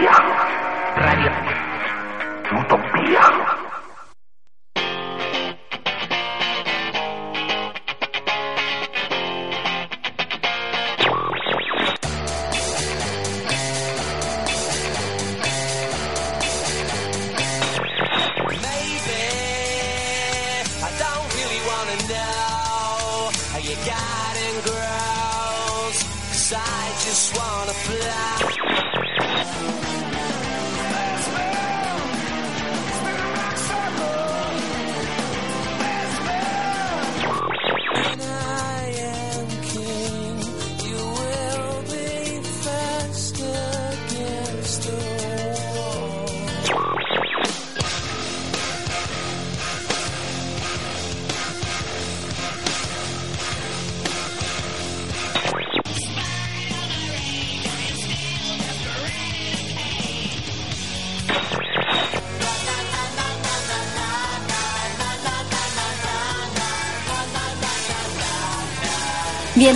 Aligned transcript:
Utopía. 0.00 0.39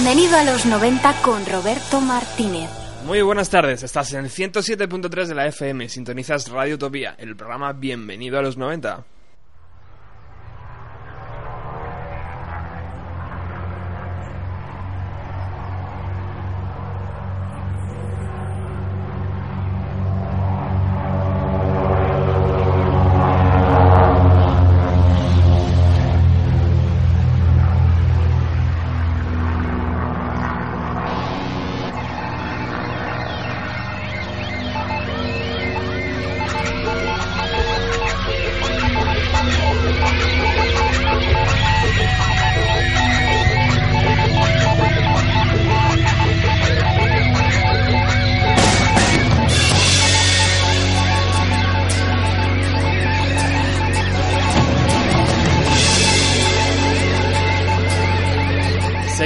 Bienvenido 0.04 0.36
a 0.36 0.44
los 0.44 0.66
90 0.66 1.22
con 1.22 1.46
Roberto 1.46 1.98
Martínez. 1.98 2.68
Muy 3.06 3.22
buenas 3.22 3.48
tardes, 3.48 3.82
estás 3.82 4.12
en 4.12 4.26
el 4.26 4.30
107.3 4.30 5.24
de 5.24 5.34
la 5.34 5.46
FM, 5.46 5.88
sintonizas 5.88 6.50
Radio 6.50 6.74
Utopía, 6.74 7.14
el 7.16 7.34
programa 7.36 7.72
Bienvenido 7.72 8.38
a 8.38 8.42
los 8.42 8.58
90. 8.58 9.06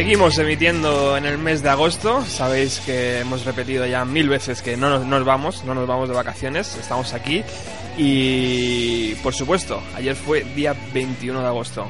Seguimos 0.09 0.39
emitiendo 0.39 1.19
en 1.19 1.27
el 1.27 1.37
mes 1.37 1.63
de 1.63 1.69
agosto. 1.69 2.25
Sabéis 2.25 2.81
que 2.81 3.19
hemos 3.19 3.45
repetido 3.45 3.85
ya 3.85 4.07
mil 4.07 4.31
veces 4.31 4.63
que 4.63 4.75
no 4.75 5.05
nos, 5.05 5.25
vamos, 5.27 5.65
no 5.65 5.75
nos 5.75 5.87
vamos 5.87 6.09
de 6.09 6.15
vacaciones, 6.15 6.75
estamos 6.77 7.13
aquí. 7.13 7.45
Y 7.99 9.15
por 9.17 9.35
supuesto, 9.35 9.83
ayer 9.95 10.17
fue 10.17 10.45
día 10.57 10.75
21 10.95 11.43
de 11.43 11.47
agosto. 11.47 11.87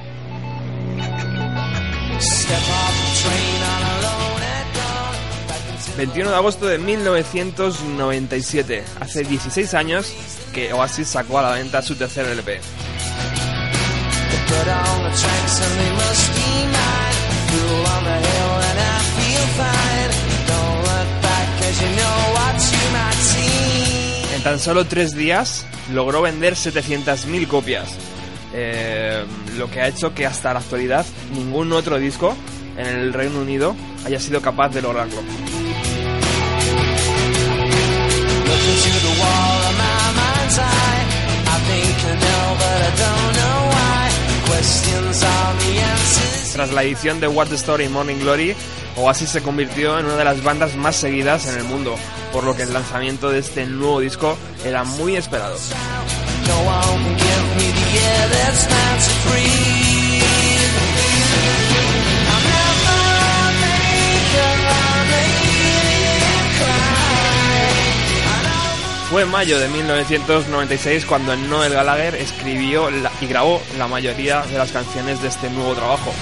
...21 5.97 6.29
de 6.29 6.35
agosto 6.35 6.67
de 6.67 6.79
1997... 6.79 8.83
...hace 8.99 9.23
16 9.23 9.75
años 9.75 10.13
que 10.53 10.73
Oasis 10.73 11.07
sacó 11.07 11.39
a 11.39 11.43
la 11.43 11.53
venta 11.53 11.83
su 11.83 11.95
tercer 11.95 12.27
LP. 12.27 12.61
En 24.35 24.43
tan 24.43 24.59
solo 24.59 24.85
tres 24.87 25.15
días 25.15 25.67
logró 25.93 26.23
vender 26.23 26.55
700.000 26.55 27.47
copias, 27.47 27.89
eh, 28.55 29.25
lo 29.57 29.71
que 29.71 29.81
ha 29.81 29.89
hecho 29.89 30.15
que 30.15 30.27
hasta 30.27 30.53
la 30.53 30.61
actualidad 30.61 31.05
ningún 31.35 31.73
otro 31.73 31.99
disco 31.99 32.37
en 32.77 32.87
el 32.87 33.13
Reino 33.13 33.41
Unido 33.41 33.75
haya 34.07 34.21
sido 34.21 34.41
capaz 34.41 34.69
de 34.71 34.83
lograrlo. 34.83 35.21
Tras 46.53 46.73
la 46.73 46.83
edición 46.83 47.21
de 47.21 47.29
What 47.29 47.49
the 47.49 47.55
Story 47.55 47.89
Morning 47.89 48.17
Glory, 48.17 48.55
Oasis 48.97 49.31
se 49.31 49.43
convirtió 49.43 49.99
en 49.99 50.07
una 50.07 50.17
de 50.17 50.25
las 50.25 50.43
bandas 50.43 50.75
más 50.77 50.97
seguidas 50.97 51.47
en 51.47 51.59
el 51.59 51.65
mundo, 51.65 51.95
por 52.33 52.45
lo 52.45 52.57
que 52.57 52.63
el 52.63 52.73
lanzamiento 52.73 53.31
de 53.31 53.39
este 53.39 53.67
nuevo 53.67 54.01
disco 54.01 54.37
era 54.65 54.85
muy 54.85 55.17
esperado. 55.17 55.57
Fue 69.11 69.23
en 69.23 69.31
mayo 69.31 69.59
de 69.59 69.69
1996 69.69 71.07
cuando 71.07 71.35
Noel 71.35 71.73
Gallagher 71.73 72.15
escribió 72.15 72.91
y 73.23 73.27
grabó 73.27 73.63
la 73.79 73.89
mayoría 73.89 74.43
de 74.43 74.59
las 74.59 74.71
canciones 74.71 75.23
de 75.23 75.29
este 75.29 75.49
nuevo 75.49 75.75
trabajo. 75.75 76.13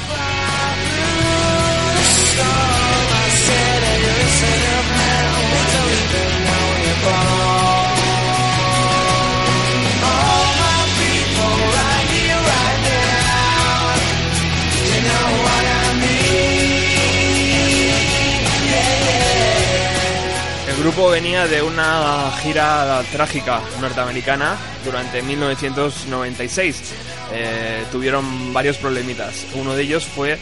Grupo 20.86 21.10
venía 21.10 21.48
de 21.48 21.62
una 21.62 22.30
gira 22.40 23.02
trágica 23.10 23.60
norteamericana 23.80 24.56
durante 24.84 25.20
1996. 25.20 26.92
Eh, 27.32 27.84
tuvieron 27.90 28.52
varios 28.52 28.76
problemitas. 28.76 29.46
Uno 29.54 29.74
de 29.74 29.82
ellos 29.82 30.04
fue 30.06 30.38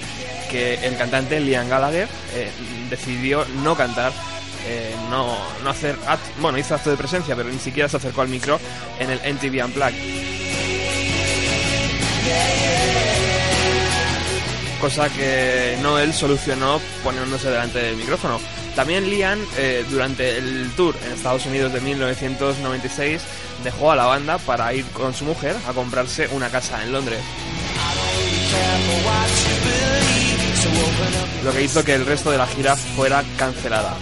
que 0.51 0.75
el 0.87 0.99
cantante 0.99 1.41
Liam 1.41 1.67
Gallagher 1.67 2.09
eh, 2.35 2.51
decidió 2.91 3.47
no 3.63 3.75
cantar, 3.75 4.13
eh, 4.67 4.95
no, 5.09 5.35
no 5.63 5.71
hacer, 5.71 5.97
bueno, 6.39 6.59
hizo 6.59 6.75
acto 6.75 6.91
de 6.91 6.99
presencia, 6.99 7.35
pero 7.35 7.49
ni 7.49 7.59
siquiera 7.59 7.89
se 7.89 7.97
acercó 7.97 8.21
al 8.21 8.29
micro 8.29 8.61
en 8.99 9.09
el 9.13 9.21
MTV 9.21 9.65
Unplugged. 9.65 9.95
Cosa 14.79 15.09
que 15.09 15.79
Noel 15.81 16.13
solucionó 16.13 16.83
poniéndose 17.03 17.49
delante 17.49 17.79
del 17.79 17.97
micrófono. 17.97 18.39
También 18.75 19.09
Liam, 19.09 19.39
eh, 19.57 19.85
durante 19.89 20.37
el 20.37 20.71
tour 20.77 20.97
en 21.07 21.13
Estados 21.13 21.47
Unidos 21.47 21.73
de 21.73 21.81
1996, 21.81 23.23
dejó 23.63 23.93
a 23.93 23.97
la 23.97 24.07
banda 24.07 24.39
para 24.39 24.73
ir 24.75 24.85
con 24.87 25.15
su 25.15 25.25
mujer 25.25 25.55
a 25.69 25.73
comprarse 25.73 26.29
una 26.33 26.49
casa 26.51 26.83
en 26.83 26.93
Londres. 26.93 27.21
Lo 31.45 31.53
que 31.53 31.63
hizo 31.63 31.85
que 31.85 31.95
el 31.95 32.07
resto 32.07 32.31
de 32.31 32.39
la 32.39 32.47
gira 32.47 32.75
fuera 32.75 33.23
cancelada. 33.37 33.97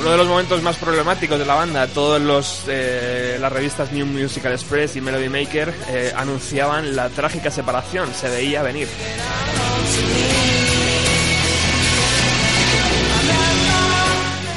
Uno 0.00 0.12
de 0.12 0.16
los 0.16 0.28
momentos 0.28 0.62
más 0.62 0.76
problemáticos 0.76 1.38
de 1.38 1.44
la 1.44 1.54
banda, 1.54 1.86
todas 1.86 2.64
eh, 2.68 3.36
las 3.38 3.52
revistas 3.52 3.92
New 3.92 4.06
Musical 4.06 4.52
Express 4.52 4.96
y 4.96 5.00
Melody 5.00 5.28
Maker 5.28 5.74
eh, 5.88 6.12
anunciaban 6.16 6.96
la 6.96 7.10
trágica 7.10 7.50
separación, 7.50 8.08
se 8.14 8.28
veía 8.30 8.62
venir. 8.62 8.88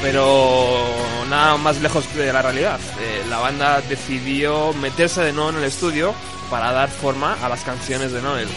Pero 0.02 0.84
nada 1.30 1.58
más 1.58 1.82
lejos 1.82 2.06
de 2.14 2.32
la 2.32 2.42
realidad. 2.42 2.80
Eh, 3.00 3.24
la 3.30 3.40
banda 3.40 3.82
decidió 3.82 4.74
meterse 4.74 5.22
de 5.22 5.34
nuevo 5.34 5.50
en 5.52 5.56
el 5.58 5.64
estudio 5.64 6.14
para 6.52 6.72
dar 6.72 6.90
forma 6.90 7.38
a 7.42 7.50
las 7.50 7.64
canciones 7.64 8.12
de 8.12 8.22
Noel. 8.22 8.48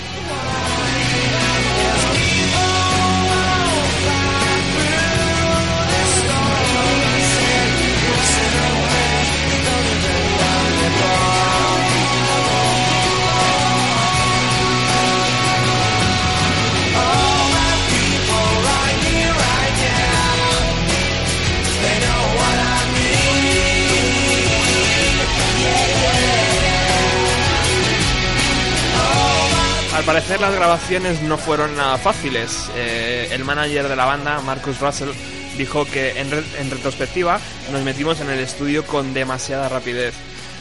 Parecer 30.06 30.41
las 30.41 30.55
grabaciones 30.55 31.20
no 31.23 31.37
fueron 31.37 31.76
nada 31.76 31.99
fáciles. 31.99 32.70
Eh, 32.76 33.29
el 33.32 33.44
manager 33.44 33.88
de 33.88 33.97
la 33.97 34.05
banda, 34.05 34.41
Marcus 34.41 34.79
Russell, 34.79 35.11
dijo 35.58 35.85
que 35.85 36.20
en, 36.20 36.32
en 36.32 36.70
retrospectiva 36.70 37.41
nos 37.73 37.82
metimos 37.82 38.20
en 38.20 38.31
el 38.31 38.38
estudio 38.38 38.87
con 38.87 39.12
demasiada 39.14 39.69
rapidez. 39.69 40.14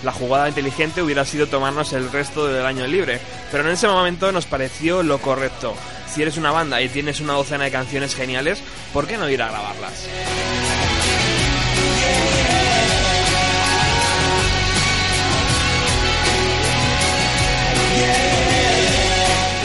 La 0.03 0.11
jugada 0.11 0.49
inteligente 0.49 1.03
hubiera 1.03 1.25
sido 1.25 1.45
tomarnos 1.45 1.93
el 1.93 2.11
resto 2.11 2.47
del 2.47 2.65
año 2.65 2.87
libre, 2.87 3.19
pero 3.51 3.63
en 3.63 3.69
ese 3.69 3.87
momento 3.87 4.31
nos 4.31 4.47
pareció 4.47 5.03
lo 5.03 5.19
correcto. 5.19 5.75
Si 6.11 6.23
eres 6.23 6.37
una 6.37 6.51
banda 6.51 6.81
y 6.81 6.89
tienes 6.89 7.21
una 7.21 7.33
docena 7.33 7.65
de 7.65 7.71
canciones 7.71 8.15
geniales, 8.15 8.61
¿por 8.93 9.05
qué 9.05 9.17
no 9.17 9.29
ir 9.29 9.43
a 9.43 9.49
grabarlas? 9.49 10.07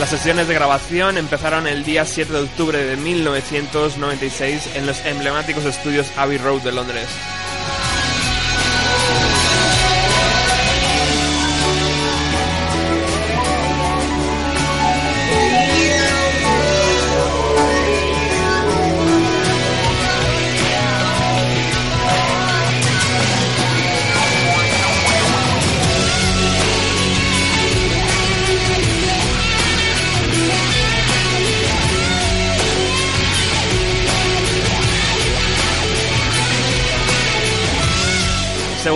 Las 0.01 0.09
sesiones 0.09 0.49
de 0.49 0.55
grabación 0.55 1.19
empezaron 1.19 1.67
el 1.67 1.85
día 1.85 2.07
7 2.07 2.33
de 2.33 2.41
octubre 2.41 2.83
de 2.83 2.97
1996 2.97 4.71
en 4.75 4.87
los 4.87 5.05
emblemáticos 5.05 5.67
estudios 5.67 6.11
Abbey 6.17 6.39
Road 6.39 6.63
de 6.63 6.73
Londres. 6.73 7.07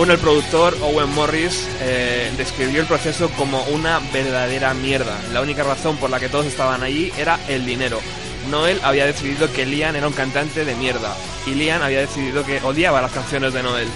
Según 0.05 0.17
el 0.19 0.23
productor 0.23 0.77
Owen 0.83 1.09
Morris, 1.15 1.67
eh, 1.81 2.31
describió 2.37 2.81
el 2.81 2.85
proceso 2.85 3.27
como 3.31 3.63
una 3.63 3.99
verdadera 4.13 4.75
mierda. 4.75 5.17
La 5.33 5.41
única 5.41 5.63
razón 5.63 5.97
por 5.97 6.11
la 6.11 6.19
que 6.19 6.29
todos 6.29 6.45
estaban 6.45 6.83
allí 6.83 7.11
era 7.17 7.39
el 7.47 7.65
dinero. 7.65 7.99
Noel 8.51 8.79
había 8.83 9.07
decidido 9.07 9.51
que 9.51 9.65
Liam 9.65 9.95
era 9.95 10.05
un 10.05 10.13
cantante 10.13 10.63
de 10.63 10.75
mierda 10.75 11.15
y 11.47 11.55
Liam 11.55 11.81
había 11.81 12.01
decidido 12.01 12.45
que 12.45 12.61
odiaba 12.61 13.01
las 13.01 13.13
canciones 13.13 13.51
de 13.51 13.63
Noel. 13.63 13.87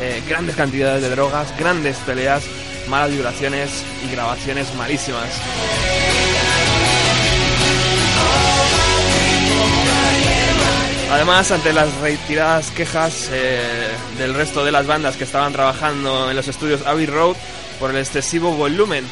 Eh, 0.00 0.24
grandes 0.28 0.56
cantidades 0.56 1.02
de 1.02 1.10
drogas, 1.10 1.56
grandes 1.56 1.98
peleas, 1.98 2.42
malas 2.88 3.12
vibraciones 3.12 3.84
y 4.04 4.10
grabaciones 4.10 4.74
malísimas. 4.74 5.40
Además, 11.26 11.52
ante 11.52 11.72
las 11.72 11.90
reiteradas 12.02 12.70
quejas 12.70 13.30
eh, 13.32 13.62
del 14.18 14.34
resto 14.34 14.62
de 14.62 14.70
las 14.70 14.86
bandas 14.86 15.16
que 15.16 15.24
estaban 15.24 15.54
trabajando 15.54 16.28
en 16.28 16.36
los 16.36 16.48
estudios 16.48 16.86
Abbey 16.86 17.06
Road 17.06 17.34
por 17.80 17.88
el 17.88 17.96
excesivo 17.96 18.52
volumen 18.52 19.06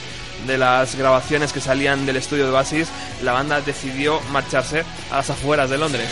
de 0.47 0.59
las 0.59 0.95
grabaciones 0.95 1.55
que 1.55 1.63
salían 1.63 2.05
del 2.05 2.17
estudio 2.17 2.45
de 2.45 2.51
Basis, 2.51 2.89
la 3.23 3.33
banda 3.33 3.63
decidió 3.63 4.21
marcharse 4.31 4.85
a 5.11 5.17
las 5.17 5.31
afueras 5.31 5.71
de 5.71 5.79
Londres. 5.79 6.07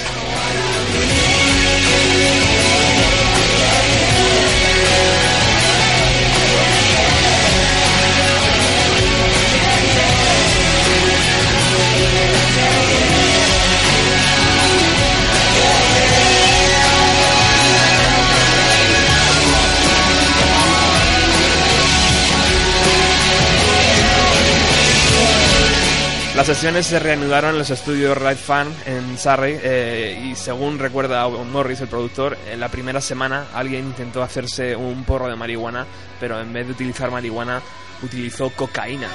Las 26.40 26.46
sesiones 26.46 26.86
se 26.86 26.98
reanudaron 26.98 27.50
en 27.50 27.58
los 27.58 27.68
estudios 27.68 28.16
Right 28.16 28.38
Fan 28.38 28.66
en 28.86 29.18
Surrey 29.18 29.60
eh, 29.62 30.30
y 30.30 30.34
según 30.34 30.78
recuerda 30.78 31.28
Morris, 31.28 31.82
el 31.82 31.88
productor, 31.88 32.38
en 32.50 32.58
la 32.60 32.70
primera 32.70 33.02
semana 33.02 33.48
alguien 33.52 33.84
intentó 33.84 34.22
hacerse 34.22 34.74
un 34.74 35.04
porro 35.04 35.28
de 35.28 35.36
marihuana, 35.36 35.84
pero 36.18 36.40
en 36.40 36.50
vez 36.50 36.64
de 36.64 36.72
utilizar 36.72 37.10
marihuana 37.10 37.60
utilizó 38.02 38.48
cocaína. 38.56 39.08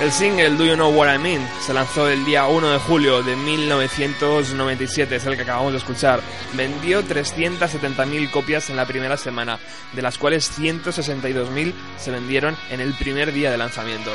El 0.00 0.12
single 0.12 0.50
Do 0.50 0.66
You 0.66 0.74
Know 0.74 0.92
What 0.92 1.14
I 1.14 1.18
Mean 1.18 1.48
se 1.60 1.72
lanzó 1.72 2.06
el 2.06 2.22
día 2.26 2.46
1 2.46 2.70
de 2.70 2.78
julio 2.78 3.22
de 3.22 3.34
1997, 3.34 5.16
es 5.16 5.24
el 5.24 5.36
que 5.36 5.42
acabamos 5.42 5.72
de 5.72 5.78
escuchar. 5.78 6.20
Vendió 6.52 7.02
370.000 7.02 8.30
copias 8.30 8.68
en 8.68 8.76
la 8.76 8.84
primera 8.86 9.16
semana, 9.16 9.58
de 9.94 10.02
las 10.02 10.18
cuales 10.18 10.52
162.000 10.58 11.72
se 11.96 12.10
vendieron 12.10 12.56
en 12.70 12.80
el 12.80 12.92
primer 12.92 13.32
día 13.32 13.50
de 13.50 13.56
lanzamiento. 13.56 14.10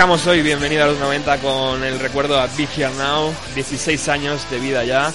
Arrancamos 0.00 0.26
hoy, 0.28 0.40
bienvenido 0.40 0.84
a 0.84 0.86
los 0.86 0.98
90 0.98 1.38
con 1.40 1.84
el 1.84 2.00
recuerdo 2.00 2.40
a 2.40 2.46
Big 2.46 2.70
Here 2.74 2.90
Now, 2.96 3.34
16 3.54 4.08
años 4.08 4.50
de 4.50 4.58
vida 4.58 4.82
ya. 4.82 5.12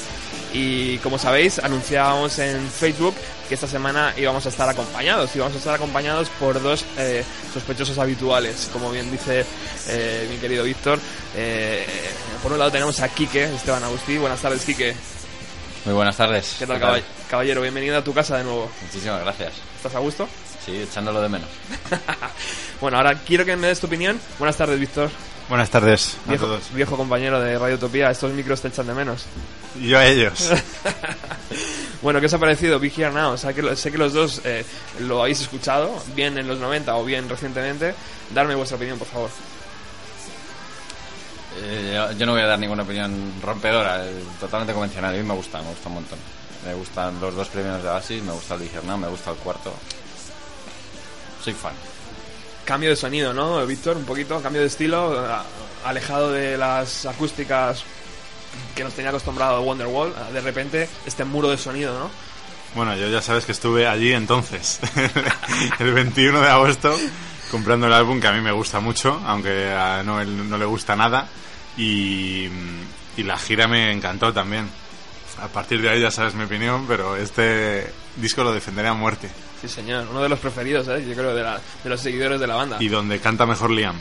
Y 0.54 1.00
como 1.00 1.18
sabéis, 1.18 1.58
anunciábamos 1.58 2.38
en 2.38 2.70
Facebook 2.70 3.16
que 3.50 3.56
esta 3.56 3.66
semana 3.68 4.14
íbamos 4.16 4.46
a 4.46 4.50
estar 4.50 4.70
acompañados, 4.70 5.36
íbamos 5.36 5.56
a 5.56 5.58
estar 5.58 5.74
acompañados 5.74 6.30
por 6.40 6.62
dos 6.62 6.86
eh, 7.00 7.24
sospechosos 7.52 7.98
habituales, 7.98 8.70
como 8.72 8.92
bien 8.92 9.10
dice 9.10 9.44
eh, 9.88 10.28
mi 10.30 10.38
querido 10.38 10.64
Víctor. 10.64 11.00
Eh, 11.36 11.84
por 12.44 12.52
un 12.52 12.60
lado 12.60 12.70
tenemos 12.70 13.00
a 13.00 13.10
Quique, 13.10 13.46
Esteban 13.46 13.84
Agustí. 13.84 14.20
Buenas 14.20 14.40
tardes, 14.40 14.64
Quique. 14.66 14.96
Muy 15.86 15.96
buenas 15.96 16.16
tardes. 16.16 16.58
¿Qué 16.60 16.68
tal, 16.68 16.80
caball- 16.80 17.02
caballero? 17.28 17.64
Bienvenido 17.64 17.98
a 17.98 18.04
tu 18.04 18.14
casa 18.14 18.38
de 18.38 18.44
nuevo. 18.44 18.70
Muchísimas 18.84 19.20
gracias. 19.24 19.54
¿Estás 19.78 19.96
a 19.96 20.00
gusto? 20.00 20.30
Sí, 20.66 20.82
echándolo 20.82 21.22
de 21.22 21.30
menos. 21.30 21.50
Bueno, 22.82 22.98
ahora 22.98 23.16
quiero 23.20 23.46
que 23.46 23.56
me 23.56 23.68
des 23.68 23.80
tu 23.80 23.88
opinión. 23.88 24.20
Buenas 24.38 24.58
tardes, 24.58 24.78
Víctor. 24.78 25.10
Buenas 25.48 25.70
tardes 25.70 26.18
a 26.26 26.30
Viejo, 26.32 26.46
todos. 26.46 26.74
viejo 26.74 26.98
compañero 26.98 27.40
de 27.40 27.58
Radio 27.58 27.76
Utopía, 27.76 28.12
estos 28.12 28.34
micros 28.34 28.60
te 28.62 28.68
echan 28.68 28.86
de 28.88 28.94
menos. 28.94 29.26
Yo 29.82 29.98
a 29.98 30.06
ellos. 30.06 30.52
Bueno, 32.02 32.20
¿qué 32.20 32.28
os 32.28 32.34
ha 32.34 32.38
parecido 32.38 32.78
Big 32.80 32.94
Here 33.00 33.12
Now? 33.12 33.32
O 33.32 33.38
sea, 33.38 33.52
que 33.54 33.64
lo- 33.64 33.76
sé 33.76 33.92
que 33.92 33.98
los 33.98 34.14
dos 34.14 34.42
eh, 34.44 34.64
lo 35.00 35.22
habéis 35.22 35.42
escuchado, 35.42 36.04
bien 36.16 36.38
en 36.38 36.48
los 36.48 36.60
90 36.60 36.94
o 36.96 37.04
bien 37.04 37.28
recientemente. 37.28 37.96
Darme 38.32 38.54
vuestra 38.54 38.78
opinión, 38.78 39.00
por 39.00 39.08
favor. 39.08 39.30
Eh, 41.64 41.94
yo, 41.96 42.12
yo 42.12 42.26
no 42.28 42.34
voy 42.34 42.42
a 42.42 42.46
dar 42.48 42.60
ninguna 42.60 42.84
opinión 42.84 43.34
rompedora, 43.42 44.06
eh, 44.06 44.12
totalmente 44.40 44.74
convencional. 44.74 45.16
A 45.16 45.18
mí 45.18 45.24
me 45.24 45.34
gusta, 45.34 45.62
me 45.62 45.70
gusta 45.70 45.88
un 45.90 45.96
montón. 45.96 46.20
Me 46.66 46.74
gustan 46.76 47.20
los 47.20 47.34
dos 47.34 47.48
primeros 47.48 47.82
de 47.82 47.90
Oasis, 47.90 48.22
me 48.22 48.34
gusta 48.34 48.54
el 48.56 48.62
Vigernau, 48.62 48.98
me 48.98 49.08
gusta 49.08 49.32
el 49.32 49.38
cuarto. 49.38 49.74
Soy 51.46 51.54
fan. 51.54 51.74
Cambio 52.66 52.90
de 52.90 52.96
sonido, 52.96 53.32
¿no, 53.32 53.64
Víctor? 53.68 53.98
Un 53.98 54.06
poquito, 54.06 54.42
cambio 54.42 54.62
de 54.62 54.68
estilo, 54.68 55.24
alejado 55.86 56.32
de 56.32 56.58
las 56.58 57.06
acústicas 57.06 57.84
que 58.74 58.84
nos 58.84 58.96
tenía 58.96 59.10
acostumbrado 59.10 59.62
Wonderwall. 59.62 60.12
De 60.34 60.42
repente, 60.42 60.90
este 61.06 61.24
muro 61.24 61.52
de 61.52 61.58
sonido, 61.60 62.00
¿no? 62.00 62.10
Bueno, 62.74 62.96
yo 62.96 63.10
ya 63.10 63.22
sabes 63.22 63.46
que 63.46 63.52
estuve 63.52 63.86
allí 63.86 64.12
entonces, 64.12 64.80
el 65.80 65.94
21 65.94 66.42
de 66.42 66.50
agosto, 66.50 66.98
comprando 67.52 67.86
el 67.86 67.94
álbum 67.94 68.20
que 68.20 68.28
a 68.28 68.34
mí 68.34 68.42
me 68.42 68.52
gusta 68.52 68.80
mucho, 68.80 69.22
aunque 69.24 69.72
a 69.72 70.02
Noel 70.02 70.50
no 70.50 70.58
le 70.58 70.66
gusta 70.66 70.96
nada. 70.96 71.28
Y, 71.78 72.50
y 73.18 73.24
la 73.24 73.38
gira 73.38 73.68
me 73.68 73.92
encantó 73.92 74.34
también. 74.34 74.68
A 75.42 75.48
partir 75.48 75.82
de 75.82 75.90
ahí 75.90 76.02
ya 76.02 76.12
sabes 76.12 76.34
mi 76.34 76.46
opinión, 76.46 76.86
pero 76.88 77.16
este 77.18 77.92
disco 78.16 78.44
lo 78.44 78.54
defenderé 78.54 78.88
a 78.88 78.94
muerte. 78.94 79.30
Sí, 79.62 79.68
señor. 79.68 80.08
Uno 80.10 80.22
de 80.24 80.30
los 80.30 80.40
preferidos, 80.40 80.88
¿eh? 80.88 81.06
Yo 81.08 81.14
creo, 81.14 81.34
de, 81.36 81.44
la- 81.44 81.60
de 81.84 81.90
los 81.90 82.00
seguidores 82.00 82.40
de 82.40 82.48
la 82.48 82.56
banda. 82.56 82.78
Y 82.80 82.88
donde 82.88 83.20
canta 83.20 83.46
mejor 83.46 83.72
Liam. 83.72 83.96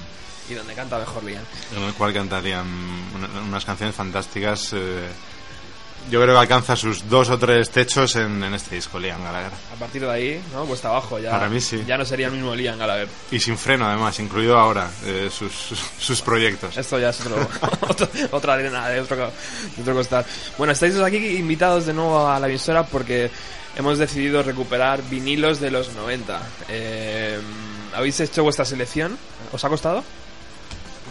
Y 0.49 0.55
donde 0.55 0.75
canta 0.75 0.99
mejor 0.99 1.25
Liam. 1.25 1.43
en 1.77 1.83
el 1.83 1.95
cual 1.95 2.13
cantarían 2.13 2.67
una- 3.15 3.41
unas 3.49 3.65
canciones 3.65 3.95
fantásticas. 3.97 4.73
eh, 4.75 5.09
yo 6.11 6.21
creo 6.21 6.35
que 6.35 6.41
alcanza 6.41 6.77
sus 6.77 7.09
dos 7.09 7.31
o 7.31 7.39
tres 7.39 7.71
techos 7.71 8.17
en, 8.17 8.43
en 8.45 8.55
este 8.55 8.75
disco, 8.77 8.99
Liam 8.99 9.23
Gallagher. 9.23 9.51
A 9.75 9.79
partir 9.79 10.03
de 10.03 10.11
ahí, 10.11 10.43
¿no? 10.53 10.65
Cuesta 10.65 10.89
abajo. 10.89 11.19
Ya, 11.19 11.31
Para 11.31 11.49
mí 11.49 11.61
sí. 11.61 11.83
Ya 11.87 11.97
no 11.97 12.05
sería 12.05 12.27
el 12.27 12.33
mismo 12.33 12.55
Liam 12.55 12.79
Gallagher. 12.79 13.09
Y 13.31 13.41
sin 13.41 13.57
freno, 13.57 13.87
además, 13.87 14.19
incluido 14.21 14.59
ahora 14.59 14.91
eh, 15.05 15.31
sus, 15.33 15.53
sus, 15.53 15.79
sus 15.99 16.21
proyectos. 16.23 16.77
Esto 16.77 16.99
ya 16.99 17.09
es 17.11 17.21
otro, 17.21 17.49
otro- 17.89 18.09
otra 18.33 18.55
arena 18.55 18.89
de 18.89 19.01
otro, 19.01 19.17
de 19.77 19.83
otro 19.83 19.95
costal. 19.95 20.25
Bueno, 20.59 20.73
estáis 20.73 20.97
aquí 20.99 21.17
invitados 21.37 21.87
de 21.87 21.95
nuevo 21.95 22.29
a 22.29 22.39
la 22.39 22.49
emisora 22.49 22.85
porque 22.85 23.31
hemos 23.77 23.99
decidido 23.99 24.43
recuperar 24.43 25.03
vinilos 25.09 25.59
de 25.61 25.71
los 25.71 25.93
90. 25.95 26.41
Eh, 26.69 27.41
¿Habéis 27.95 28.21
hecho 28.21 28.43
vuestra 28.43 28.65
selección? 28.65 29.17
¿Os 29.53 29.65
ha 29.65 29.69
costado? 29.69 30.05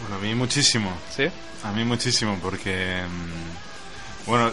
Bueno, 0.02 0.16
a 0.16 0.18
mí 0.18 0.34
muchísimo. 0.34 0.92
¿Sí? 1.14 1.24
A 1.64 1.72
mí 1.72 1.84
muchísimo, 1.84 2.38
porque. 2.42 3.02
mm, 3.06 4.28
Bueno, 4.30 4.50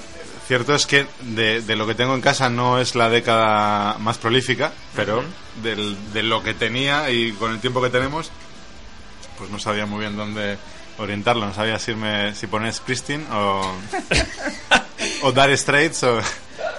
cierto 0.51 0.75
es 0.75 0.85
que 0.85 1.07
de, 1.21 1.61
de 1.61 1.75
lo 1.77 1.87
que 1.87 1.95
tengo 1.95 2.13
en 2.13 2.19
casa 2.19 2.49
no 2.49 2.77
es 2.77 2.93
la 2.95 3.07
década 3.09 3.97
más 3.99 4.17
prolífica, 4.17 4.73
pero 4.93 5.23
del- 5.63 5.95
de 6.11 6.23
lo 6.23 6.43
que 6.43 6.53
tenía 6.53 7.09
y 7.09 7.31
con 7.31 7.51
el 7.51 7.61
tiempo 7.61 7.81
que 7.81 7.89
tenemos, 7.89 8.31
pues 9.37 9.49
no 9.49 9.59
sabía 9.59 9.85
muy 9.85 9.99
bien 10.01 10.17
dónde 10.17 10.57
orientarlo. 10.97 11.45
No 11.45 11.53
sabía 11.53 11.79
si, 11.79 11.91
irme, 11.91 12.35
si 12.35 12.47
poner 12.47 12.73
Springsteen 12.73 13.25
o. 13.31 13.61
o 15.23 15.31
Dire 15.31 15.55
Straits 15.55 16.03
o. 16.03 16.19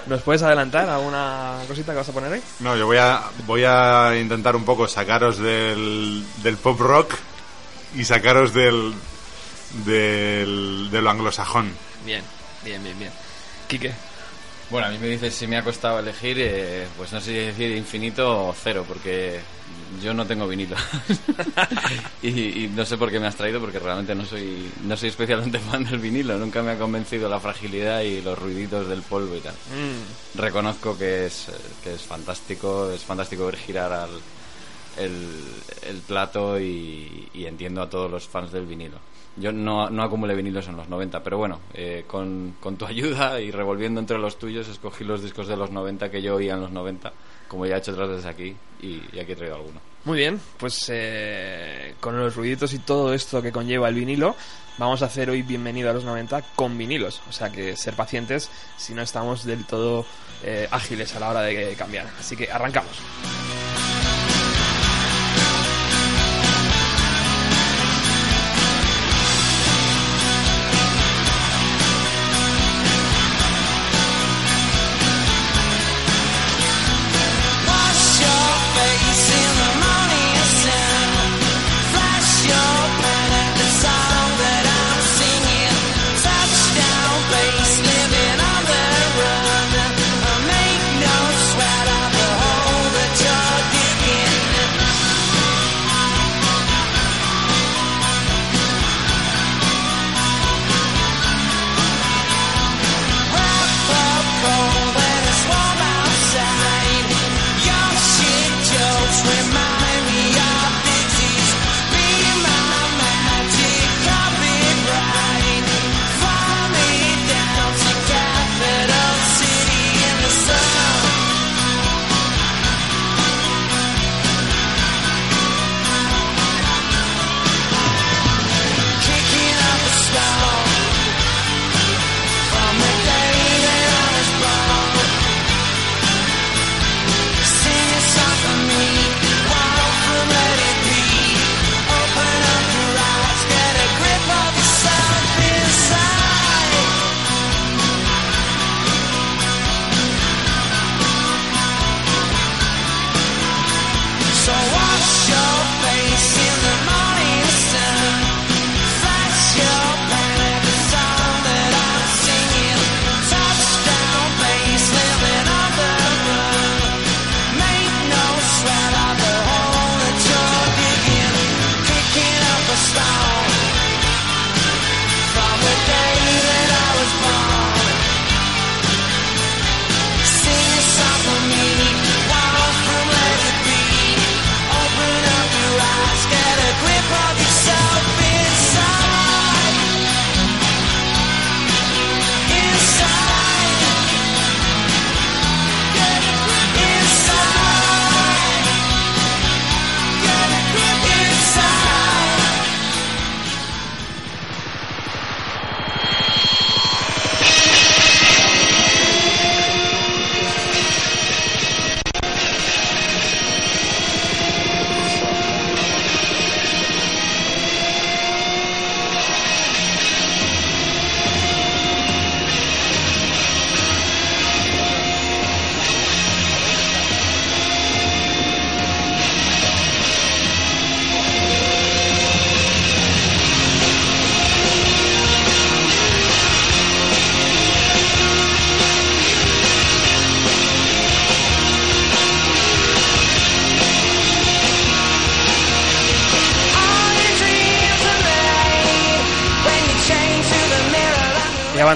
¿Nos 0.05 0.21
puedes 0.21 0.43
adelantar 0.43 0.87
alguna 0.87 1.57
cosita 1.67 1.93
que 1.93 1.97
vas 1.97 2.09
a 2.09 2.13
poner 2.13 2.31
ahí? 2.33 2.43
No, 2.59 2.75
yo 2.77 2.85
voy 2.85 2.97
a, 2.97 3.23
voy 3.47 3.63
a 3.63 4.15
intentar 4.19 4.55
un 4.55 4.65
poco 4.65 4.87
sacaros 4.87 5.39
del, 5.39 6.23
del 6.43 6.57
pop 6.57 6.79
rock 6.79 7.15
y 7.95 8.03
sacaros 8.05 8.53
del, 8.53 8.93
del, 9.83 10.89
de 10.91 11.01
lo 11.01 11.09
anglosajón. 11.09 11.71
Bien, 12.05 12.21
bien, 12.63 12.83
bien, 12.83 12.99
bien. 12.99 13.11
Quique. 13.73 13.91
Bueno, 14.69 14.85
a 14.87 14.89
mí 14.91 14.99
me 14.99 15.07
dices 15.07 15.33
si 15.33 15.47
me 15.47 15.57
ha 15.57 15.63
costado 15.63 15.97
elegir, 15.97 16.37
eh, 16.39 16.85
pues 16.95 17.11
no 17.11 17.19
sé 17.19 17.25
si 17.25 17.33
decir 17.33 17.75
infinito 17.75 18.49
o 18.49 18.53
cero, 18.53 18.85
porque 18.87 19.39
yo 20.01 20.13
no 20.13 20.27
tengo 20.27 20.47
vinilo. 20.47 20.75
y, 22.21 22.65
y 22.65 22.67
no 22.67 22.85
sé 22.85 22.97
por 22.97 23.09
qué 23.09 23.19
me 23.19 23.25
has 23.25 23.35
traído, 23.35 23.59
porque 23.59 23.79
realmente 23.79 24.13
no 24.13 24.25
soy, 24.25 24.71
no 24.83 24.95
soy 24.95 25.09
especialmente 25.09 25.57
fan 25.71 25.83
del 25.85 25.97
vinilo. 25.97 26.37
Nunca 26.37 26.61
me 26.61 26.71
ha 26.73 26.77
convencido 26.77 27.27
la 27.27 27.39
fragilidad 27.39 28.01
y 28.01 28.21
los 28.21 28.37
ruiditos 28.37 28.87
del 28.87 29.01
polvo 29.01 29.35
y 29.35 29.39
tal. 29.39 29.53
Mm, 29.53 30.37
Reconozco 30.39 30.95
que 30.95 31.25
es, 31.25 31.47
que 31.83 31.95
es 31.95 32.01
fantástico, 32.01 32.91
es 32.91 33.01
fantástico 33.01 33.47
ver 33.47 33.57
girar 33.57 33.91
al, 33.91 34.11
el, 34.99 35.43
el 35.89 35.97
plato 36.07 36.59
y, 36.59 37.27
y 37.33 37.45
entiendo 37.47 37.81
a 37.81 37.89
todos 37.89 38.09
los 38.11 38.27
fans 38.27 38.51
del 38.51 38.67
vinilo. 38.67 38.97
Yo 39.35 39.51
no, 39.51 39.89
no 39.89 40.03
acumulé 40.03 40.35
vinilos 40.35 40.67
en 40.67 40.77
los 40.77 40.87
90, 40.87 41.23
pero 41.23 41.37
bueno, 41.37 41.59
eh, 41.73 42.03
con, 42.07 42.55
con 42.59 42.77
tu 42.77 42.85
ayuda 42.87 43.39
y 43.41 43.51
revolviendo 43.51 43.99
entre 43.99 44.17
los 44.17 44.37
tuyos, 44.37 44.67
escogí 44.67 45.03
los 45.03 45.23
discos 45.23 45.47
de 45.47 45.57
los 45.57 45.71
90 45.71 46.11
que 46.11 46.21
yo 46.21 46.35
oía 46.35 46.53
en 46.53 46.61
los 46.61 46.71
90, 46.71 47.11
como 47.47 47.65
ya 47.65 47.75
he 47.75 47.77
hecho 47.79 47.91
otras 47.91 48.09
veces 48.09 48.25
aquí, 48.25 48.55
y, 48.81 48.97
aquí 49.19 49.31
he 49.31 49.35
traído 49.35 49.55
alguno. 49.55 49.79
Muy 50.05 50.17
bien, 50.17 50.39
pues 50.57 50.89
eh, 50.93 51.95
con 51.99 52.19
los 52.19 52.35
ruiditos 52.35 52.73
y 52.73 52.79
todo 52.79 53.13
esto 53.13 53.41
que 53.41 53.51
conlleva 53.51 53.87
el 53.87 53.95
vinilo, 53.95 54.35
vamos 54.77 55.01
a 55.01 55.05
hacer 55.05 55.29
hoy 55.29 55.43
Bienvenido 55.43 55.89
a 55.89 55.93
los 55.93 56.03
90 56.03 56.41
con 56.55 56.77
vinilos. 56.77 57.21
O 57.29 57.31
sea 57.31 57.49
que 57.49 57.75
ser 57.77 57.95
pacientes 57.95 58.49
si 58.77 58.93
no 58.93 59.01
estamos 59.01 59.45
del 59.45 59.65
todo 59.65 60.05
eh, 60.43 60.67
ágiles 60.71 61.15
a 61.15 61.19
la 61.21 61.29
hora 61.29 61.41
de 61.41 61.73
cambiar. 61.75 62.07
Así 62.19 62.35
que 62.35 62.51
arrancamos. 62.51 62.99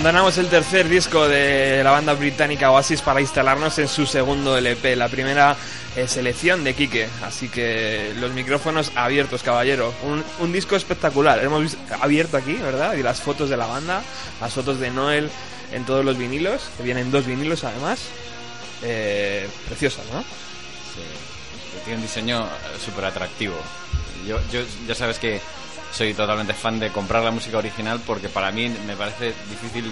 Abandonamos 0.07 0.37
el 0.37 0.47
tercer 0.47 0.87
disco 0.87 1.27
de 1.27 1.81
la 1.83 1.91
banda 1.91 2.13
británica 2.13 2.71
Oasis 2.71 3.01
para 3.01 3.19
instalarnos 3.19 3.77
en 3.77 3.89
su 3.89 4.05
segundo 4.05 4.55
LP, 4.57 4.95
la 4.95 5.09
primera 5.09 5.57
eh, 5.97 6.07
selección 6.07 6.63
de 6.63 6.73
Quique. 6.75 7.09
Así 7.25 7.49
que 7.49 8.13
los 8.17 8.31
micrófonos 8.31 8.93
abiertos, 8.95 9.43
caballero. 9.43 9.93
Un, 10.39 10.53
disco 10.53 10.77
espectacular. 10.77 11.43
Hemos 11.43 11.61
vis- 11.61 11.77
abierto 11.99 12.37
aquí, 12.37 12.53
¿verdad? 12.53 12.93
Y 12.93 13.03
las 13.03 13.19
fotos 13.19 13.49
de 13.49 13.57
la 13.57 13.65
banda, 13.65 14.01
las 14.39 14.53
fotos 14.53 14.79
de 14.79 14.91
Noel 14.91 15.29
en 15.73 15.83
todos 15.85 16.05
los 16.05 16.17
vinilos, 16.17 16.61
que 16.77 16.83
vienen 16.83 17.11
dos 17.11 17.25
vinilos 17.25 17.65
además. 17.65 17.99
Eh, 18.83 19.45
preciosas, 19.67 20.05
¿no? 20.13 20.21
Sí, 20.21 21.03
tiene 21.83 21.97
un 21.97 22.03
diseño 22.03 22.47
súper 22.79 23.03
atractivo. 23.03 23.55
Yo, 24.25 24.39
yo 24.53 24.61
ya 24.87 24.95
sabes 24.95 25.19
que 25.19 25.41
soy 25.91 26.13
totalmente 26.13 26.53
fan 26.53 26.79
de 26.79 26.91
comprar 26.91 27.23
la 27.23 27.31
música 27.31 27.57
original 27.57 28.01
porque 28.05 28.29
para 28.29 28.51
mí 28.51 28.69
me 28.85 28.95
parece 28.95 29.33
difícil 29.49 29.91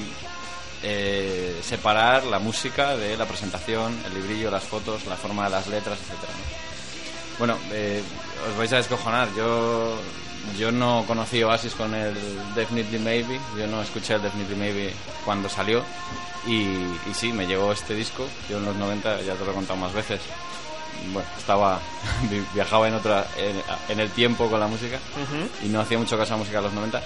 eh, 0.83 1.59
separar 1.63 2.23
la 2.25 2.39
música 2.39 2.95
de 2.95 3.17
la 3.17 3.25
presentación, 3.25 3.97
el 4.05 4.13
librillo, 4.13 4.51
las 4.51 4.63
fotos, 4.63 5.05
la 5.05 5.15
forma 5.15 5.45
de 5.45 5.49
las 5.51 5.67
letras, 5.67 5.97
etcétera. 5.99 6.33
¿no? 6.33 7.37
Bueno, 7.37 7.57
eh, 7.71 8.01
os 8.49 8.57
vais 8.57 8.71
a 8.73 8.77
descojonar. 8.77 9.27
Yo 9.35 9.97
yo 10.57 10.71
no 10.71 11.03
conocí 11.07 11.43
Oasis 11.43 11.73
con 11.73 11.93
el 11.93 12.15
Definitely 12.55 12.99
Maybe. 12.99 13.39
Yo 13.57 13.67
no 13.67 13.81
escuché 13.81 14.15
el 14.15 14.21
Definitely 14.21 14.55
Maybe 14.55 14.93
cuando 15.25 15.49
salió. 15.49 15.83
Y, 16.47 16.61
y 16.61 17.13
sí, 17.13 17.33
me 17.33 17.47
llegó 17.47 17.71
este 17.71 17.95
disco. 17.95 18.27
Yo 18.49 18.57
en 18.57 18.65
los 18.65 18.75
90, 18.75 19.21
ya 19.21 19.33
te 19.33 19.43
lo 19.43 19.51
he 19.51 19.53
contado 19.53 19.79
más 19.79 19.93
veces. 19.93 20.21
Bueno, 21.13 21.27
estaba. 21.37 21.79
vi- 22.29 22.43
viajaba 22.53 22.87
en, 22.87 22.93
otra, 22.95 23.25
en, 23.37 23.61
en 23.89 23.99
el 23.99 24.09
tiempo 24.11 24.49
con 24.49 24.59
la 24.59 24.67
música. 24.67 24.99
Y 25.63 25.67
no 25.67 25.81
hacía 25.81 25.97
mucho 25.97 26.17
caso 26.17 26.33
a 26.33 26.37
la 26.37 26.39
música 26.41 26.57
de 26.57 26.63
los 26.63 26.73
90. 26.73 27.01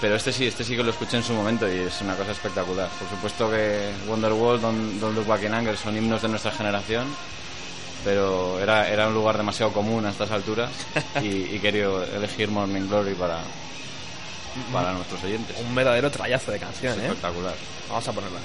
Pero 0.00 0.16
este 0.16 0.32
sí, 0.32 0.46
este 0.46 0.64
sí 0.64 0.76
que 0.76 0.82
lo 0.82 0.90
escuché 0.90 1.16
en 1.16 1.22
su 1.22 1.32
momento 1.32 1.68
y 1.72 1.78
es 1.78 2.00
una 2.00 2.14
cosa 2.16 2.32
espectacular. 2.32 2.88
Por 2.98 3.08
supuesto 3.08 3.48
que 3.50 3.90
Wonderwall, 4.08 4.60
Don't, 4.60 5.00
Don't 5.00 5.14
Look 5.16 5.26
Back 5.26 5.44
in 5.44 5.54
Anger 5.54 5.76
son 5.76 5.96
himnos 5.96 6.20
de 6.22 6.28
nuestra 6.28 6.50
generación, 6.50 7.06
pero 8.04 8.58
era, 8.58 8.88
era 8.88 9.06
un 9.06 9.14
lugar 9.14 9.36
demasiado 9.36 9.72
común 9.72 10.04
a 10.04 10.10
estas 10.10 10.30
alturas 10.32 10.70
y, 11.22 11.26
y 11.54 11.58
quería 11.60 11.86
elegir 12.16 12.48
Morning 12.50 12.88
Glory 12.88 13.14
para, 13.14 13.42
para 14.72 14.92
nuestros 14.92 15.22
oyentes. 15.22 15.56
Un 15.60 15.72
verdadero 15.72 16.10
trayazo 16.10 16.50
de 16.50 16.58
canción, 16.58 16.98
¿eh? 17.00 17.04
Espectacular. 17.06 17.54
Vamos 17.88 18.08
a 18.08 18.12
ponerla. 18.12 18.38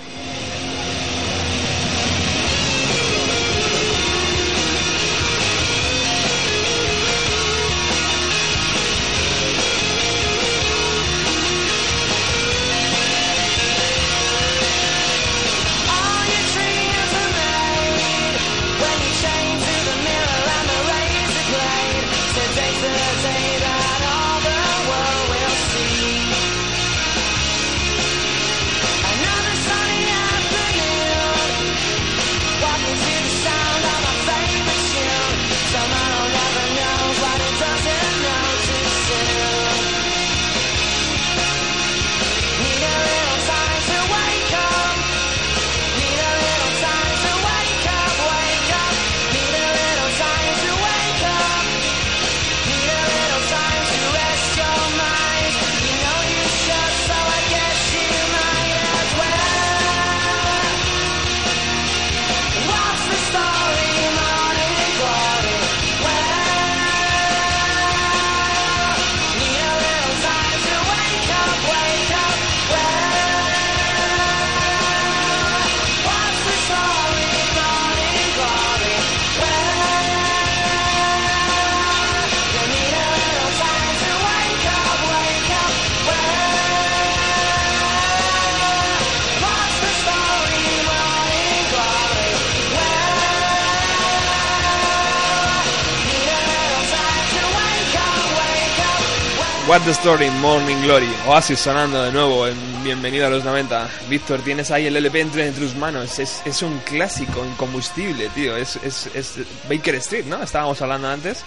The 99.87 99.93
Story, 99.93 100.29
Morning 100.41 100.81
Glory, 100.83 101.07
Oasis 101.27 101.59
sonando 101.59 102.03
de 102.03 102.11
nuevo 102.11 102.45
en 102.47 102.55
Bienvenido 102.83 103.27
a 103.27 103.29
los 103.29 103.43
90. 103.45 103.87
Víctor, 104.09 104.41
tienes 104.41 104.69
ahí 104.71 104.85
el 104.87 104.95
LP 104.97 105.21
entre 105.21 105.51
tus 105.51 105.75
manos, 105.75 106.19
es, 106.19 106.41
es 106.45 106.61
un 106.61 106.79
clásico 106.79 107.45
incombustible, 107.45 108.27
tío, 108.35 108.57
es, 108.57 108.75
es, 108.83 109.09
es 109.13 109.35
Baker 109.69 109.95
Street, 109.95 110.25
¿no? 110.25 110.43
Estábamos 110.43 110.81
hablando 110.81 111.07
antes. 111.09 111.43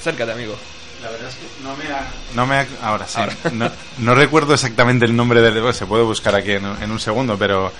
Acércate, 0.00 0.32
amigo. 0.32 0.56
La 1.02 1.10
verdad 1.10 1.28
es 1.28 1.34
que 1.34 1.62
no 1.62 1.76
me 1.76 1.84
ha... 1.92 2.08
No 2.34 2.46
me 2.46 2.56
ha- 2.56 2.66
ahora 2.82 3.06
sí. 3.06 3.18
Ahora. 3.20 3.34
No, 3.52 3.70
no 3.98 4.14
recuerdo 4.14 4.54
exactamente 4.54 5.04
el 5.04 5.14
nombre 5.14 5.40
del... 5.42 5.74
Se 5.74 5.86
puede 5.86 6.04
buscar 6.04 6.34
aquí 6.34 6.52
en, 6.52 6.64
en 6.64 6.90
un 6.90 7.00
segundo, 7.00 7.36
pero 7.38 7.70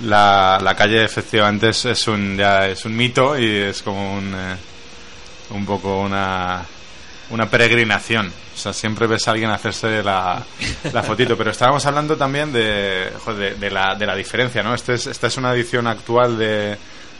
la, 0.00 0.58
la 0.62 0.74
calle 0.74 1.04
efectivamente 1.04 1.68
es, 1.70 1.84
es 1.84 2.06
un 2.08 2.36
ya 2.36 2.66
es 2.68 2.84
un 2.84 2.96
mito 2.96 3.38
y 3.38 3.46
es 3.58 3.82
como 3.82 4.14
un... 4.14 4.34
eh, 4.34 4.56
un 5.50 5.64
poco 5.64 6.00
una... 6.00 6.64
Una 7.30 7.46
peregrinación. 7.50 8.32
O 8.54 8.56
sea, 8.58 8.72
siempre 8.72 9.06
ves 9.06 9.28
a 9.28 9.32
alguien 9.32 9.50
hacerse 9.50 10.02
la, 10.02 10.42
la 10.92 11.02
fotito. 11.02 11.36
Pero 11.36 11.50
estábamos 11.50 11.84
hablando 11.86 12.16
también 12.16 12.52
de, 12.52 13.12
joder, 13.24 13.54
de, 13.54 13.66
de 13.66 13.70
la, 13.70 13.94
de 13.94 14.06
la 14.06 14.14
diferencia, 14.16 14.62
¿no? 14.62 14.74
Este 14.74 14.94
es, 14.94 15.06
esta 15.06 15.26
es 15.26 15.36
una 15.36 15.52
edición 15.52 15.86
actual 15.86 16.38
de, 16.38 16.76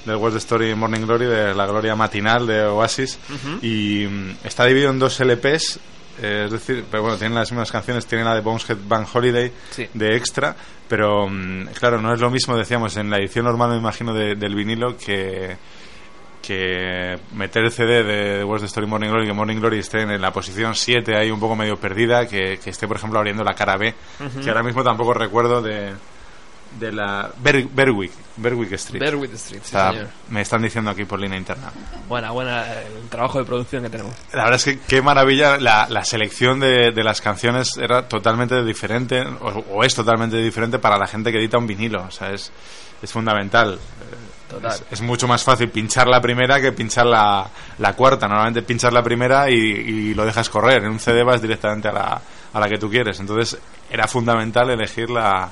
del 0.07 0.17
World 0.17 0.39
Story 0.39 0.75
Morning 0.75 1.01
Glory, 1.03 1.27
de 1.27 1.55
la 1.55 1.67
gloria 1.67 1.95
matinal 1.95 2.47
de 2.47 2.63
Oasis. 2.63 3.19
Y 3.63 4.07
mm, 4.07 4.37
está 4.45 4.65
dividido 4.65 4.91
en 4.91 4.99
dos 4.99 5.21
LPs. 5.21 5.79
eh, 6.23 6.43
es 6.47 6.51
decir, 6.53 6.85
pero 6.91 7.03
bueno, 7.03 7.19
tienen 7.19 7.37
las 7.37 7.51
mismas 7.53 7.71
canciones, 7.71 8.07
tienen 8.07 8.27
la 8.27 8.35
de 8.35 8.41
Boneshead 8.41 8.79
Bank 8.89 9.09
Holiday 9.15 9.53
Sí. 9.71 9.87
de 9.95 10.17
extra, 10.17 10.57
pero 10.89 11.29
mm, 11.29 11.67
claro, 11.79 12.01
no 12.01 12.13
es 12.15 12.19
lo 12.21 12.31
mismo, 12.31 12.57
decíamos, 12.57 12.97
en 12.97 13.11
la 13.11 13.19
edición 13.19 13.45
normal, 13.45 13.71
me 13.71 13.77
imagino, 13.77 14.13
de- 14.15 14.35
del 14.35 14.55
vinilo 14.57 14.97
que, 14.97 15.57
que 16.49 17.19
meter 17.35 17.65
el 17.65 17.71
CD 17.73 18.03
de 18.03 18.43
World 18.45 18.65
Story 18.65 18.87
Morning 18.87 19.09
Glory, 19.11 19.27
que 19.27 19.33
Morning 19.35 19.57
Glory 19.57 19.79
esté 19.81 20.01
en 20.03 20.21
la 20.21 20.33
posición 20.33 20.75
7 20.75 21.15
ahí 21.17 21.31
un 21.31 21.39
poco 21.39 21.55
medio 21.55 21.77
perdida, 21.79 22.27
que, 22.27 22.59
que 22.59 22.71
esté, 22.71 22.89
por 22.89 22.97
ejemplo, 22.97 23.19
abriendo 23.19 23.45
la 23.45 23.55
cara 23.55 23.77
B, 23.77 23.95
que 24.43 24.49
ahora 24.49 24.63
mismo 24.63 24.83
tampoco 24.83 25.13
recuerdo 25.15 25.61
de, 25.61 25.93
de 26.81 26.93
la 26.93 27.31
Ber- 27.43 27.69
Berwick, 27.69 28.13
Berwick 28.39 28.73
Street. 28.73 29.01
The 29.03 29.37
Street, 29.37 29.61
sí, 29.63 29.71
señor. 29.93 30.09
me 30.31 30.41
están 30.41 30.63
diciendo 30.63 30.91
aquí 30.91 31.05
por 31.05 31.21
línea 31.21 31.37
interna. 31.39 31.71
Buena, 32.09 32.31
buena, 32.31 32.65
el 32.73 33.09
trabajo 33.11 33.39
de 33.39 33.45
producción 33.45 33.83
que 33.83 33.91
tenemos. 33.91 34.15
La 34.33 34.45
verdad 34.45 34.57
es 34.57 34.65
que 34.65 34.79
qué 34.81 35.03
maravilla, 35.03 35.59
la, 35.59 35.87
la 35.91 36.05
selección 36.05 36.61
de, 36.61 36.93
de 36.93 37.05
las 37.05 37.21
canciones 37.21 37.77
era 37.77 38.09
totalmente 38.09 38.65
diferente, 38.65 39.21
o, 39.23 39.65
o 39.71 39.85
es 39.85 39.95
totalmente 39.95 40.39
diferente 40.39 40.79
para 40.79 40.97
la 40.99 41.07
gente 41.07 41.31
que 41.31 41.39
edita 41.39 41.59
un 41.59 41.67
vinilo, 41.67 42.05
o 42.05 42.11
sea, 42.11 42.31
es, 42.33 42.51
es 43.03 43.13
fundamental. 43.13 43.79
Total. 44.49 44.73
Es, 44.73 44.85
es 44.91 45.01
mucho 45.03 45.29
más 45.29 45.43
fácil 45.45 45.69
pinchar 45.69 46.09
la 46.09 46.21
primera 46.21 46.61
que 46.61 46.73
pinchar 46.73 47.07
la, 47.07 47.47
la 47.79 47.93
cuarta. 47.95 48.27
Normalmente 48.27 48.63
pinchas 48.63 48.93
la 48.93 49.03
primera 49.03 49.51
y, 49.51 49.55
y 49.55 50.15
lo 50.15 50.25
dejas 50.25 50.49
correr. 50.49 50.85
En 50.85 50.91
un 50.91 50.99
CD 51.01 51.23
vas 51.23 51.43
directamente 51.43 51.89
a 51.89 51.93
la, 51.93 52.23
a 52.53 52.61
la 52.61 52.69
que 52.69 52.79
tú 52.79 52.89
quieres. 52.89 53.21
Entonces 53.21 53.59
era 53.91 54.07
fundamental 54.09 54.71
elegir 54.71 55.11
la, 55.11 55.51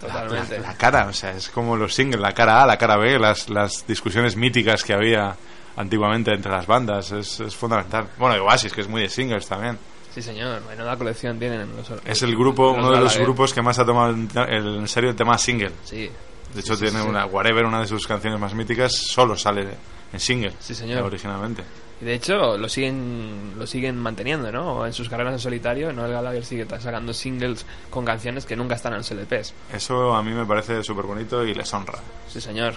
Totalmente. 0.00 0.58
la, 0.58 0.68
la 0.68 0.74
cara. 0.76 1.06
O 1.06 1.12
sea, 1.12 1.30
es 1.32 1.48
como 1.50 1.76
los 1.76 1.94
singles, 1.94 2.20
la 2.20 2.32
cara 2.32 2.62
A, 2.62 2.66
la 2.66 2.76
cara 2.76 2.96
B, 2.96 3.18
las, 3.18 3.48
las 3.50 3.86
discusiones 3.86 4.36
míticas 4.36 4.82
que 4.82 4.92
había 4.94 5.36
antiguamente 5.76 6.32
entre 6.32 6.50
las 6.50 6.66
bandas. 6.66 7.12
Es, 7.12 7.38
es 7.40 7.54
fundamental. 7.54 8.08
Bueno, 8.18 8.36
y 8.36 8.40
Oasis, 8.40 8.72
que 8.72 8.80
es 8.80 8.88
muy 8.88 9.02
de 9.02 9.08
singles 9.08 9.46
también. 9.46 9.78
Sí, 10.12 10.22
señor, 10.22 10.60
menuda 10.68 10.96
colección 10.96 11.38
tienen 11.38 11.68
los 11.76 11.88
Es 12.04 12.22
el 12.22 12.34
grupo, 12.34 12.72
uno 12.72 12.90
de 12.90 13.00
los 13.00 13.16
grupos 13.16 13.54
que 13.54 13.62
más 13.62 13.78
ha 13.78 13.84
tomado 13.84 14.10
en, 14.10 14.28
en 14.34 14.88
serio 14.88 15.10
el 15.10 15.14
tema 15.16 15.38
single. 15.38 15.70
Sí, 15.84 16.10
De 16.54 16.60
hecho, 16.60 16.74
Sí, 16.74 16.84
tiene 16.84 17.00
sí. 17.02 17.08
una 17.08 17.26
Whatever, 17.26 17.64
una 17.64 17.80
de 17.80 17.86
sus 17.86 18.06
canciones 18.06 18.38
más 18.40 18.54
míticas, 18.54 18.92
solo 18.92 19.36
sale 19.36 19.68
en 20.12 20.20
single. 20.20 20.52
Sí, 20.58 20.74
señor. 20.74 21.02
Originalmente. 21.02 21.62
Y 22.00 22.04
de 22.06 22.14
hecho 22.14 22.56
lo 22.56 22.66
siguen 22.68 23.52
lo 23.58 23.66
siguen 23.66 23.98
manteniendo, 23.98 24.50
¿no? 24.50 24.86
En 24.86 24.92
sus 24.94 25.08
carreras 25.10 25.34
en 25.34 25.38
solitario, 25.38 25.92
Noel 25.92 26.12
Gallagher 26.12 26.44
sigue 26.44 26.66
sacando 26.80 27.12
singles 27.12 27.66
con 27.90 28.06
canciones 28.06 28.46
que 28.46 28.56
nunca 28.56 28.74
están 28.74 28.94
en 28.94 28.98
los 29.00 29.10
LPs. 29.10 29.52
Eso 29.74 30.14
a 30.14 30.22
mí 30.22 30.32
me 30.32 30.46
parece 30.46 30.82
súper 30.82 31.04
bonito 31.04 31.44
y 31.44 31.52
les 31.54 31.72
honra. 31.74 31.98
Sí, 32.28 32.40
señor. 32.40 32.74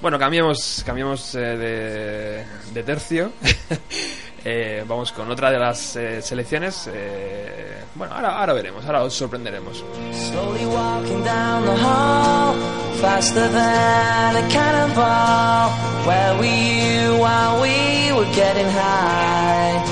Bueno, 0.00 0.18
cambiemos, 0.18 0.82
cambiemos 0.84 1.34
eh, 1.34 2.44
de, 2.72 2.82
tercio. 2.82 3.32
Eh, 4.42 4.82
vamos 4.88 5.12
con 5.12 5.30
otra 5.30 5.50
de 5.50 5.58
las 5.58 5.96
eh, 5.96 6.22
selecciones. 6.22 6.88
bueno, 7.94 8.14
ahora, 8.14 8.38
ahora 8.38 8.54
veremos, 8.54 8.82
ahora 8.86 9.02
os 9.02 9.12
sorprenderemos. 9.12 9.84
Slowly 10.14 10.64
walking 10.64 11.22
down 11.22 11.66
the 11.66 11.76
hall, 11.76 12.54
faster 13.02 13.46
than 13.50 14.36
a 14.36 14.48
cannonball. 14.48 15.68
Where 16.06 16.34
were 16.38 16.46
you 16.46 17.16
while 17.20 17.60
we 17.60 18.12
were 18.14 18.34
getting 18.34 18.70
high? 18.70 19.84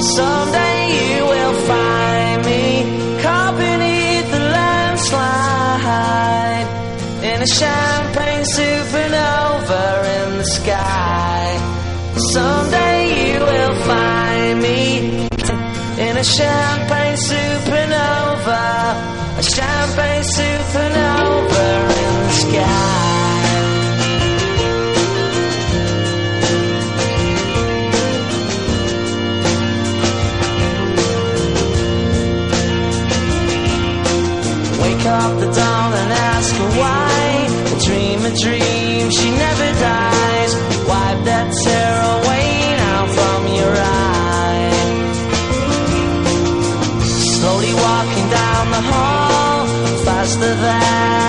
Someday 0.00 1.18
you 1.18 1.26
will 1.26 1.52
find 1.66 2.46
me 2.46 3.20
caught 3.22 3.58
beneath 3.58 4.30
the 4.30 4.40
landslide 4.40 5.62
in 7.34 7.40
a 7.40 7.46
champagne 7.46 8.44
supernova 8.44 9.84
in 10.16 10.38
the 10.38 10.44
sky. 10.44 11.44
Someday 12.32 12.98
you 13.24 13.40
will 13.40 13.74
find 13.88 14.60
me 14.60 15.26
in 16.06 16.16
a 16.16 16.24
champagne 16.24 17.16
supernova, 17.28 18.64
a 19.38 19.42
champagne 19.42 20.24
supernova 20.34 21.68
in 22.02 22.14
the 22.26 22.34
sky. 22.42 22.92
Wake 34.82 35.06
up 35.06 35.32
the 35.40 35.50
dawn 35.58 35.92
and 36.00 36.12
ask 36.12 36.54
why. 36.78 37.11
A 38.24 38.30
dream, 38.36 39.10
she 39.10 39.30
never 39.30 39.68
dies. 39.80 40.54
Wipe 40.86 41.24
that 41.24 41.52
tear 41.64 41.94
away 42.16 42.76
now 42.78 43.06
from 43.16 43.40
your 43.58 43.74
eye. 43.74 44.72
Slowly 47.34 47.74
walking 47.74 48.28
down 48.30 48.64
the 48.76 48.82
hall, 48.92 49.66
faster 50.04 50.54
than 50.54 51.21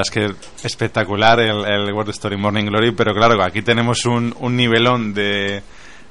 verdad 0.00 0.02
es 0.02 0.10
que 0.10 0.66
espectacular 0.66 1.40
el, 1.40 1.64
el 1.64 1.92
World 1.92 2.10
Story 2.10 2.36
Morning 2.36 2.64
Glory, 2.64 2.92
pero 2.92 3.14
claro, 3.14 3.42
aquí 3.42 3.62
tenemos 3.62 4.04
un, 4.06 4.34
un 4.40 4.56
nivelón 4.56 5.14
de, 5.14 5.62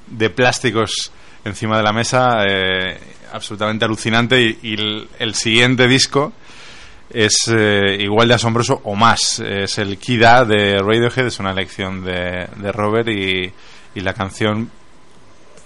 de 0.08 0.30
plásticos 0.30 1.12
encima 1.46 1.78
de 1.78 1.84
la 1.84 1.94
mesa 1.94 2.44
eh, 2.48 3.00
absolutamente 3.32 3.86
alucinante 3.86 4.42
y, 4.42 4.60
y 4.64 4.74
el, 4.74 5.08
el 5.20 5.36
siguiente 5.36 5.88
disco 5.88 6.34
es 7.10 7.52
eh, 7.52 7.98
igual 8.00 8.28
de 8.28 8.36
asombroso 8.36 8.82
o 8.84 8.96
más. 8.96 9.40
Es 9.40 9.78
el 9.80 9.98
Kida 9.98 10.46
de 10.46 10.78
Radiohead, 10.80 11.28
es 11.28 11.40
una 11.40 11.52
elección 11.52 12.04
de, 12.04 12.48
de 12.56 12.72
Robert 12.72 13.08
y, 13.10 13.52
y 13.96 14.02
la 14.02 14.14
canción 14.14 14.70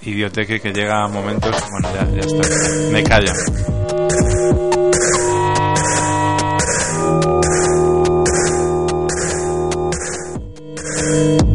Idioteque 0.06 0.60
que 0.60 0.74
llega 0.74 1.06
a 1.06 1.08
momentos... 1.08 1.56
Bueno, 1.72 1.90
ya, 1.96 2.10
ya 2.12 2.20
está. 2.20 2.92
Me 2.92 3.04
callo. 3.04 3.83
Radiohead 11.14 11.53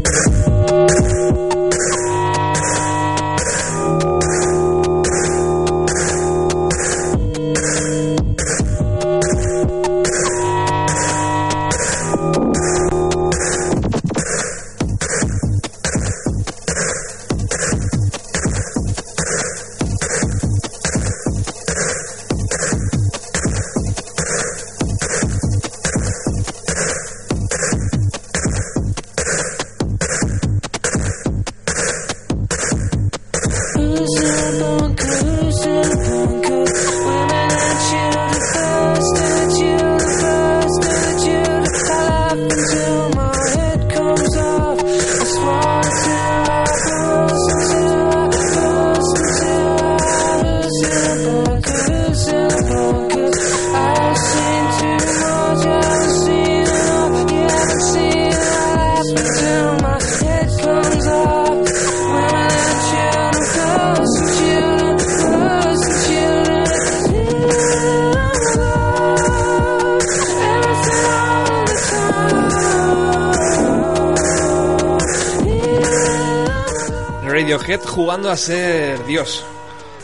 jugando 78.19 78.31
a 78.31 78.37
ser 78.37 79.05
Dios. 79.07 79.45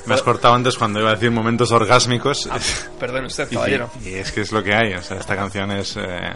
Me 0.06 0.14
has 0.14 0.22
cortado 0.22 0.54
antes 0.54 0.76
cuando 0.76 1.00
iba 1.00 1.10
a 1.10 1.14
decir 1.14 1.30
momentos 1.30 1.72
orgásmicos. 1.72 2.48
Perdón 3.00 3.24
usted, 3.26 3.48
Y- 3.50 3.54
caballero. 3.54 3.90
Y, 4.04 4.14
es 4.14 4.30
que 4.32 4.42
es 4.42 4.52
lo 4.52 4.62
que 4.62 4.74
hay. 4.74 4.94
O 4.94 5.02
sea, 5.02 5.18
esta 5.18 5.34
canción 5.34 5.70
es 5.72 5.96
eh, 5.96 6.32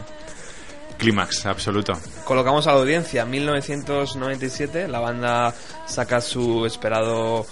clímax 0.99 1.47
absoluto. 1.47 1.93
Colocamos 2.25 2.67
a 2.67 2.73
la 2.73 2.79
audiencia 2.81 3.25
1997, 3.25 4.89
la 4.89 5.01
banda 5.01 5.55
saca 5.87 6.21
su 6.21 6.65
esperado 6.67 7.47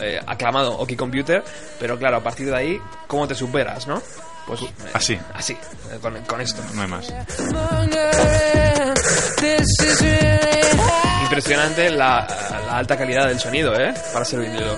eh, 0.00 0.20
aclamado 0.26 0.76
Oki 0.78 0.96
Computer, 0.96 1.42
pero 1.78 1.98
claro, 1.98 2.16
a 2.18 2.22
partir 2.22 2.46
de 2.46 2.56
ahí, 2.56 2.80
¿cómo 3.06 3.26
te 3.28 3.34
superas, 3.34 3.86
no? 3.86 4.02
Pues 4.46 4.62
eh, 4.62 4.70
Así. 4.92 5.18
así, 5.34 5.52
eh, 5.52 5.98
con, 6.02 6.20
con 6.24 6.40
esto. 6.40 6.60
No 6.74 6.82
hay 6.82 6.88
más. 6.88 7.12
Impresionante 11.40 11.88
la, 11.88 12.26
la 12.66 12.76
alta 12.76 12.98
calidad 12.98 13.28
del 13.28 13.40
sonido, 13.40 13.74
¿eh? 13.74 13.94
Para 14.12 14.26
ser 14.26 14.40
vinilo. 14.40 14.76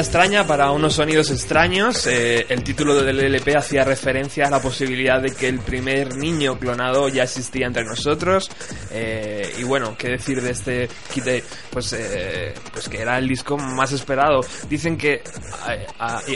Extraña 0.00 0.46
para 0.46 0.70
unos 0.70 0.94
sonidos 0.94 1.30
extraños. 1.30 2.06
Eh, 2.06 2.46
el 2.48 2.62
título 2.62 3.02
del 3.02 3.20
LP 3.20 3.56
hacía 3.56 3.84
referencia 3.84 4.46
a 4.46 4.50
la 4.50 4.60
posibilidad 4.60 5.20
de 5.20 5.34
que 5.34 5.48
el 5.48 5.60
primer 5.60 6.16
niño 6.16 6.58
clonado 6.58 7.08
ya 7.08 7.24
existía 7.24 7.66
entre 7.66 7.84
nosotros. 7.84 8.50
Eh, 8.90 9.37
y 9.58 9.64
bueno, 9.64 9.96
qué 9.96 10.10
decir 10.10 10.40
de 10.40 10.50
este 10.50 10.88
Kid? 11.12 11.42
Pues, 11.70 11.92
eh, 11.92 12.54
pues 12.72 12.88
que 12.88 13.00
era 13.00 13.18
el 13.18 13.28
disco 13.28 13.56
más 13.56 13.92
esperado. 13.92 14.40
Dicen 14.68 14.96
que, 14.96 15.22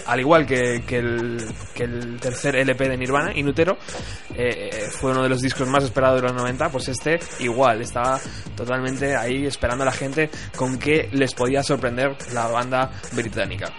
al 0.04 0.20
igual 0.20 0.46
que, 0.46 0.82
que 0.86 0.98
el 0.98 2.18
tercer 2.20 2.56
LP 2.56 2.88
de 2.88 2.96
Nirvana, 2.96 3.32
Inutero, 3.34 3.78
eh, 4.34 4.88
fue 4.90 5.12
uno 5.12 5.22
de 5.22 5.28
los 5.28 5.40
discos 5.40 5.68
más 5.68 5.84
esperados 5.84 6.20
de 6.20 6.28
los 6.28 6.36
90, 6.36 6.68
pues 6.70 6.88
este 6.88 7.18
igual, 7.40 7.80
estaba 7.82 8.18
totalmente 8.56 9.16
ahí 9.16 9.46
esperando 9.46 9.82
a 9.82 9.86
la 9.86 9.92
gente 9.92 10.30
con 10.56 10.78
qué 10.78 11.08
les 11.12 11.34
podía 11.34 11.62
sorprender 11.62 12.16
la 12.32 12.46
banda 12.48 12.90
británica. 13.12 13.72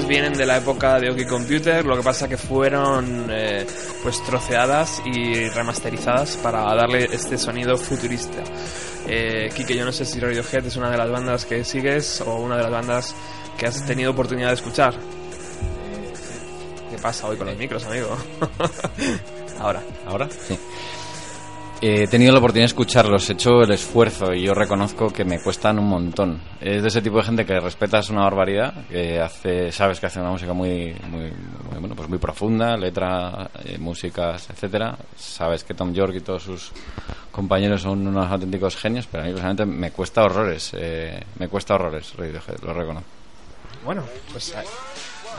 Vienen 0.00 0.32
de 0.32 0.46
la 0.46 0.56
época 0.56 0.98
de 0.98 1.10
OK 1.10 1.28
Computer, 1.28 1.84
lo 1.84 1.96
que 1.96 2.02
pasa 2.02 2.26
que 2.26 2.38
fueron 2.38 3.26
eh, 3.30 3.66
pues 4.02 4.22
troceadas 4.24 5.02
y 5.04 5.48
remasterizadas 5.50 6.36
para 6.38 6.62
darle 6.74 7.04
este 7.12 7.36
sonido 7.36 7.76
futurista. 7.76 8.42
Eh, 9.06 9.50
Kike, 9.54 9.76
yo 9.76 9.84
no 9.84 9.92
sé 9.92 10.06
si 10.06 10.18
Radiohead 10.18 10.64
es 10.66 10.76
una 10.76 10.90
de 10.90 10.96
las 10.96 11.10
bandas 11.10 11.44
que 11.44 11.62
sigues 11.64 12.22
o 12.22 12.36
una 12.36 12.56
de 12.56 12.62
las 12.62 12.72
bandas 12.72 13.14
que 13.58 13.66
has 13.66 13.84
tenido 13.84 14.12
oportunidad 14.12 14.48
de 14.48 14.54
escuchar. 14.54 14.94
¿Qué 16.90 16.96
pasa 16.98 17.28
hoy 17.28 17.36
con 17.36 17.46
los 17.46 17.56
micros, 17.56 17.84
amigo? 17.84 18.16
Ahora. 19.60 19.82
¿Ahora? 20.06 20.28
Sí. 20.30 20.58
He 21.84 22.06
tenido 22.06 22.30
la 22.30 22.38
oportunidad 22.38 22.62
de 22.62 22.66
escucharlos, 22.66 23.28
he 23.28 23.32
hecho 23.32 23.62
el 23.62 23.72
esfuerzo 23.72 24.32
y 24.32 24.44
yo 24.44 24.54
reconozco 24.54 25.08
que 25.08 25.24
me 25.24 25.42
cuestan 25.42 25.80
un 25.80 25.88
montón. 25.88 26.40
Es 26.60 26.80
de 26.80 26.86
ese 26.86 27.02
tipo 27.02 27.16
de 27.16 27.24
gente 27.24 27.44
que 27.44 27.58
respetas 27.58 28.08
una 28.08 28.22
barbaridad, 28.22 28.86
que 28.86 29.20
hace, 29.20 29.72
sabes 29.72 29.98
que 29.98 30.06
hace 30.06 30.20
una 30.20 30.30
música 30.30 30.52
muy, 30.52 30.94
muy, 31.10 31.32
muy, 31.32 31.80
bueno, 31.80 31.96
pues 31.96 32.08
muy 32.08 32.18
profunda, 32.18 32.76
letra, 32.76 33.50
eh, 33.64 33.78
músicas, 33.78 34.48
etcétera. 34.50 34.96
Sabes 35.16 35.64
que 35.64 35.74
Tom 35.74 35.92
York 35.92 36.14
y 36.14 36.20
todos 36.20 36.44
sus 36.44 36.70
compañeros 37.32 37.82
son 37.82 38.06
unos 38.06 38.30
auténticos 38.30 38.76
genios, 38.76 39.08
pero 39.10 39.24
a 39.24 39.26
mí 39.26 39.32
personalmente 39.32 39.66
me 39.66 39.90
cuesta 39.90 40.22
horrores, 40.22 40.70
eh, 40.74 41.20
me 41.40 41.48
cuesta 41.48 41.74
horrores, 41.74 42.14
lo 42.16 42.72
reconozco. 42.72 43.08
Bueno, 43.84 44.04
pues 44.30 44.54
ahí, 44.54 44.66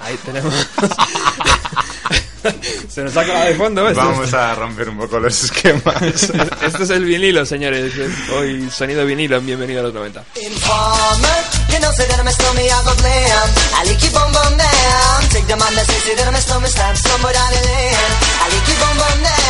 ahí 0.01 0.17
tenemos. 0.25 0.53
Se 2.89 3.03
nos 3.03 3.15
ha 3.15 3.25
colado 3.25 3.45
de 3.45 3.55
fondo, 3.55 3.83
¿ves? 3.83 3.95
Vamos 3.95 4.33
a 4.33 4.55
romper 4.55 4.89
un 4.89 4.97
poco 4.97 5.19
los 5.19 5.43
esquemas. 5.43 5.95
Este 6.63 6.83
es 6.83 6.89
el 6.89 7.05
vinilo, 7.05 7.45
señores. 7.45 7.93
Hoy 8.35 8.69
sonido 8.69 9.05
vinilo, 9.05 9.39
bienvenido 9.41 9.81
a 9.81 9.83
los 9.83 9.93
90. 9.93 10.23
Informer, 10.41 11.43
you 11.69 11.79
know, 11.79 11.91
say 11.93 12.07
that 12.07 12.19
I'm 12.19 12.27
a 12.27 12.31
stormy, 12.31 12.63
I 12.63 12.83
go 12.83 12.93
blam. 12.95 13.49
I 13.75 13.87
like 13.87 13.99
keep 13.99 14.15
on 14.15 14.31
bum 14.31 14.57
down. 14.57 15.29
Take 15.29 15.47
the 15.47 15.53
on 15.53 15.75
that 15.75 16.27
I'm 16.27 16.35
a 16.35 16.41
stormy, 16.41 16.67
somewhere 16.67 17.33
down 17.33 17.51
lane. 17.51 17.95
I 18.43 18.47
like 18.51 18.65
keep 18.65 18.81
on 18.83 18.95
bum 18.99 19.23
down. 19.23 19.43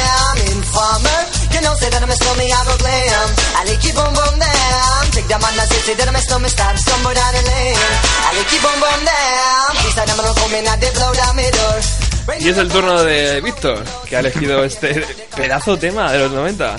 Come 10.43 10.55
in, 10.55 10.67
I 10.67 10.75
blow 10.93 11.13
down 11.13 11.35
my 11.35 11.49
door. 11.49 12.02
Y 12.39 12.49
es 12.49 12.57
el 12.57 12.69
turno 12.69 13.03
de 13.03 13.41
Víctor, 13.41 13.83
que 14.07 14.15
ha 14.15 14.19
elegido 14.19 14.63
este 14.63 15.05
pedazo 15.35 15.77
tema 15.77 16.11
de 16.11 16.19
los 16.19 16.31
90. 16.31 16.75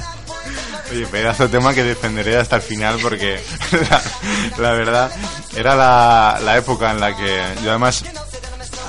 Oye, 0.90 1.06
pedazo 1.06 1.44
de 1.44 1.48
tema 1.50 1.74
que 1.74 1.82
defenderé 1.84 2.36
hasta 2.36 2.56
el 2.56 2.62
final 2.62 2.98
porque 3.02 3.40
la, 3.90 4.02
la 4.58 4.72
verdad 4.72 5.10
era 5.56 5.74
la, 5.76 6.40
la 6.42 6.56
época 6.56 6.90
en 6.90 7.00
la 7.00 7.16
que 7.16 7.42
yo 7.62 7.70
además 7.70 8.04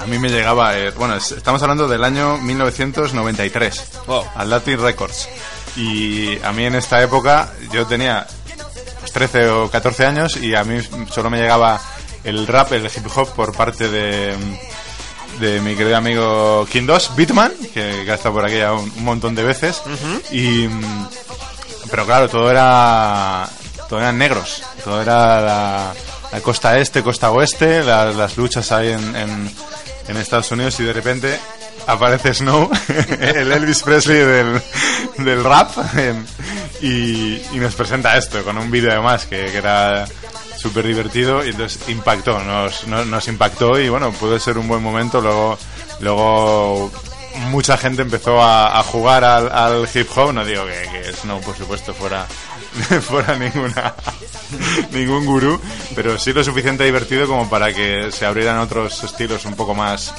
a 0.01 0.05
mí 0.07 0.17
me 0.19 0.29
llegaba, 0.29 0.77
eh, 0.77 0.91
bueno, 0.91 1.15
es- 1.15 1.31
estamos 1.31 1.61
hablando 1.61 1.87
del 1.87 2.03
año 2.03 2.37
1993, 2.37 3.83
Wow. 4.07 4.23
al 4.35 4.49
Latin 4.49 4.79
Records. 4.79 5.27
Y 5.75 6.37
a 6.43 6.51
mí 6.53 6.65
en 6.65 6.75
esta 6.75 7.01
época 7.01 7.51
yo 7.71 7.85
tenía 7.85 8.25
pues, 8.99 9.11
13 9.11 9.49
o 9.49 9.69
14 9.69 10.05
años 10.05 10.37
y 10.37 10.55
a 10.55 10.63
mí 10.63 10.79
solo 11.11 11.29
me 11.29 11.37
llegaba 11.39 11.81
el 12.23 12.47
rap, 12.47 12.71
el 12.73 12.85
hip 12.85 13.07
hop 13.15 13.29
por 13.33 13.53
parte 13.55 13.87
de, 13.89 14.35
de 15.39 15.59
mi 15.61 15.75
querido 15.75 15.97
amigo 15.97 16.65
King 16.71 16.85
2, 16.85 17.15
Bitman, 17.15 17.51
que, 17.73 18.03
que 18.05 18.11
ha 18.11 18.15
estado 18.15 18.35
por 18.35 18.45
aquí 18.45 18.57
ya 18.57 18.73
un, 18.73 18.91
un 18.95 19.03
montón 19.03 19.35
de 19.35 19.43
veces. 19.43 19.81
Y 20.31 20.67
mm, 20.67 21.07
pero 21.89 22.05
claro, 22.05 22.29
todo 22.29 22.49
era 22.51 23.47
todo 23.89 23.99
eran 23.99 24.17
negros, 24.17 24.63
todo 24.83 25.01
era 25.01 25.41
la, 25.41 25.93
la 26.31 26.41
costa 26.41 26.77
este, 26.79 27.03
costa 27.03 27.29
oeste, 27.31 27.83
la- 27.83 28.05
las 28.11 28.35
luchas 28.37 28.71
ahí 28.71 28.89
en, 28.89 29.15
en, 29.15 29.51
en 30.07 30.17
Estados 30.17 30.51
Unidos 30.51 30.79
y 30.79 30.83
de 30.83 30.93
repente 30.93 31.39
aparece 31.85 32.33
Snow, 32.33 32.69
el 33.19 33.51
Elvis 33.51 33.83
Presley 33.83 34.17
del, 34.17 34.61
del 35.19 35.43
rap, 35.43 35.69
y, 36.81 37.35
y 37.53 37.57
nos 37.59 37.75
presenta 37.75 38.17
esto 38.17 38.43
con 38.43 38.57
un 38.57 38.71
vídeo 38.71 38.91
además 38.91 39.25
que, 39.25 39.45
que 39.51 39.57
era 39.57 40.05
súper 40.65 40.87
divertido 40.87 41.45
y 41.45 41.49
entonces 41.49 41.87
impactó, 41.89 42.41
nos, 42.43 42.87
nos, 42.87 43.05
nos 43.05 43.27
impactó 43.27 43.79
y 43.79 43.87
bueno, 43.87 44.11
pudo 44.11 44.39
ser 44.39 44.57
un 44.57 44.67
buen 44.67 44.81
momento, 44.81 45.21
luego, 45.21 45.59
luego 45.99 46.91
mucha 47.51 47.77
gente 47.77 48.01
empezó 48.01 48.41
a, 48.41 48.81
jugar 48.81 49.23
al, 49.23 49.87
hip 49.93 50.07
hop, 50.15 50.33
no 50.33 50.43
digo 50.43 50.65
que, 50.65 50.89
que 50.89 51.13
Snow 51.13 51.39
por 51.41 51.55
supuesto 51.55 51.93
fuera, 51.93 52.25
fuera 53.01 53.37
ninguna 53.37 53.93
ningún 54.91 55.27
gurú, 55.27 55.61
pero 55.93 56.17
sí 56.17 56.33
lo 56.33 56.43
suficiente 56.43 56.83
divertido 56.83 57.27
como 57.27 57.47
para 57.47 57.71
que 57.71 58.11
se 58.11 58.25
abrieran 58.25 58.57
otros 58.57 59.03
estilos 59.03 59.45
un 59.45 59.53
poco 59.53 59.75
más 59.75 60.15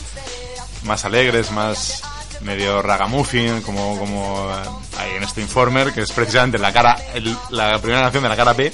más 0.85 1.05
alegres, 1.05 1.51
más 1.51 2.05
medio 2.41 2.83
ragamuffin, 2.83 3.63
como, 3.63 3.99
como 3.99 4.51
eh, 4.51 4.69
hay 4.99 5.11
en 5.17 5.23
este 5.23 5.41
Informer, 5.41 5.93
que 5.93 6.03
es 6.03 6.13
precisamente 6.13 6.59
la 6.59 6.73
cara, 6.73 6.97
el- 7.15 7.37
la 7.51 7.79
primera 7.79 8.03
canción 8.03 8.23
de 8.23 8.29
la 8.29 8.37
cara 8.37 8.53
B, 8.53 8.73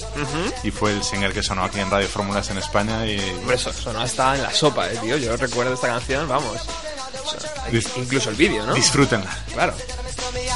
y 0.63 0.71
fue 0.71 0.93
el 0.93 1.03
single 1.03 1.33
que 1.33 1.43
sonó 1.43 1.65
aquí 1.65 1.81
en 1.81 1.91
Radio 1.91 2.09
Fórmulas 2.09 2.49
en 2.51 2.59
España 2.59 3.07
y 3.07 3.19
Hombre, 3.41 3.57
eso, 3.57 3.73
no 3.93 4.03
está 4.05 4.35
en 4.37 4.43
la 4.43 4.51
sopa, 4.53 4.89
eh, 4.91 4.99
tío. 5.01 5.17
Yo 5.17 5.37
recuerdo 5.37 5.75
esta 5.75 5.89
canción, 5.89 6.29
vamos. 6.29 6.57
O 7.25 7.31
sea, 7.31 7.71
incluso 7.97 8.31
el 8.31 8.37
vídeo, 8.37 8.65
¿no? 8.67 8.75
disfrútenla. 8.75 9.31
Claro. 9.53 9.75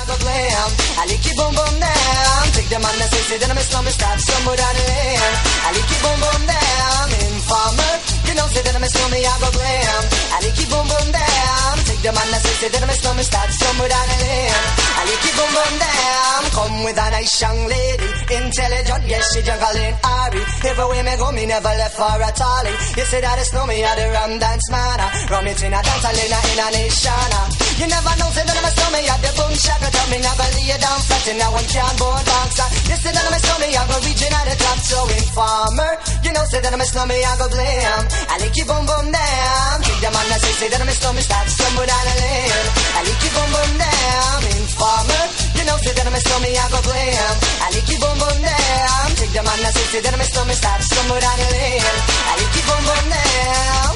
Go 0.06 0.16
glam. 0.22 0.70
I 0.96 1.04
like 1.10 1.26
it 1.26 1.34
boom 1.36 1.52
boom 1.52 1.74
down. 1.82 2.44
Take 2.54 2.70
the 2.70 2.78
man 2.78 2.94
that 3.02 3.08
says 3.10 3.26
say 3.26 3.38
that 3.42 3.50
I'm 3.50 3.58
a 3.58 3.64
slumber 3.66 3.90
stop 3.90 4.18
somewhere 4.22 4.56
down 4.56 4.74
the 4.78 4.84
lane. 4.86 5.34
I 5.66 5.68
like 5.74 5.90
it 5.90 6.00
boom 6.02 6.18
boom 6.22 6.42
down. 6.46 7.06
Informer, 7.26 7.92
you 8.30 8.34
know 8.38 8.46
say 8.54 8.62
that 8.62 8.74
I'm 8.78 8.86
a 8.86 8.88
slumber, 8.88 9.18
I 9.18 9.34
go 9.42 9.48
glam. 9.50 10.02
I 10.30 10.38
like 10.46 10.60
it 10.62 10.68
boom 10.70 10.86
boom 10.86 11.08
down. 11.10 11.74
Take 11.86 12.02
the 12.06 12.12
man 12.14 12.28
that 12.30 12.40
says 12.46 12.58
say 12.62 12.68
that 12.70 12.82
I'm 12.82 12.90
a 12.90 12.96
slumber 12.96 13.26
stop 13.26 13.48
somewhere 13.50 13.90
down 13.90 14.06
the 14.06 14.18
lane. 14.22 14.62
I 14.96 15.02
like 15.10 15.26
it 15.26 15.34
boom 15.36 15.50
boom 15.52 15.74
down. 15.82 16.40
Come 16.54 16.76
with 16.86 16.98
a 17.02 17.06
nice 17.10 17.34
young 17.42 17.60
lady, 17.66 18.08
intelligent, 18.30 19.02
yes 19.10 19.24
she 19.34 19.40
juggling 19.42 19.96
Ari. 20.06 20.42
Everywhere 20.70 21.04
me 21.04 21.14
go, 21.18 21.28
me 21.34 21.44
never 21.50 21.74
left 21.74 21.98
for 21.98 22.06
a 22.06 22.30
tally. 22.30 22.74
You 22.94 23.04
say 23.10 23.20
that 23.20 23.38
it's 23.42 23.52
no 23.52 23.66
me, 23.66 23.82
I 23.82 23.92
the 23.98 24.06
rum 24.14 24.38
dance 24.38 24.70
man. 24.70 25.02
Rum 25.30 25.46
it 25.50 25.60
in 25.66 25.74
a 25.74 25.80
dance, 25.82 26.04
I 26.06 26.10
in 26.14 26.30
in 26.30 26.58
a 26.62 26.66
nation. 26.78 27.55
You 27.76 27.86
never 27.92 28.12
know, 28.16 28.28
say 28.32 28.40
that 28.40 28.56
I'm 28.56 28.64
a 28.64 28.72
slummy, 28.72 29.04
I 29.04 29.16
the 29.20 29.30
boom 29.36 29.52
shaka 29.52 29.88
tell 29.92 30.08
me 30.08 30.16
never 30.16 30.48
lay 30.56 30.72
down 30.80 30.96
flat 30.96 31.28
in 31.28 31.36
a 31.36 31.46
one 31.52 31.68
can 31.68 31.94
board 32.00 32.24
box. 32.24 32.56
You 32.88 32.96
say 32.96 33.12
that 33.12 33.20
I'm 33.20 33.36
a 33.36 33.40
slummy, 33.44 33.68
I 33.68 33.82
go 33.84 33.96
reaching 34.00 34.32
at 34.32 34.44
the 34.48 34.56
top, 34.56 34.78
so 34.80 34.98
informer. 35.12 35.92
You 36.24 36.32
know, 36.32 36.44
say 36.48 36.64
that 36.64 36.72
I'm 36.72 36.80
a 36.80 36.88
slummy, 36.88 37.20
I 37.20 37.32
go 37.36 37.46
glam. 37.52 38.00
I 38.32 38.34
like 38.40 38.56
you 38.56 38.64
boom 38.64 38.80
boom 38.88 39.06
down. 39.12 39.76
Take 39.84 40.00
the 40.00 40.08
man 40.08 40.24
that 40.24 40.40
say, 40.40 40.54
say 40.56 40.68
that 40.72 40.80
I'm 40.80 40.88
a 40.88 40.96
slummy, 40.96 41.20
start 41.20 41.46
somewhere 41.52 41.84
down 41.84 42.04
the 42.08 42.14
lane. 42.16 42.64
I 42.96 43.00
like 43.04 43.20
you 43.20 43.32
boom 43.36 43.50
boom 43.52 43.72
down. 43.76 44.38
Informer. 44.56 45.24
You 45.60 45.64
know, 45.68 45.76
say 45.76 45.92
that 46.00 46.06
I'm 46.08 46.16
a 46.16 46.20
slummy, 46.24 46.50
I 46.56 46.64
go 46.72 46.80
glam. 46.80 47.34
I 47.60 47.66
like 47.76 47.88
you 47.92 47.98
boom 48.00 48.16
boom 48.16 48.38
down. 48.40 49.06
Take 49.20 49.32
the 49.36 49.42
man 49.44 49.58
that 49.60 49.72
say, 49.76 49.86
say 49.92 50.00
that 50.00 50.12
I'm 50.16 50.24
a 50.24 50.28
slummy, 50.32 50.56
start 50.56 50.80
somewhere 50.80 51.20
down 51.20 51.36
the 51.44 51.48
lane. 51.52 51.84
I 52.24 52.32
like 52.40 52.54
you 52.56 52.64
boom 52.64 52.82
boom 52.88 53.04
down. 53.12 53.92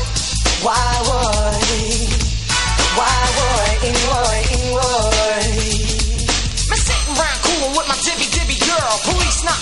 Why 0.69 0.85
would 1.09 2.10
why 2.99 3.17
would 3.37 3.79
in 3.89 3.97
would 4.09 4.45
in 4.55 4.63
would 4.75 5.51
I'm 6.71 6.79
sitting 6.79 7.15
round 7.19 7.39
cool 7.43 7.69
with 7.77 7.87
my 7.91 7.99
dibby 8.07 8.27
dibby 8.31 8.59
girl. 8.63 8.95
Pull 9.05 9.21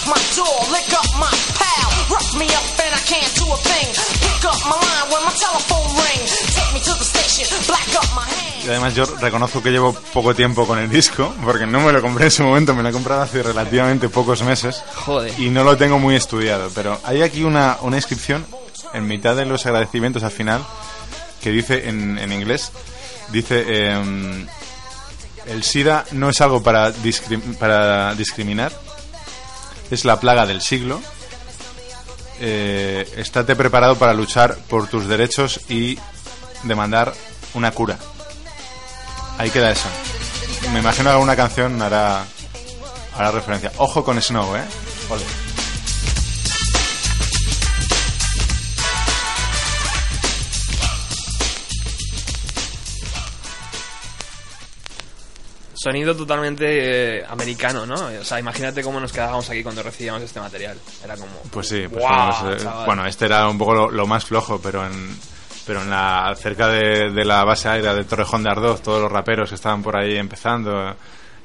my 0.09 0.21
door, 0.35 0.59
lick 0.73 0.89
up 0.97 1.09
my 1.21 1.29
pal, 1.61 1.89
rough 2.09 2.33
me 2.41 2.47
up 2.49 2.65
and 2.81 2.95
I 2.97 3.03
can't 3.05 3.33
do 3.37 3.45
a 3.53 3.59
thing. 3.61 3.89
Pick 4.25 4.45
up 4.49 4.61
my 4.65 4.77
line 4.77 5.07
when 5.13 5.23
my 5.29 5.35
telephone 5.37 5.89
ring. 6.01 6.21
Take 6.57 6.73
me 6.73 6.81
to 6.81 6.95
the 6.97 7.05
station, 7.05 7.47
black 7.69 7.89
up 8.01 8.09
my 8.17 8.25
hand. 8.25 8.65
Y 8.65 8.69
además 8.69 8.95
yo 8.95 9.05
reconozco 9.21 9.63
que 9.63 9.71
llevo 9.71 9.93
poco 10.13 10.35
tiempo 10.35 10.67
con 10.67 10.79
el 10.79 10.89
disco, 10.89 11.35
porque 11.45 11.67
no 11.67 11.81
me 11.81 11.93
lo 11.93 12.01
compré 12.01 12.27
en 12.27 12.31
su 12.31 12.43
momento, 12.43 12.75
me 12.75 12.83
lo 12.83 12.89
he 12.89 12.93
comprado 12.93 13.23
hace 13.23 13.43
relativamente 13.43 14.09
pocos 14.09 14.43
meses. 14.43 14.83
Joder. 14.95 15.33
Y 15.39 15.51
no 15.51 15.63
lo 15.63 15.77
tengo 15.77 15.99
muy 15.99 16.17
estudiado, 16.17 16.71
pero 16.75 16.99
hay 17.05 17.23
aquí 17.23 17.45
una, 17.45 17.77
una 17.83 17.97
inscripción 17.97 18.47
en 18.95 19.07
mitad 19.07 19.37
de 19.37 19.45
los 19.45 19.67
agradecimientos 19.67 20.23
al 20.23 20.31
final 20.31 20.65
que 21.43 21.51
dice 21.51 21.89
en, 21.89 22.19
en 22.19 22.33
inglés, 22.33 22.73
dice, 23.33 23.91
em, 23.91 24.47
el 25.47 25.63
SIDA 25.63 26.05
no 26.13 26.29
es 26.31 26.41
algo 26.41 26.63
para, 26.63 26.93
discrim- 26.93 27.57
para 27.57 28.15
discriminar, 28.15 28.73
es 29.91 30.05
la 30.05 30.21
plaga 30.21 30.47
del 30.47 30.61
siglo. 30.61 31.01
Eh, 32.41 33.09
estate 33.17 33.57
preparado 33.57 33.97
para 33.97 34.13
luchar 34.15 34.57
por 34.69 34.87
tus 34.89 35.09
derechos 35.09 35.61
y 35.69 35.99
demandar 36.63 37.13
una 37.55 37.73
cura. 37.73 37.99
Ahí 39.39 39.51
queda 39.51 39.71
eso. 39.73 39.89
Me 40.73 40.79
imagino 40.81 41.05
que 41.11 41.15
alguna 41.15 41.35
canción 41.37 41.81
hará, 41.83 42.25
hará 43.17 43.31
referencia. 43.33 43.73
Ojo 43.79 44.05
con 44.05 44.21
Snow, 44.21 44.55
¿eh? 44.57 44.63
Sonido 55.79 56.17
totalmente 56.17 57.19
eh, 57.19 57.25
americano, 57.29 57.87
¿no? 57.87 57.95
O 57.95 58.25
sea, 58.25 58.41
imagínate 58.41 58.83
cómo 58.83 58.99
nos 58.99 59.13
quedábamos 59.13 59.49
aquí 59.49 59.63
cuando 59.63 59.83
recibíamos 59.83 60.23
este 60.23 60.41
material. 60.41 60.77
Era 61.05 61.17
como... 61.17 61.33
Pues 61.51 61.69
sí, 61.69 61.85
pues 61.89 62.03
¡guau, 62.03 62.33
fuimos, 62.33 62.63
eh, 62.65 62.69
bueno, 62.85 63.07
este 63.07 63.27
era 63.27 63.49
un 63.49 63.59
poco 63.59 63.75
lo, 63.75 63.91
lo 63.91 64.07
más 64.07 64.25
flojo, 64.25 64.61
pero 64.61 64.85
en 64.85 65.17
pero 65.69 65.83
en 65.83 65.91
la 65.91 66.35
cerca 66.35 66.67
de, 66.67 67.11
de 67.11 67.25
la 67.27 67.45
base 67.45 67.69
aérea 67.69 67.93
de 67.93 68.03
Torrejón 68.05 68.43
de 68.43 68.51
Ardoz, 68.51 68.83
todos 68.83 69.03
los 69.03 69.13
raperos 69.13 69.51
que 69.51 69.55
estaban 69.55 69.83
por 69.83 69.99
ahí 69.99 70.17
empezando, 70.17 70.97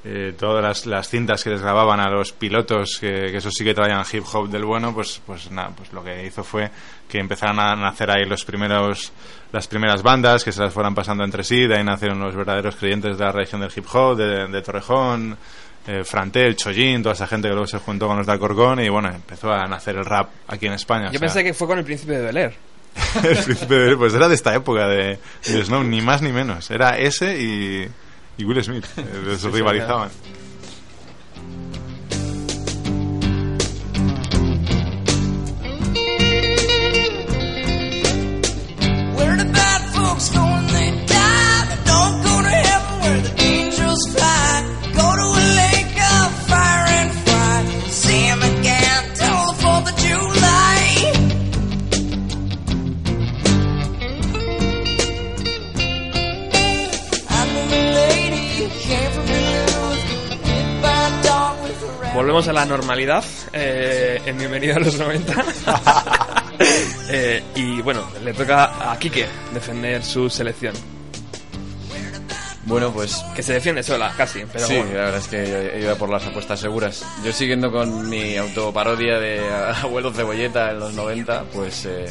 eh, 0.05 0.33
todas 0.37 0.61
las, 0.61 0.85
las 0.85 1.09
cintas 1.09 1.43
que 1.43 1.49
les 1.49 1.61
grababan 1.61 1.99
a 1.99 2.09
los 2.09 2.33
pilotos, 2.33 2.97
que, 2.99 3.31
que 3.31 3.37
eso 3.37 3.49
sí 3.49 3.63
que 3.63 3.73
traían 3.73 4.03
hip 4.11 4.23
hop 4.33 4.49
del 4.49 4.65
bueno, 4.65 4.93
pues 4.93 5.21
pues 5.25 5.49
nada, 5.51 5.71
pues 5.75 5.93
lo 5.93 6.03
que 6.03 6.25
hizo 6.25 6.43
fue 6.43 6.69
que 7.07 7.19
empezaran 7.19 7.59
a 7.59 7.75
nacer 7.75 8.11
ahí 8.11 8.25
los 8.25 8.43
primeros 8.43 9.13
las 9.51 9.67
primeras 9.67 10.01
bandas 10.03 10.43
que 10.43 10.51
se 10.51 10.61
las 10.61 10.73
fueran 10.73 10.93
pasando 10.93 11.23
entre 11.23 11.43
sí, 11.43 11.67
de 11.67 11.77
ahí 11.77 11.83
nacieron 11.83 12.19
los 12.19 12.35
verdaderos 12.35 12.75
creyentes 12.75 13.17
de 13.17 13.23
la 13.23 13.31
región 13.31 13.61
del 13.61 13.71
hip 13.75 13.85
hop, 13.93 14.17
de, 14.17 14.47
de 14.47 14.61
Torrejón, 14.61 15.37
eh, 15.85 16.03
Frantel, 16.03 16.55
Chollín, 16.55 17.03
toda 17.03 17.13
esa 17.13 17.27
gente 17.27 17.49
que 17.49 17.53
luego 17.53 17.67
se 17.67 17.77
juntó 17.77 18.07
con 18.07 18.17
los 18.17 18.25
de 18.25 18.31
Alcorcón 18.31 18.79
y 18.79 18.89
bueno, 18.89 19.09
empezó 19.09 19.51
a 19.51 19.65
nacer 19.65 19.97
el 19.97 20.05
rap 20.05 20.29
aquí 20.47 20.67
en 20.67 20.73
España. 20.73 21.11
Yo 21.11 21.19
pensé 21.19 21.43
que 21.43 21.53
fue 21.53 21.67
con 21.67 21.77
el 21.77 21.83
príncipe 21.83 22.13
de 22.13 22.21
Bel 22.21 22.37
Air. 22.37 22.55
el 23.23 23.37
príncipe 23.43 23.75
de 23.75 23.97
pues 23.97 24.13
era 24.13 24.29
de 24.29 24.35
esta 24.35 24.53
época 24.55 24.87
de, 24.87 25.19
de 25.45 25.65
Snow, 25.65 25.83
ni 25.83 26.01
más 26.01 26.21
ni 26.21 26.31
menos. 26.31 26.71
Era 26.71 26.97
ese 26.97 27.37
y, 27.37 27.89
y 28.37 28.45
Will 28.45 28.63
Smith, 28.63 28.85
eh, 28.97 29.35
se 29.39 29.49
rivalizaban. 29.49 30.09
Volvemos 62.43 62.61
a 62.61 62.65
la 62.65 62.65
normalidad 62.65 63.23
eh, 63.53 64.21
en 64.25 64.37
Bienvenido 64.37 64.75
a 64.75 64.79
los 64.79 64.99
90. 64.99 65.33
Eh, 67.09 67.43
y 67.55 67.81
bueno, 67.81 68.07
le 68.23 68.33
toca 68.33 68.91
a 68.91 68.97
Quique 68.97 69.25
defender 69.53 70.03
su 70.03 70.29
selección. 70.29 70.73
Bueno, 72.65 72.91
pues 72.91 73.23
Que 73.35 73.43
se 73.43 73.53
defiende 73.53 73.83
sola, 73.83 74.13
casi. 74.15 74.43
Pero 74.51 74.65
sí, 74.65 74.75
bueno. 74.77 74.93
la 74.93 75.01
verdad 75.05 75.17
es 75.19 75.27
que 75.27 75.79
iba 75.81 75.95
por 75.95 76.09
las 76.09 76.25
apuestas 76.25 76.59
seguras. 76.59 77.05
Yo 77.23 77.31
siguiendo 77.33 77.71
con 77.71 78.09
mi 78.09 78.37
autoparodia 78.37 79.19
de 79.19 79.41
Abuelo 79.83 80.11
Cebolleta 80.11 80.71
en 80.71 80.79
los 80.79 80.93
90, 80.93 81.43
pues... 81.53 81.85
eh, 81.85 82.05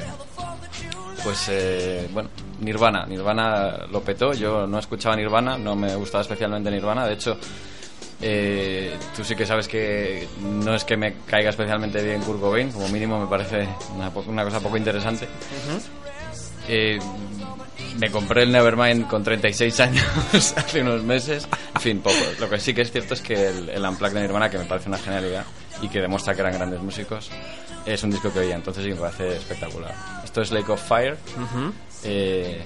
pues 1.22 1.46
eh, 1.48 2.08
bueno, 2.12 2.28
Nirvana. 2.60 3.06
Nirvana 3.06 3.86
lo 3.90 4.02
petó. 4.02 4.32
Yo 4.34 4.66
no 4.66 4.78
escuchaba 4.78 5.16
Nirvana, 5.16 5.56
no 5.56 5.74
me 5.76 5.94
gustaba 5.96 6.22
especialmente 6.22 6.70
Nirvana. 6.70 7.06
De 7.06 7.14
hecho, 7.14 7.38
eh, 8.22 8.96
tú 9.16 9.24
sí 9.24 9.34
que 9.34 9.44
sabes 9.46 9.66
que 9.68 10.28
no 10.40 10.74
es 10.74 10.84
que 10.84 10.96
me 10.96 11.14
caiga 11.26 11.50
especialmente 11.50 12.02
bien 12.02 12.20
Kurt 12.22 12.40
Cobain, 12.40 12.70
como 12.70 12.88
mínimo 12.88 13.18
me 13.20 13.26
parece 13.26 13.68
una, 13.94 14.08
una 14.26 14.44
cosa 14.44 14.60
poco 14.60 14.76
interesante. 14.76 15.28
Eh, 16.68 16.98
me 17.98 18.10
compré 18.10 18.44
el 18.44 18.52
Nevermind 18.52 19.06
con 19.08 19.22
36 19.24 19.80
años 19.80 20.04
hace 20.56 20.80
unos 20.82 21.02
meses. 21.02 21.46
En 21.74 21.80
fin, 21.80 22.00
poco. 22.00 22.16
Lo 22.40 22.48
que 22.48 22.58
sí 22.58 22.72
que 22.72 22.82
es 22.82 22.92
cierto 22.92 23.14
es 23.14 23.20
que 23.20 23.48
el, 23.48 23.68
el 23.68 23.84
Unplugged 23.84 24.14
de 24.14 24.20
Nirvana, 24.22 24.48
que 24.48 24.58
me 24.58 24.64
parece 24.64 24.88
una 24.88 24.98
genialidad 24.98 25.44
y 25.82 25.88
que 25.88 26.00
demuestra 26.00 26.34
que 26.34 26.40
eran 26.40 26.54
grandes 26.54 26.80
músicos, 26.80 27.28
es 27.84 28.02
un 28.04 28.10
disco 28.10 28.32
que 28.32 28.38
oía, 28.38 28.54
entonces 28.54 28.84
sí 28.84 28.90
me 28.90 28.96
parece 28.96 29.36
espectacular. 29.36 29.94
Esto 30.24 30.40
es 30.42 30.52
Lake 30.52 30.70
of 30.70 30.80
Fire. 30.86 31.18
Ujú. 31.36 31.72
eh, 32.04 32.62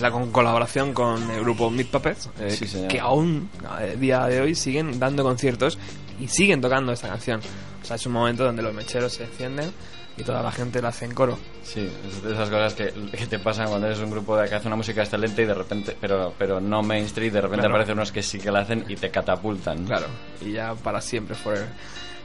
La 0.00 0.10
con 0.10 0.30
colaboración 0.30 0.92
con 0.94 1.30
el 1.30 1.40
grupo 1.40 1.70
Meat 1.70 1.88
Puppets, 1.88 2.30
eh, 2.40 2.50
Sí, 2.50 2.66
que 2.88 3.00
aún 3.00 3.50
a 3.68 3.82
día 3.82 4.26
de 4.26 4.40
hoy 4.40 4.54
siguen 4.54 4.98
dando 5.00 5.22
conciertos 5.24 5.78
y 6.20 6.28
siguen 6.28 6.60
tocando 6.60 6.92
esta 6.92 7.08
canción. 7.08 7.40
O 7.82 7.84
sea, 7.84 7.96
es 7.96 8.06
un 8.06 8.12
momento 8.12 8.44
donde 8.44 8.62
los 8.62 8.72
mecheros 8.74 9.12
se 9.14 9.24
encienden 9.24 9.72
y 10.16 10.22
toda 10.24 10.42
la 10.42 10.50
gente 10.52 10.82
la 10.82 10.88
hace 10.88 11.04
en 11.04 11.14
coro. 11.14 11.38
sí, 11.62 11.88
es 12.08 12.22
de 12.22 12.32
esas 12.32 12.48
cosas 12.48 12.74
que, 12.74 12.92
que 13.16 13.26
te 13.26 13.38
pasan 13.38 13.68
cuando 13.68 13.86
eres 13.86 14.00
un 14.00 14.10
grupo 14.10 14.36
de, 14.36 14.48
que 14.48 14.54
hace 14.56 14.66
una 14.66 14.74
música 14.76 15.02
excelente 15.02 15.42
y 15.42 15.46
de 15.46 15.54
repente, 15.54 15.96
pero, 16.00 16.34
pero 16.36 16.60
no 16.60 16.82
mainstream, 16.82 17.32
de 17.32 17.40
repente 17.40 17.60
Claro. 17.62 17.74
aparecen 17.74 17.94
unos 17.94 18.10
que 18.12 18.22
sí 18.22 18.38
que 18.40 18.50
la 18.50 18.60
hacen 18.60 18.84
y 18.88 18.96
te 18.96 19.10
catapultan. 19.10 19.84
Claro, 19.84 20.06
y 20.40 20.52
ya 20.52 20.74
para 20.74 21.00
siempre 21.00 21.36
forever. 21.36 21.68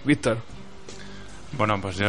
Víctor, 0.05 0.37
Bueno, 1.57 1.79
pues 1.79 1.97
yo 1.97 2.07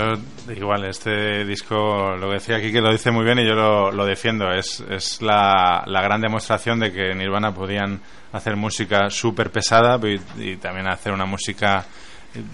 igual, 0.55 0.86
este 0.86 1.45
disco, 1.45 2.16
lo 2.16 2.28
que 2.28 2.34
decía 2.34 2.57
aquí 2.57 2.72
que 2.72 2.80
lo 2.80 2.90
dice 2.90 3.11
muy 3.11 3.24
bien 3.24 3.38
y 3.38 3.47
yo 3.47 3.55
lo, 3.55 3.92
lo 3.92 4.07
defiendo, 4.07 4.51
es, 4.51 4.82
es 4.88 5.20
la, 5.20 5.84
la 5.86 6.01
gran 6.01 6.22
demostración 6.22 6.80
de 6.80 6.90
que 6.90 7.14
Nirvana 7.14 7.55
podían 7.55 8.01
hacer 8.32 8.57
música 8.57 9.11
súper 9.11 9.51
pesada 9.51 10.01
y, 10.38 10.57
también 10.57 10.88
hacer 10.88 11.12
una 11.12 11.26
música 11.26 11.84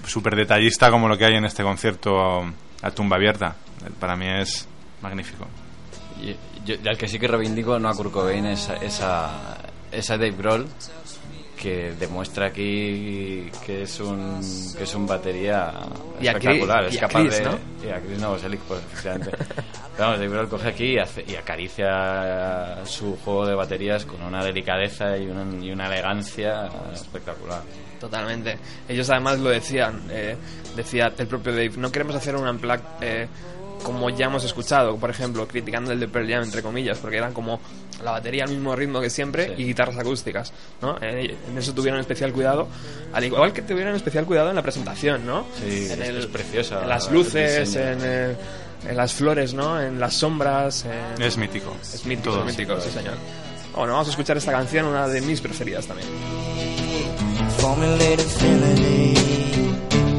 súper 0.05 0.35
detallista 0.35 0.91
como 0.91 1.09
lo 1.09 1.17
que 1.17 1.25
hay 1.25 1.35
en 1.35 1.45
este 1.45 1.63
concierto 1.63 2.43
a 2.83 2.91
tumba 2.91 3.17
abierta. 3.17 3.55
Para 3.99 4.17
mí 4.17 4.27
es 4.27 4.69
magnífico. 5.01 5.47
Y, 6.21 6.37
yo, 6.65 6.75
al 6.87 6.99
que 6.99 7.09
sí 7.09 7.19
que 7.19 7.29
reivindico, 7.29 7.79
no 7.79 7.89
a 7.89 7.95
Kurt 7.95 8.13
Cobain, 8.13 8.47
es, 8.47 8.69
es 8.83 9.01
a, 9.01 9.59
es 9.91 10.11
a 10.11 10.19
Dave 10.19 10.33
Grohl, 10.37 10.67
que 11.61 11.93
demuestra 11.99 12.47
aquí 12.47 13.51
que 13.67 13.83
es 13.83 14.01
un, 14.01 14.41
que 14.77 14.85
es 14.85 14.95
un 14.95 15.07
batería 15.07 15.73
Y 16.21 16.27
espectacular. 16.29 16.85
Chris- 16.85 16.91
es 16.91 16.97
y 16.97 17.01
capaz 17.01 17.21
Chris, 17.21 17.39
de. 17.39 17.45
¿no? 17.45 17.59
Y 17.85 17.89
a 17.91 18.01
Chris 18.01 18.19
Novoselic, 18.19 18.61
pues, 18.61 18.81
efectivamente. 18.81 19.31
Vamos, 19.99 20.19
Dave 20.19 20.29
Grohl 20.31 20.49
coge 20.49 20.69
aquí 20.69 20.85
y, 20.95 20.99
hace- 20.99 21.25
y 21.29 21.35
acaricia 21.37 22.85
su 22.87 23.17
juego 23.19 23.47
de 23.47 23.55
baterías 23.55 24.05
con 24.07 24.23
una 24.23 24.43
delicadeza 24.43 25.17
y 25.19 25.27
una, 25.27 25.45
y 25.65 25.71
una 25.71 25.87
elegancia 25.87 26.69
espectacular. 26.93 27.63
totalmente. 28.01 28.57
Ellos 28.89 29.09
además 29.11 29.39
lo 29.41 29.51
decían, 29.51 30.03
eh, 30.11 30.37
decía 30.75 31.13
el 31.19 31.27
propio 31.27 31.53
Dave, 31.53 31.73
no 31.77 31.93
queremos 31.93 32.15
hacer 32.15 32.35
un 32.37 32.49
unplug 32.49 32.81
eh, 33.03 33.29
como 33.83 34.11
ya 34.11 34.27
hemos 34.27 34.45
escuchado, 34.45 34.97
por 34.97 35.11
ejemplo, 35.11 35.47
criticando 35.49 35.93
el 35.93 36.01
de 36.01 36.09
Pearl 36.09 36.29
Jam, 36.29 36.43
entre 36.45 36.63
comillas, 36.63 36.99
porque 36.99 37.17
eran 37.17 37.33
como 37.33 37.61
la 38.05 38.13
batería 38.13 38.45
al 38.45 38.51
mismo 38.51 38.75
ritmo 38.75 39.01
que 39.01 39.11
siempre 39.11 39.49
Sí. 39.49 39.53
y 39.59 39.65
guitarras 39.67 39.99
acústicas, 39.99 40.53
¿no? 40.81 40.97
Eh, 41.03 41.37
en 41.51 41.59
eso 41.59 41.73
tuvieron 41.75 42.01
especial 42.01 42.33
cuidado, 42.33 42.69
al 43.13 43.25
igual 43.25 43.53
que 43.53 43.63
tuvieron 43.63 43.95
especial 43.95 44.25
cuidado 44.25 44.51
en 44.51 44.57
la 44.57 44.63
presentación, 44.63 45.27
¿no? 45.27 45.45
Sí, 45.59 45.89
en 45.91 46.03
es- 46.03 46.09
es 46.11 46.27
preciosa 46.27 46.83
En 46.83 46.89
las 46.89 47.09
el 47.09 47.15
luces, 47.15 47.69
diseño. 47.69 47.87
en, 47.91 48.01
el- 48.05 48.37
en 48.89 48.97
las 48.97 49.13
flores, 49.13 49.53
¿no? 49.53 49.81
En 49.81 50.01
las 50.01 50.15
sombras, 50.15 50.87
en... 50.87 51.23
Es 51.23 51.37
mítico. 51.37 51.77
Es 51.83 52.07
mítico, 52.07 52.31
Todo. 52.31 52.41
es 52.41 52.47
mítico, 52.57 52.81
sí 52.81 52.89
señor. 52.91 53.15
Bueno, 53.77 53.93
vamos 53.93 54.09
a 54.09 54.11
escuchar 54.11 54.37
esta 54.39 54.53
canción, 54.53 54.87
una 54.87 55.07
de 55.07 55.21
mis 55.21 55.41
preferidas 55.41 55.87
también. 55.87 56.09
Formulate 57.59 58.15
infinity, 58.15 59.15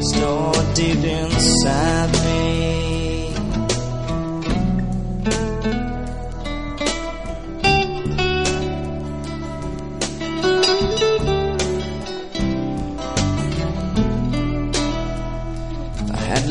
stored 0.00 0.62
deep 0.74 1.04
inside 1.04 2.12
me. 2.24 3.01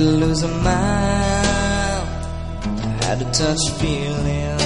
To 0.01 0.09
lose 0.25 0.41
a 0.41 0.47
mind. 0.47 0.65
I 2.85 3.05
had 3.05 3.19
to 3.19 3.25
touch 3.25 3.63
feeling. 3.79 4.59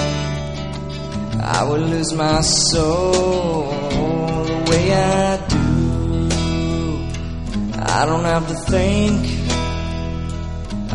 I 1.42 1.62
would 1.68 1.82
lose 1.82 2.12
my 2.14 2.40
soul 2.40 3.64
the 4.50 4.58
way 4.70 4.84
I 4.94 5.36
do. 5.54 6.28
I 7.98 8.06
don't 8.06 8.24
have 8.24 8.48
to 8.48 8.56
think. 8.72 9.20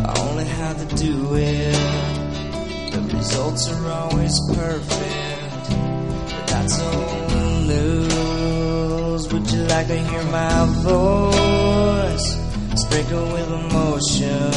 I 0.06 0.12
only 0.26 0.48
have 0.60 0.76
to 0.82 0.96
do 0.96 1.34
it. 1.36 2.90
The 2.92 3.00
results 3.16 3.70
are 3.72 3.88
always 4.00 4.34
perfect. 4.56 5.64
But 6.30 6.46
that's 6.48 6.80
old 6.80 7.32
news. 7.70 9.32
Would 9.32 9.50
you 9.52 9.62
like 9.74 9.86
to 9.86 9.98
hear 9.98 10.24
my 10.24 10.66
voice? 10.82 11.71
Sprinkled 12.82 13.32
with 13.32 13.48
emotion. 13.48 14.52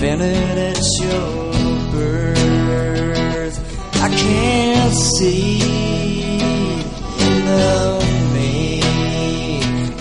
Vented 0.00 0.58
at 0.70 0.80
your 1.00 1.52
birth. 1.92 3.56
I 4.02 4.08
can't 4.10 4.94
see. 4.94 5.58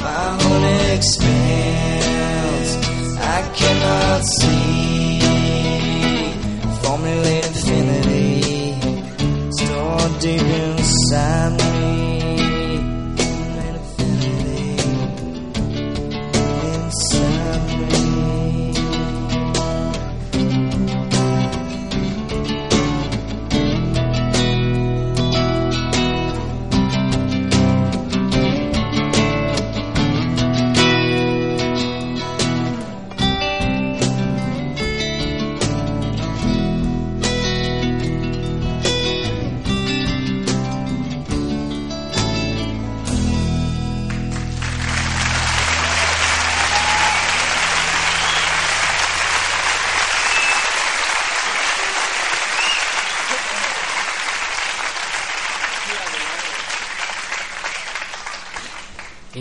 My 0.01 0.28
whole 0.41 0.65
expanse. 0.95 2.71
I 3.17 3.41
cannot 3.55 4.21
see. 4.25 5.19
Formulate 6.82 7.45
infinity. 7.47 8.32
Stored 9.51 10.19
deep 10.19 10.41
inside 10.41 11.51
me. 11.61 12.07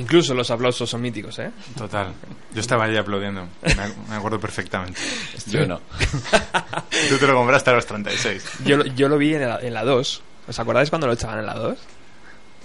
Incluso 0.06 0.34
los 0.34 0.48
aplausos 0.50 0.88
son 0.88 1.00
míticos, 1.02 1.36
¿eh? 1.40 1.50
Total. 1.76 2.12
Yo 2.54 2.60
estaba 2.60 2.84
allí 2.84 2.96
aplaudiendo. 2.96 3.46
Me, 3.62 3.72
ac- 3.72 3.96
me 4.08 4.14
acuerdo 4.16 4.38
perfectamente. 4.38 5.00
Yo 5.46 5.66
no. 5.66 5.80
Tú 7.08 7.18
te 7.18 7.26
lo 7.26 7.34
compraste 7.34 7.70
a 7.70 7.74
los 7.74 7.86
36. 7.86 8.60
Yo, 8.64 8.76
lo- 8.76 8.84
yo 8.86 9.08
lo 9.08 9.18
vi 9.18 9.34
en 9.34 9.48
la, 9.48 9.58
en 9.60 9.74
la 9.74 9.84
2. 9.84 10.22
¿Os 10.48 10.58
acordáis 10.60 10.90
cuando 10.90 11.06
lo 11.08 11.12
echaban 11.14 11.40
en 11.40 11.46
la 11.46 11.54
2? 11.54 11.78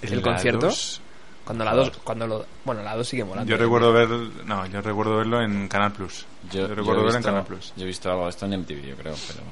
¿El 0.02 0.16
La 0.16 0.22
concierto? 0.22 0.66
dos, 0.66 1.00
Cuando 1.44 1.64
la 1.64 1.74
2, 1.74 1.90
cuando 2.04 2.26
lo... 2.26 2.46
Bueno, 2.64 2.82
la 2.82 2.96
2 2.96 3.06
sigue 3.08 3.24
molando. 3.24 3.50
Yo 3.50 3.56
recuerdo 3.56 3.92
ver, 3.92 4.08
no, 4.08 4.64
yo 4.66 4.80
recuerdo 4.80 5.16
verlo 5.16 5.42
en 5.42 5.66
Canal 5.68 5.92
Plus. 5.92 6.24
Yo, 6.52 6.68
Yo, 6.68 6.74
recuerdo 6.74 7.02
verlo 7.04 7.18
en 7.18 7.24
Canal 7.24 7.44
Plus. 7.44 7.72
Yo 7.76 7.82
he 7.82 7.86
visto 7.86 8.08
algo 8.10 8.24
de 8.24 8.30
esto 8.30 8.46
en 8.46 8.60
MTV, 8.60 8.82
yo 8.86 8.96
creo, 8.96 9.14
pero... 9.28 9.42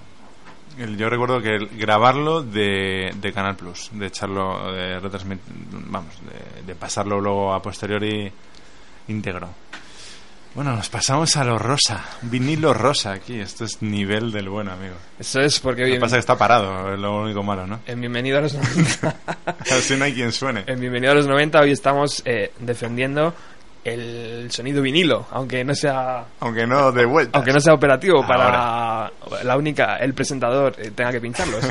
Yo 0.97 1.11
recuerdo 1.11 1.41
que 1.43 1.57
el- 1.57 1.69
grabarlo 1.69 2.43
de, 2.43 3.13
de 3.21 3.33
Canal 3.33 3.57
Plus, 3.57 3.91
de 3.93 4.07
echarlo, 4.07 4.73
de 4.73 4.99
retransmit, 5.01 5.41
vamos, 5.71 6.15
de, 6.23 6.63
de 6.67 6.75
pasarlo 6.75 7.21
luego 7.21 7.53
a 7.53 7.61
posteriori 7.61 8.31
íntegro. 9.09 9.49
Bueno, 10.55 10.75
nos 10.75 10.89
pasamos 10.89 11.37
a 11.37 11.45
lo 11.45 11.59
rosa, 11.59 12.05
vinilo 12.23 12.75
rosa 12.75 13.13
aquí. 13.13 13.39
Esto 13.39 13.65
es 13.65 13.81
nivel 13.83 14.33
del 14.33 14.49
bueno, 14.49 14.73
amigo. 14.73 14.95
Eso 15.19 15.41
es 15.41 15.61
porque 15.61 15.83
Lo 15.83 15.87
que 15.89 15.95
en, 15.95 16.01
pasa 16.01 16.17
es 16.17 16.19
que 16.19 16.33
está 16.33 16.37
parado, 16.39 16.93
es 16.93 16.99
lo 16.99 17.21
único 17.23 17.43
malo, 17.45 17.69
¿no? 17.69 17.81
en 17.87 18.01
Bienvenido 18.01 18.39
a 18.39 18.41
los 18.41 18.55
90... 18.55 19.17
Así 19.71 19.95
no 19.97 20.05
hay 20.07 20.13
quien 20.13 20.33
suene. 20.33 20.65
en 20.67 20.81
Bienvenido 20.81 21.13
a 21.13 21.15
los 21.15 21.29
90 21.29 21.61
hoy 21.61 21.71
estamos 21.71 22.21
eh, 22.25 22.53
defendiendo 22.59 23.33
el 23.85 24.51
sonido 24.51 24.83
vinilo, 24.83 25.27
aunque 25.31 25.65
no 25.65 25.75
sea... 25.75 26.25
Aunque 26.41 26.67
no 26.67 26.93
de 26.93 27.05
vuelta. 27.07 27.39
Aunque 27.39 27.53
no 27.53 27.61
sea 27.61 27.75
operativo 27.75 28.23
Ahora. 28.23 28.29
para 28.29 29.45
la 29.45 29.57
única, 29.57 29.97
el 29.97 30.15
presentador 30.15 30.75
eh, 30.79 30.91
tenga 30.95 31.13
que 31.13 31.21
pincharlos. 31.21 31.65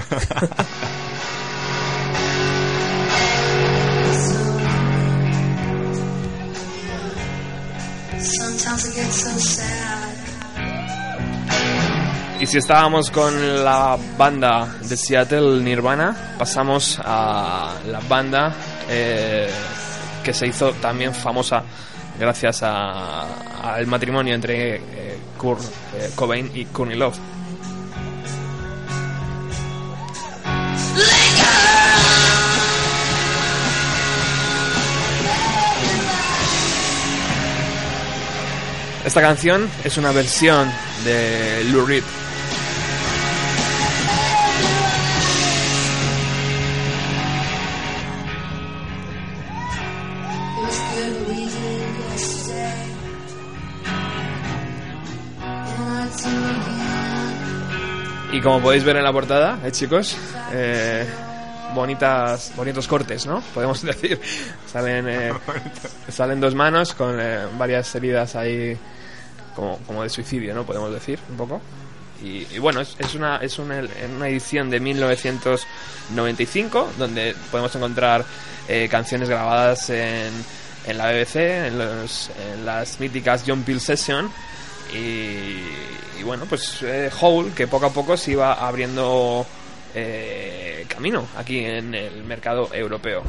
Y 12.39 12.45
si 12.45 12.57
estábamos 12.57 13.11
con 13.11 13.63
la 13.63 13.97
banda 14.17 14.77
de 14.81 14.95
Seattle 14.95 15.61
Nirvana, 15.61 16.35
pasamos 16.37 16.99
a 17.03 17.75
la 17.85 17.99
banda 18.07 18.53
eh, 18.89 19.49
que 20.23 20.33
se 20.33 20.47
hizo 20.47 20.71
también 20.73 21.13
famosa 21.13 21.63
gracias 22.19 22.61
al 22.61 23.87
matrimonio 23.87 24.35
entre 24.35 24.75
eh, 24.75 25.17
Kurt 25.37 25.61
eh, 25.95 26.09
Cobain 26.15 26.51
y 26.53 26.65
Courtney 26.65 26.97
Love. 26.97 27.17
Esta 39.05 39.21
canción 39.21 39.67
es 39.83 39.97
una 39.97 40.11
versión 40.11 40.69
de 41.03 41.63
Lou 41.71 41.85
Reed. 41.85 42.03
Y 58.39 58.41
como 58.41 58.61
podéis 58.61 58.85
ver 58.85 58.95
en 58.95 59.03
la 59.03 59.11
portada, 59.11 59.59
¿eh, 59.65 59.71
chicos? 59.73 60.15
Eh, 60.53 61.05
bonitas, 61.75 62.53
bonitos 62.55 62.87
cortes, 62.87 63.25
¿no? 63.25 63.41
Podemos 63.53 63.81
decir. 63.83 64.17
Salen, 64.65 65.09
eh, 65.09 65.33
salen 66.07 66.39
dos 66.39 66.55
manos 66.55 66.93
con 66.93 67.19
eh, 67.19 67.47
varias 67.57 67.93
heridas 67.95 68.37
ahí 68.37 68.77
como, 69.57 69.77
como 69.79 70.03
de 70.03 70.09
suicidio, 70.09 70.55
¿no? 70.55 70.65
Podemos 70.65 70.93
decir, 70.93 71.19
un 71.29 71.35
poco. 71.35 71.59
Y, 72.23 72.47
y 72.49 72.59
bueno, 72.59 72.79
es, 72.79 72.95
es 72.97 73.13
una, 73.13 73.39
es 73.39 73.59
una, 73.59 73.83
una 74.15 74.29
edición 74.29 74.69
de 74.69 74.79
1995 74.79 76.93
donde 76.97 77.35
podemos 77.51 77.75
encontrar 77.75 78.23
eh, 78.69 78.87
canciones 78.89 79.27
grabadas 79.27 79.89
en, 79.89 80.31
en 80.85 80.97
la 80.97 81.11
BBC, 81.11 81.35
en, 81.35 81.77
los, 81.77 82.31
en 82.53 82.65
las 82.65 83.01
míticas 83.01 83.43
John 83.45 83.63
Peel 83.63 83.81
Session. 83.81 84.31
Y, 84.93 86.23
bueno, 86.23 86.45
pues 86.47 86.81
eh, 86.83 87.09
Hole, 87.19 87.51
que 87.53 87.67
poco 87.67 87.85
a 87.87 87.93
poco 87.93 88.17
se 88.17 88.31
iba 88.31 88.53
abriendo 88.53 89.45
eh, 89.93 90.85
camino 90.87 91.25
aquí 91.37 91.59
en 91.59 91.93
el 91.93 92.23
mercado 92.23 92.69
europeo. 92.73 93.23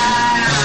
Yeah. 0.00 0.59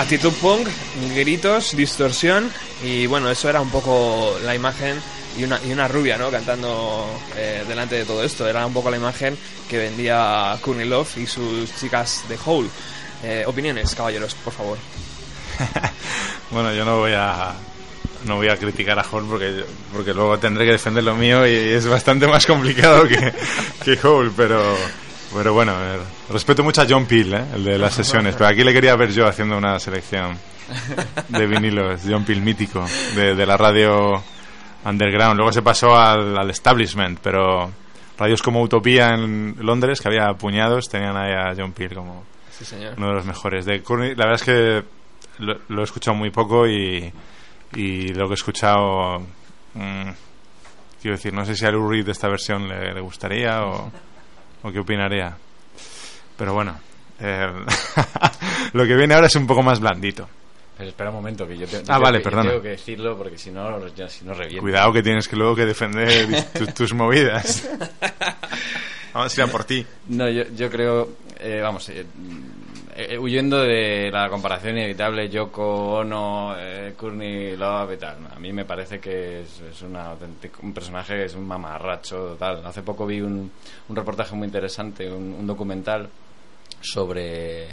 Actitud 0.00 0.32
punk, 0.40 0.66
gritos, 1.14 1.76
distorsión 1.76 2.50
y 2.82 3.06
bueno, 3.06 3.30
eso 3.30 3.50
era 3.50 3.60
un 3.60 3.68
poco 3.68 4.34
la 4.42 4.54
imagen 4.54 4.96
y 5.36 5.44
una, 5.44 5.60
y 5.62 5.72
una 5.72 5.88
rubia, 5.88 6.16
¿no? 6.16 6.30
Cantando 6.30 7.06
eh, 7.36 7.64
delante 7.68 7.96
de 7.96 8.06
todo 8.06 8.24
esto. 8.24 8.48
Era 8.48 8.64
un 8.64 8.72
poco 8.72 8.90
la 8.90 8.96
imagen 8.96 9.36
que 9.68 9.76
vendía 9.76 10.58
Love 10.64 11.18
y 11.18 11.26
sus 11.26 11.76
chicas 11.78 12.24
de 12.30 12.38
Hole. 12.44 12.70
Eh, 13.22 13.44
opiniones, 13.46 13.94
caballeros, 13.94 14.34
por 14.34 14.54
favor. 14.54 14.78
Bueno, 16.50 16.74
yo 16.74 16.84
no 16.84 16.98
voy 16.98 17.12
a 17.12 17.52
no 18.24 18.34
voy 18.34 18.48
a 18.48 18.56
criticar 18.56 18.98
a 18.98 19.04
Hall 19.04 19.24
porque 19.28 19.64
porque 19.92 20.12
luego 20.12 20.36
tendré 20.36 20.64
que 20.64 20.72
defender 20.72 21.04
lo 21.04 21.14
mío 21.14 21.46
y 21.46 21.54
es 21.54 21.86
bastante 21.86 22.26
más 22.26 22.44
complicado 22.44 23.06
que, 23.06 23.32
que 23.84 23.96
Hall, 24.02 24.32
pero 24.36 24.60
pero 25.34 25.52
bueno, 25.52 25.72
ver, 25.78 26.00
respeto 26.30 26.62
mucho 26.64 26.82
a 26.82 26.86
John 26.88 27.06
Peel, 27.06 27.34
¿eh? 27.34 27.44
el 27.54 27.64
de 27.64 27.78
las 27.78 27.94
sesiones, 27.94 28.34
pero 28.36 28.48
aquí 28.48 28.64
le 28.64 28.72
quería 28.72 28.96
ver 28.96 29.10
yo 29.12 29.26
haciendo 29.26 29.56
una 29.56 29.78
selección 29.78 30.36
de 31.28 31.46
vinilos, 31.46 32.02
John 32.08 32.24
Peel 32.24 32.40
mítico, 32.42 32.84
de, 33.14 33.34
de 33.34 33.46
la 33.46 33.56
radio 33.56 34.22
underground. 34.84 35.36
Luego 35.36 35.52
se 35.52 35.62
pasó 35.62 35.96
al, 35.96 36.36
al 36.38 36.50
establishment, 36.50 37.18
pero 37.22 37.70
radios 38.18 38.42
como 38.42 38.60
Utopía 38.62 39.10
en 39.14 39.56
Londres, 39.60 40.00
que 40.00 40.08
había 40.08 40.32
puñados, 40.34 40.88
tenían 40.88 41.16
ahí 41.16 41.32
a 41.32 41.54
John 41.56 41.72
Peel 41.72 41.94
como 41.94 42.24
Sí, 42.50 42.64
señor. 42.64 42.94
uno 42.98 43.08
de 43.08 43.14
los 43.14 43.24
mejores. 43.26 43.64
De 43.64 43.82
Courtney, 43.82 44.14
la 44.14 44.26
verdad 44.26 44.34
es 44.34 44.42
que 44.42 44.84
lo, 45.42 45.58
lo 45.68 45.80
he 45.80 45.84
escuchado 45.84 46.14
muy 46.16 46.30
poco 46.30 46.66
y, 46.66 47.10
y 47.74 48.08
lo 48.08 48.26
que 48.26 48.32
he 48.32 48.34
escuchado, 48.34 49.20
mm, 49.74 50.10
quiero 51.00 51.16
decir, 51.16 51.32
no 51.32 51.44
sé 51.44 51.56
si 51.56 51.64
a 51.64 51.70
Lou 51.70 51.88
Reed 51.88 52.08
esta 52.08 52.28
versión 52.28 52.68
le, 52.68 52.92
le 52.92 53.00
gustaría 53.00 53.62
o, 53.64 53.90
o 54.62 54.70
qué 54.72 54.78
opinaría. 54.78 55.36
Pero 56.36 56.54
bueno, 56.54 56.78
eh, 57.20 57.46
lo 58.72 58.84
que 58.86 58.94
viene 58.96 59.14
ahora 59.14 59.26
es 59.26 59.36
un 59.36 59.46
poco 59.46 59.62
más 59.62 59.80
blandito. 59.80 60.28
Pero 60.76 60.88
espera 60.88 61.10
un 61.10 61.16
momento, 61.16 61.46
que 61.46 61.58
yo, 61.58 61.66
te- 61.66 61.82
Ah, 61.88 61.98
vale, 61.98 62.22
que- 62.22 62.30
yo 62.30 62.40
tengo 62.42 62.62
que 62.62 62.68
decirlo 62.70 63.16
porque 63.18 63.36
si 63.36 63.50
no, 63.50 63.86
ya, 63.88 64.08
si 64.08 64.24
no 64.24 64.32
reviento. 64.32 64.62
Cuidado 64.62 64.92
que 64.92 65.02
tienes 65.02 65.28
que 65.28 65.36
luego 65.36 65.54
que 65.54 65.66
defender 65.66 66.44
tu- 66.58 66.66
tus 66.68 66.94
movidas. 66.94 67.68
Vamos 69.12 69.36
a 69.36 69.42
ir 69.42 69.48
a 69.48 69.52
por 69.52 69.64
ti. 69.64 69.84
No, 70.08 70.28
yo, 70.30 70.44
yo 70.56 70.70
creo, 70.70 71.08
eh, 71.40 71.60
vamos, 71.62 71.88
eh, 71.88 72.06
eh, 73.08 73.18
huyendo 73.18 73.58
de 73.62 74.10
la 74.10 74.28
comparación 74.28 74.76
inevitable 74.76 75.28
Yoko 75.28 75.98
Ono, 76.00 76.54
eh, 76.58 76.94
Love 77.56 77.94
y 77.94 77.96
tal, 77.96 78.18
a 78.34 78.38
mí 78.38 78.52
me 78.52 78.64
parece 78.64 79.00
que 79.00 79.42
es, 79.42 79.60
es 79.60 79.82
una 79.82 80.14
un 80.62 80.72
personaje 80.72 81.14
que 81.14 81.24
es 81.24 81.34
un 81.34 81.46
mamarracho 81.46 82.36
tal. 82.38 82.64
Hace 82.64 82.82
poco 82.82 83.06
vi 83.06 83.20
un, 83.20 83.50
un 83.88 83.96
reportaje 83.96 84.34
muy 84.34 84.46
interesante, 84.46 85.10
un 85.10 85.46
documental 85.46 86.08
sobre 86.80 87.68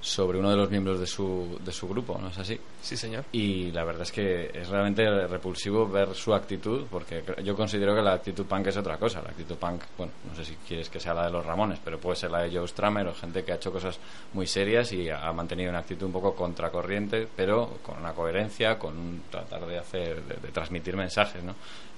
sobre 0.00 0.38
uno 0.38 0.50
de 0.50 0.56
los 0.56 0.70
miembros 0.70 0.98
de 0.98 1.06
su, 1.06 1.58
de 1.62 1.72
su 1.72 1.86
grupo, 1.86 2.18
¿no 2.20 2.28
es 2.28 2.38
así? 2.38 2.58
Sí, 2.80 2.96
señor. 2.96 3.24
Y 3.32 3.70
la 3.72 3.84
verdad 3.84 4.02
es 4.02 4.12
que 4.12 4.50
es 4.54 4.68
realmente 4.68 5.04
repulsivo 5.26 5.86
ver 5.86 6.14
su 6.14 6.32
actitud, 6.32 6.86
porque 6.90 7.22
yo 7.44 7.54
considero 7.54 7.94
que 7.94 8.00
la 8.00 8.14
actitud 8.14 8.46
punk 8.46 8.68
es 8.68 8.76
otra 8.76 8.96
cosa. 8.96 9.20
La 9.20 9.30
actitud 9.30 9.56
punk, 9.56 9.82
bueno, 9.98 10.12
no 10.28 10.34
sé 10.34 10.44
si 10.44 10.54
quieres 10.66 10.88
que 10.88 10.98
sea 10.98 11.12
la 11.12 11.26
de 11.26 11.32
los 11.32 11.44
Ramones, 11.44 11.78
pero 11.84 11.98
puede 11.98 12.16
ser 12.16 12.30
la 12.30 12.42
de 12.42 12.56
Joe 12.56 12.66
Stramer 12.66 13.08
o 13.08 13.14
gente 13.14 13.44
que 13.44 13.52
ha 13.52 13.56
hecho 13.56 13.70
cosas 13.70 13.98
muy 14.32 14.46
serias 14.46 14.92
y 14.92 15.10
ha 15.10 15.32
mantenido 15.32 15.70
una 15.70 15.80
actitud 15.80 16.06
un 16.06 16.12
poco 16.12 16.34
contracorriente, 16.34 17.28
pero 17.36 17.78
con 17.82 17.98
una 17.98 18.12
coherencia, 18.12 18.78
con 18.78 18.96
un 18.96 19.22
tratar 19.30 19.66
de 19.66 19.78
hacer, 19.78 20.22
de, 20.22 20.36
de 20.36 20.48
transmitir 20.48 20.96
mensajes, 20.96 21.42
¿no? 21.44 21.54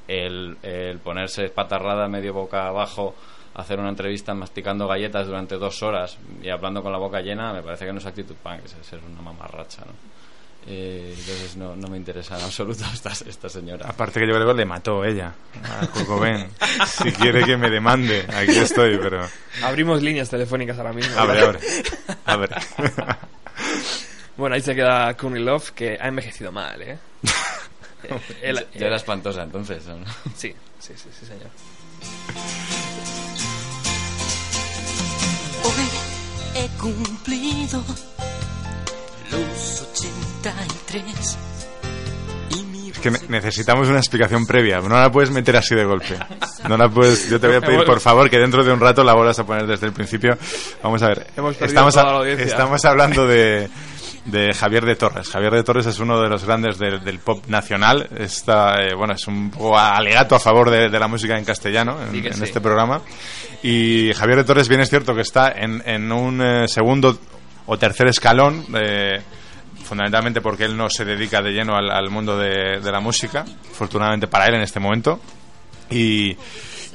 El, 0.08 0.56
el 0.62 0.98
ponerse 0.98 1.44
espatarrada 1.44 2.08
medio 2.08 2.34
boca 2.34 2.66
abajo 2.66 3.14
hacer 3.54 3.78
una 3.78 3.88
entrevista 3.90 4.34
masticando 4.34 4.86
galletas 4.88 5.26
durante 5.26 5.56
dos 5.56 5.82
horas 5.82 6.16
y 6.42 6.48
hablando 6.48 6.82
con 6.82 6.92
la 6.92 6.98
boca 6.98 7.20
llena, 7.20 7.52
me 7.52 7.62
parece 7.62 7.86
que 7.86 7.92
no 7.92 7.98
es 7.98 8.06
actitud 8.06 8.34
punk, 8.42 8.60
es 8.64 8.86
ser 8.86 9.00
una 9.10 9.20
mamarracha, 9.22 9.82
¿no? 9.84 9.92
Eh, 10.64 11.08
entonces 11.18 11.56
no, 11.56 11.74
no 11.74 11.88
me 11.88 11.96
interesa 11.96 12.38
en 12.38 12.44
absoluto 12.44 12.84
esta, 12.94 13.10
esta 13.10 13.48
señora. 13.48 13.88
Aparte 13.88 14.20
que 14.20 14.28
yo 14.28 14.34
creo 14.34 14.46
que 14.46 14.54
le 14.54 14.64
mató 14.64 15.04
ella 15.04 15.32
a 15.64 15.86
Cobain. 16.04 16.46
Si 16.86 17.10
quiere 17.10 17.44
que 17.44 17.56
me 17.56 17.68
demande, 17.68 18.24
aquí 18.32 18.56
estoy, 18.58 18.96
pero... 18.98 19.26
Abrimos 19.64 20.00
líneas 20.02 20.30
telefónicas 20.30 20.78
ahora 20.78 20.92
mismo. 20.92 21.18
Abre, 21.18 21.40
abre. 21.42 21.58
Abre. 22.24 22.56
Bueno, 24.34 24.54
ahí 24.54 24.62
se 24.62 24.74
queda 24.74 25.14
Love, 25.20 25.70
que 25.72 25.98
ha 26.00 26.08
envejecido 26.08 26.50
mal, 26.50 26.80
¿eh? 26.80 26.98
Eh, 28.04 28.20
él- 28.42 28.66
ya 28.74 28.86
era 28.86 28.96
espantosa 28.96 29.42
entonces, 29.42 29.86
¿o 29.88 29.96
¿no? 29.96 30.06
Sí, 30.34 30.54
sí, 30.78 30.94
sí, 30.96 31.08
sí, 31.20 31.26
señor. 31.26 31.50
Hoy 35.64 36.62
he 36.62 36.68
cumplido 36.78 37.82
los 39.30 39.82
83 39.92 41.38
y 42.50 42.62
mi 42.64 42.90
Es 42.90 42.98
que 42.98 43.10
ne- 43.10 43.20
necesitamos 43.28 43.88
una 43.88 43.98
explicación 43.98 44.46
previa. 44.46 44.80
No 44.80 44.88
la 45.00 45.10
puedes 45.10 45.30
meter 45.30 45.56
así 45.56 45.74
de 45.74 45.84
golpe. 45.84 46.16
No 46.68 46.76
la 46.76 46.88
puedes. 46.88 47.28
Yo 47.30 47.40
te 47.40 47.46
voy 47.46 47.56
a 47.56 47.60
pedir, 47.62 47.84
por 47.84 48.00
favor, 48.00 48.28
que 48.28 48.38
dentro 48.38 48.62
de 48.64 48.72
un 48.72 48.80
rato 48.80 49.02
la 49.04 49.14
vuelvas 49.14 49.38
a 49.38 49.46
poner 49.46 49.66
desde 49.66 49.86
el 49.86 49.92
principio. 49.92 50.36
Vamos 50.82 51.02
a 51.02 51.08
ver. 51.08 51.26
Hemos 51.36 51.54
perdido 51.56 51.66
estamos, 51.66 51.94
toda 51.94 52.06
la 52.12 52.18
audiencia. 52.18 52.46
estamos 52.46 52.84
hablando 52.84 53.26
de, 53.26 53.68
de 54.24 54.52
Javier 54.54 54.84
de 54.84 54.94
Torres. 54.96 55.28
Javier 55.28 55.52
de 55.52 55.62
Torres 55.64 55.86
es 55.86 55.98
uno 55.98 56.20
de 56.20 56.28
los 56.28 56.44
grandes 56.44 56.78
del, 56.78 57.02
del 57.02 57.18
pop 57.18 57.44
nacional. 57.48 58.08
Está, 58.16 58.74
eh, 58.82 58.94
bueno, 58.96 59.14
es 59.14 59.26
un 59.26 59.50
poco 59.50 59.76
alegato 59.78 60.34
a 60.34 60.40
favor 60.40 60.70
de, 60.70 60.88
de 60.88 60.98
la 60.98 61.08
música 61.08 61.36
en 61.36 61.44
castellano 61.44 61.96
en, 62.02 62.12
Sí 62.12 62.22
que 62.22 62.28
en 62.28 62.34
sí. 62.34 62.44
este 62.44 62.60
programa. 62.60 63.00
Y 63.62 64.12
Javier 64.14 64.38
de 64.38 64.44
Torres, 64.44 64.68
bien 64.68 64.80
es 64.80 64.88
cierto 64.90 65.14
que 65.14 65.22
está 65.22 65.50
en, 65.52 65.82
en 65.86 66.10
un 66.12 66.40
eh, 66.42 66.68
segundo 66.68 67.18
o 67.66 67.76
tercer 67.78 68.08
escalón. 68.08 68.64
eh, 68.74 69.20
fundamentalmente 69.84 70.40
porque 70.40 70.64
él 70.64 70.76
no 70.76 70.88
se 70.88 71.04
dedica 71.04 71.42
de 71.42 71.50
lleno 71.50 71.76
al, 71.76 71.90
al 71.90 72.08
mundo 72.08 72.38
de, 72.38 72.80
de 72.80 72.92
la 72.92 73.00
música, 73.00 73.44
afortunadamente 73.72 74.26
para 74.26 74.46
él 74.46 74.54
en 74.54 74.62
este 74.62 74.80
momento. 74.80 75.20
Y, 75.90 76.34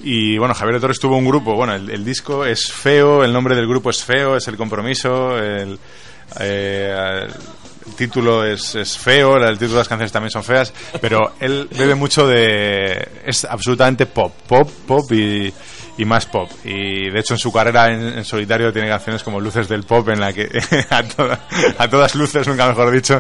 y, 0.04 0.38
bueno, 0.40 0.54
Javier 0.56 0.76
de 0.76 0.82
Torres 0.82 1.00
tuvo 1.00 1.18
un 1.18 1.26
grupo, 1.26 1.54
bueno, 1.54 1.76
el, 1.76 1.90
el 1.92 2.04
disco 2.04 2.46
es 2.46 2.72
feo, 2.72 3.24
el 3.24 3.34
nombre 3.34 3.56
del 3.56 3.68
grupo 3.68 3.90
es 3.92 4.04
feo, 4.04 4.36
es 4.38 4.48
el 4.48 4.58
compromiso, 4.58 5.38
el, 5.38 5.78
eh, 6.40 7.28
el 7.88 7.96
título 7.96 8.44
es, 8.46 8.76
es 8.76 8.98
feo, 8.98 9.38
el 9.38 9.54
título 9.58 9.74
de 9.74 9.78
las 9.80 9.88
canciones 9.88 10.12
también 10.12 10.32
son 10.32 10.44
feas, 10.44 10.74
pero 11.02 11.34
él 11.40 11.68
bebe 11.78 11.96
mucho 11.96 12.28
de... 12.28 13.08
es 13.26 13.46
absolutamente 13.46 14.06
pop, 14.06 14.34
pop, 14.48 14.70
pop 14.86 15.12
y, 15.14 15.54
más 16.06 16.26
pop. 16.28 16.50
Y 16.64 17.10
de 17.10 17.20
hecho 17.20 17.34
en 17.34 17.40
su 17.40 17.52
carrera 17.52 17.92
en, 17.92 18.24
solitario 18.24 18.72
tiene 18.74 18.88
canciones 18.90 19.24
como 19.24 19.40
Luces 19.40 19.68
del 19.68 19.84
Pop 19.84 20.08
en 20.10 20.20
la 20.20 20.32
que 20.32 20.48
a, 20.92 21.02
toda- 21.04 21.40
a 21.78 21.88
todas 21.90 22.14
luces, 22.14 22.46
nunca 22.48 22.68
mejor 22.68 22.92
dicho, 22.92 23.20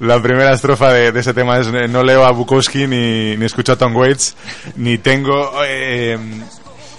la 0.00 0.20
primera 0.20 0.52
estrofa 0.52 0.92
de, 0.92 1.18
ese 1.18 1.32
tema 1.32 1.58
es 1.58 1.68
no 1.88 2.02
leo 2.02 2.24
a 2.26 2.32
Bukowski 2.32 2.86
ni, 2.86 3.34
ni 3.36 3.44
escucho 3.46 3.72
a 3.72 3.76
Tom 3.76 3.96
Waits, 3.96 4.36
ni 4.76 4.98
tengo... 4.98 5.52
eh, 5.64 6.18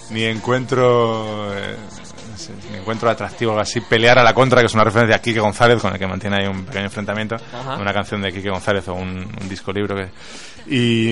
ni 0.09 0.23
encuentro... 0.23 1.53
eh, 1.55 1.75
ni 2.71 2.77
encuentro 2.77 3.09
atractivo 3.09 3.51
algo 3.51 3.61
así 3.61 3.81
pelear 3.81 4.19
a 4.19 4.23
la 4.23 4.33
contra 4.33 4.59
que 4.61 4.67
es 4.67 4.73
una 4.73 4.83
referencia 4.83 5.15
a 5.15 5.19
Quique 5.21 5.39
González 5.39 5.81
con 5.81 5.93
el 5.93 5.99
que 5.99 6.07
mantiene 6.07 6.37
ahí 6.41 6.47
un 6.47 6.65
pequeño 6.65 6.85
enfrentamiento 6.85 7.35
Ajá. 7.35 7.75
una 7.77 7.93
canción 7.93 8.21
de 8.21 8.31
Quique 8.31 8.49
González 8.49 8.87
o 8.87 8.93
un, 8.93 9.09
un 9.41 9.49
disco 9.49 9.71
libro 9.71 9.95
que 9.95 10.09
y, 10.67 11.11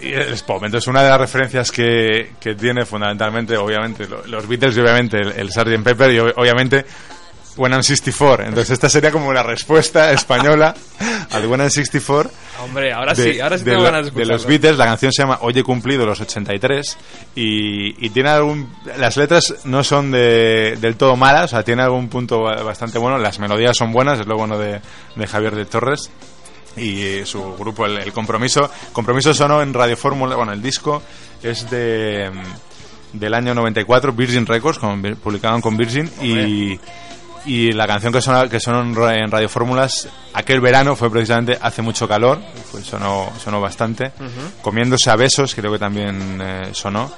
y 0.00 0.12
es 0.12 0.42
pop 0.42 0.62
entonces 0.64 0.88
una 0.88 1.02
de 1.02 1.10
las 1.10 1.20
referencias 1.20 1.70
que, 1.70 2.32
que 2.40 2.54
tiene 2.54 2.84
fundamentalmente 2.84 3.56
obviamente 3.56 4.06
lo- 4.08 4.26
los 4.26 4.46
Beatles 4.48 4.76
y 4.76 4.80
obviamente 4.80 5.18
el, 5.18 5.32
el 5.32 5.50
Sgt. 5.50 5.82
Pepper 5.84 6.10
y 6.10 6.16
ob- 6.18 6.32
obviamente 6.36 6.84
When 7.56 7.72
I'm 7.72 7.82
64 7.82 8.44
entonces 8.44 8.70
esta 8.72 8.88
sería 8.90 9.10
como 9.10 9.32
la 9.32 9.42
respuesta 9.42 10.12
española 10.12 10.74
al 11.32 11.46
When 11.46 11.60
I'm 11.60 11.70
64 11.70 12.30
Hombre, 12.62 12.92
ahora 12.92 13.12
de, 13.14 13.32
sí, 13.34 13.40
ahora 13.40 13.58
sí 13.58 13.64
de 13.64 13.70
tengo 13.72 13.84
lo- 13.84 13.90
ganas 13.92 14.06
de 14.14 14.20
de 14.20 14.26
los 14.26 14.46
Beatles, 14.46 14.76
la 14.78 14.84
canción 14.86 15.12
se 15.12 15.22
llama 15.22 15.38
Hoy 15.42 15.52
he 15.58 15.62
cumplido 15.62 16.06
los 16.06 16.20
83 16.20 16.96
y, 17.34 18.06
y 18.06 18.10
tiene 18.10 18.30
algún... 18.30 18.72
Las 18.98 19.16
letras 19.18 19.54
no 19.64 19.84
son 19.84 20.10
de, 20.10 20.76
del 20.80 20.96
todo 20.96 21.16
malas, 21.16 21.44
o 21.44 21.48
sea, 21.48 21.62
tiene 21.64 21.82
algún 21.82 22.08
punto 22.08 22.40
ba- 22.40 22.62
bastante 22.62 22.98
bueno, 22.98 23.18
las 23.18 23.38
melodías 23.38 23.76
son 23.76 23.92
buenas, 23.92 24.20
es 24.20 24.26
lo 24.26 24.36
bueno 24.36 24.58
de, 24.58 24.80
de 25.16 25.26
Javier 25.26 25.54
de 25.54 25.66
Torres 25.66 26.10
y 26.78 27.24
su 27.24 27.54
grupo, 27.56 27.84
el, 27.86 27.98
el 27.98 28.12
Compromiso. 28.12 28.70
Compromiso 28.92 29.32
sonó 29.34 29.60
en 29.62 29.72
Radio 29.74 29.96
Fórmula, 29.96 30.34
bueno, 30.36 30.52
el 30.52 30.62
disco 30.62 31.02
es 31.42 31.68
de 31.70 32.30
del 33.12 33.34
año 33.34 33.54
94, 33.54 34.12
Virgin 34.12 34.44
Records, 34.46 34.78
con, 34.78 35.00
publicaban 35.22 35.60
con 35.60 35.76
Virgin 35.76 36.10
y... 36.22 36.78
Y 37.46 37.72
la 37.72 37.86
canción 37.86 38.12
que 38.12 38.20
sonó, 38.20 38.48
que 38.48 38.58
sonó 38.60 38.80
en 38.82 38.94
ra- 38.94 39.14
en 39.14 39.30
Radio 39.30 39.48
Fórmulas 39.48 40.08
aquel 40.34 40.60
verano 40.60 40.96
fue 40.96 41.10
precisamente 41.10 41.56
Hace 41.60 41.80
mucho 41.80 42.08
calor, 42.08 42.40
pues 42.72 42.84
sonó, 42.86 43.32
sonó 43.42 43.60
bastante. 43.60 44.12
Comiéndose 44.62 45.10
a 45.10 45.16
besos, 45.16 45.54
creo 45.54 45.70
que 45.72 45.78
también 45.78 46.38
eh, 46.42 46.68
sonó. 46.72 47.10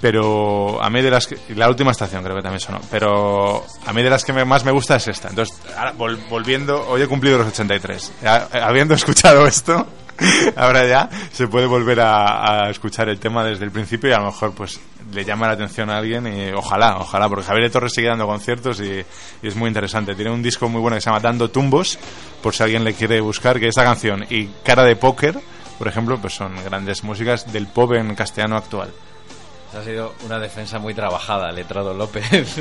Pero 0.00 0.80
a 0.82 0.88
mí 0.90 1.02
de 1.02 1.10
las 1.10 1.26
que, 1.26 1.36
la 1.56 1.68
última 1.68 1.90
estación 1.90 2.22
creo 2.22 2.36
que 2.36 2.42
también 2.42 2.60
sonó. 2.60 2.80
Pero 2.90 3.64
a 3.84 3.92
mí 3.92 4.02
de 4.02 4.10
las 4.10 4.24
que 4.24 4.32
me- 4.32 4.44
más 4.44 4.64
me 4.64 4.70
gusta 4.70 4.96
es 4.96 5.08
esta. 5.08 5.28
Entonces, 5.28 5.56
ahora, 5.76 5.92
vol- 5.94 6.18
volviendo, 6.30 6.86
hoy 6.88 7.02
he 7.02 7.06
cumplido 7.08 7.38
los 7.38 7.48
83. 7.48 8.12
Ya, 8.22 8.48
eh, 8.52 8.60
habiendo 8.62 8.94
escuchado 8.94 9.44
esto, 9.46 9.86
ahora 10.56 10.86
ya 10.86 11.08
se 11.32 11.48
puede 11.48 11.66
volver 11.66 12.00
a, 12.00 12.66
a 12.66 12.70
escuchar 12.70 13.08
el 13.08 13.18
tema 13.18 13.42
desde 13.44 13.64
el 13.64 13.72
principio 13.72 14.08
y 14.10 14.12
a 14.12 14.18
lo 14.20 14.26
mejor 14.26 14.52
pues 14.52 14.78
le 15.12 15.24
llama 15.24 15.46
la 15.46 15.54
atención 15.54 15.90
a 15.90 15.98
alguien 15.98 16.26
y 16.26 16.52
ojalá, 16.52 16.98
ojalá, 16.98 17.28
porque 17.28 17.44
Javier 17.44 17.64
de 17.64 17.70
Torres 17.70 17.92
sigue 17.94 18.08
dando 18.08 18.26
conciertos 18.26 18.80
y, 18.80 19.04
es 19.42 19.56
muy 19.56 19.68
interesante. 19.68 20.14
Tiene 20.14 20.30
un 20.30 20.42
disco 20.42 20.68
muy 20.68 20.80
bueno 20.80 20.96
que 20.96 21.00
se 21.00 21.10
llama 21.10 21.20
Dando 21.20 21.50
Tumbos, 21.50 21.98
por 22.42 22.54
si 22.54 22.62
alguien 22.62 22.84
le 22.84 22.94
quiere 22.94 23.20
buscar, 23.20 23.58
que 23.58 23.68
esta 23.68 23.84
canción 23.84 24.24
y 24.28 24.46
Cara 24.64 24.84
de 24.84 24.96
Póker, 24.96 25.38
por 25.78 25.88
ejemplo, 25.88 26.18
pues 26.20 26.34
son 26.34 26.52
grandes 26.64 27.04
músicas 27.04 27.52
del 27.52 27.68
pop 27.68 27.92
en 27.92 28.14
castellano 28.14 28.56
actual. 28.56 28.92
Ha 29.76 29.82
sido 29.84 30.14
una 30.24 30.38
defensa 30.38 30.78
muy 30.78 30.94
trabajada, 30.94 31.52
letrado 31.52 31.92
López. 31.92 32.24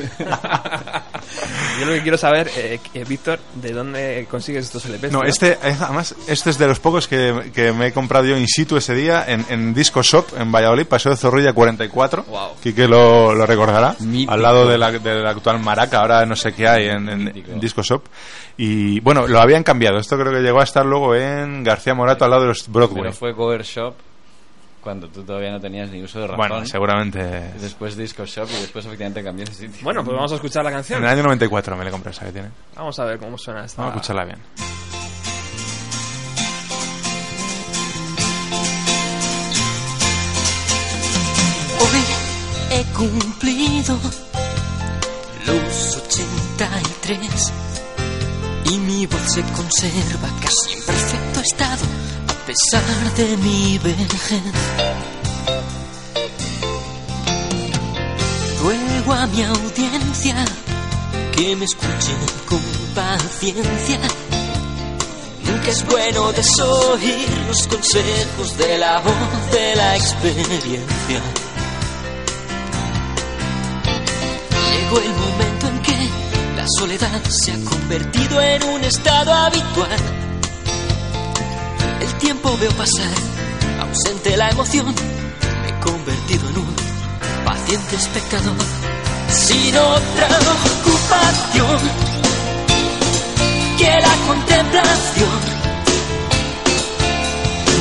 Yo 1.80 1.86
lo 1.86 1.94
que 1.94 2.02
quiero 2.02 2.18
saber, 2.18 2.50
eh, 2.58 2.80
eh, 2.94 3.06
Víctor, 3.08 3.40
¿de 3.56 3.72
dónde 3.72 4.28
consigues 4.30 4.66
estos 4.66 4.86
LPs? 4.86 5.12
No, 5.12 5.24
este, 5.24 5.58
es- 5.64 5.82
además, 5.82 6.16
este 6.28 6.50
es 6.50 6.58
de 6.58 6.68
los 6.68 6.80
pocos 6.80 7.08
que, 7.08 7.52
que 7.54 7.72
me 7.72 7.88
he 7.88 7.94
comprado 7.94 8.26
yo 8.26 8.36
in 8.38 8.48
situ 8.48 8.78
ese 8.78 8.94
día 8.94 9.24
en, 9.28 9.46
en 9.50 9.74
Disco 9.74 10.02
Shop 10.02 10.26
en 10.38 10.52
Valladolid, 10.52 10.86
Paseo 10.86 11.12
de 11.12 11.18
Zorrilla 11.18 11.54
44. 11.54 12.24
Wow. 12.24 12.50
Quique 12.62 12.88
lo, 12.88 13.34
lo 13.34 13.46
recordará. 13.46 13.96
Mítico. 14.00 14.34
Al 14.34 14.42
lado 14.42 14.68
de 14.68 14.78
la, 14.78 14.92
de 14.92 15.16
la 15.22 15.30
actual 15.30 15.60
Maraca, 15.60 16.00
ahora 16.02 16.26
no 16.26 16.36
sé 16.36 16.54
qué 16.54 16.68
hay 16.68 16.88
en, 16.88 17.08
en- 17.10 17.28
en 17.30 17.60
Disco 17.60 17.84
Shop. 17.84 18.04
Y 18.58 19.00
bueno, 19.02 19.28
lo 19.28 19.40
habían 19.40 19.64
cambiado. 19.64 19.98
Esto 20.00 20.18
creo 20.18 20.32
que 20.34 20.42
llegó 20.42 20.60
a 20.60 20.64
estar 20.64 20.86
luego 20.86 21.16
en 21.16 21.64
García 21.64 21.94
Morato, 21.94 22.26
al 22.26 22.32
lado 22.32 22.42
de 22.44 22.48
los 22.50 22.68
Broadway. 22.68 23.02
Pero 23.04 23.14
fue 23.14 23.34
Cover 23.36 23.62
Shop 23.64 23.94
cuando 24.88 25.10
tú 25.10 25.22
todavía 25.22 25.52
no 25.52 25.60
tenías 25.60 25.90
ni 25.92 26.02
uso 26.02 26.22
de 26.22 26.28
razón. 26.28 26.38
bueno, 26.48 26.66
seguramente. 26.66 27.20
Después 27.60 27.98
Disco 27.98 28.24
Shop 28.26 28.48
y 28.50 28.62
después 28.62 28.86
efectivamente 28.86 29.22
cambié 29.22 29.44
de 29.44 29.52
sitio. 29.52 29.84
Bueno, 29.84 30.02
pues 30.02 30.16
vamos 30.16 30.32
a 30.32 30.36
escuchar 30.36 30.64
la 30.64 30.70
En 30.70 30.76
canción. 30.78 31.04
el 31.04 31.10
año 31.10 31.24
94 31.24 31.76
me 31.76 31.84
le 31.84 31.92
compré 31.92 32.12
esa 32.12 32.24
que 32.26 32.32
tiene. 32.32 32.50
Vamos 32.74 32.98
a 32.98 33.04
ver 33.04 33.20
cómo 33.20 33.38
suena 33.38 33.66
esta. 33.66 33.82
Vamos 33.82 33.96
a 33.96 33.98
escucharla 33.98 34.24
bien. 34.24 34.38
Hoy 41.80 42.78
he 42.80 42.84
cumplido 42.94 43.98
los 45.46 45.98
83 45.98 47.54
y 48.72 48.78
mi 48.80 49.06
voz 49.06 49.22
se 49.22 49.42
conserva 49.54 50.30
casi 50.42 50.74
en 50.78 50.86
perfecto 50.86 51.40
estado 51.42 51.86
pesar 52.48 53.14
de 53.18 53.36
mi 53.38 53.78
vejez. 53.80 54.42
Ruego 58.62 59.14
a 59.14 59.28
mi 59.28 59.44
audiencia 59.44 60.46
que 61.36 61.56
me 61.58 61.66
escuchen 61.66 62.18
con 62.48 62.62
paciencia. 62.96 64.00
Nunca 65.44 65.68
es 65.68 65.86
bueno 65.88 66.32
desoír 66.32 67.28
los 67.48 67.68
consejos 67.68 68.58
de 68.58 68.78
la 68.78 69.02
voz 69.02 69.52
de 69.52 69.76
la 69.76 69.98
experiencia. 69.98 71.22
Llegó 74.72 75.00
el 75.00 75.14
momento 75.26 75.68
en 75.68 75.82
que 75.82 76.10
la 76.56 76.66
soledad 76.78 77.24
se 77.26 77.52
ha 77.52 77.60
convertido 77.66 78.42
en 78.42 78.64
un 78.64 78.84
estado 78.86 79.34
habitual. 79.34 80.17
El 82.02 82.14
tiempo 82.20 82.58
veo 82.58 82.72
pasar, 82.72 83.12
ausente 83.82 84.38
la 84.38 84.50
emoción, 84.50 84.94
me 85.62 85.70
he 85.70 85.80
convertido 85.80 86.50
en 86.50 86.58
un 86.58 86.76
paciente 87.46 87.96
espectador, 87.96 88.56
sin 89.30 89.76
otra 89.76 90.28
ocupación 90.58 91.80
que 93.78 93.90
la 93.90 94.16
contemplación. 94.28 95.40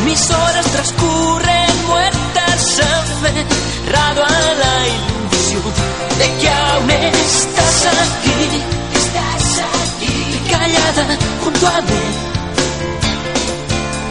Mis 0.05 0.31
horas 0.31 0.67
transcurren 0.67 1.87
muertas 1.87 2.81
aferrado 2.81 4.25
a 4.25 4.55
la 4.63 4.87
ilusión 4.87 5.73
de 6.19 6.41
que 6.41 6.49
aún 6.49 6.91
estás 6.91 7.87
aquí, 7.87 8.63
estás 8.95 9.63
aquí, 9.83 10.51
callada 10.51 11.19
junto 11.43 11.67
a 11.67 11.81
mí. 11.83 12.26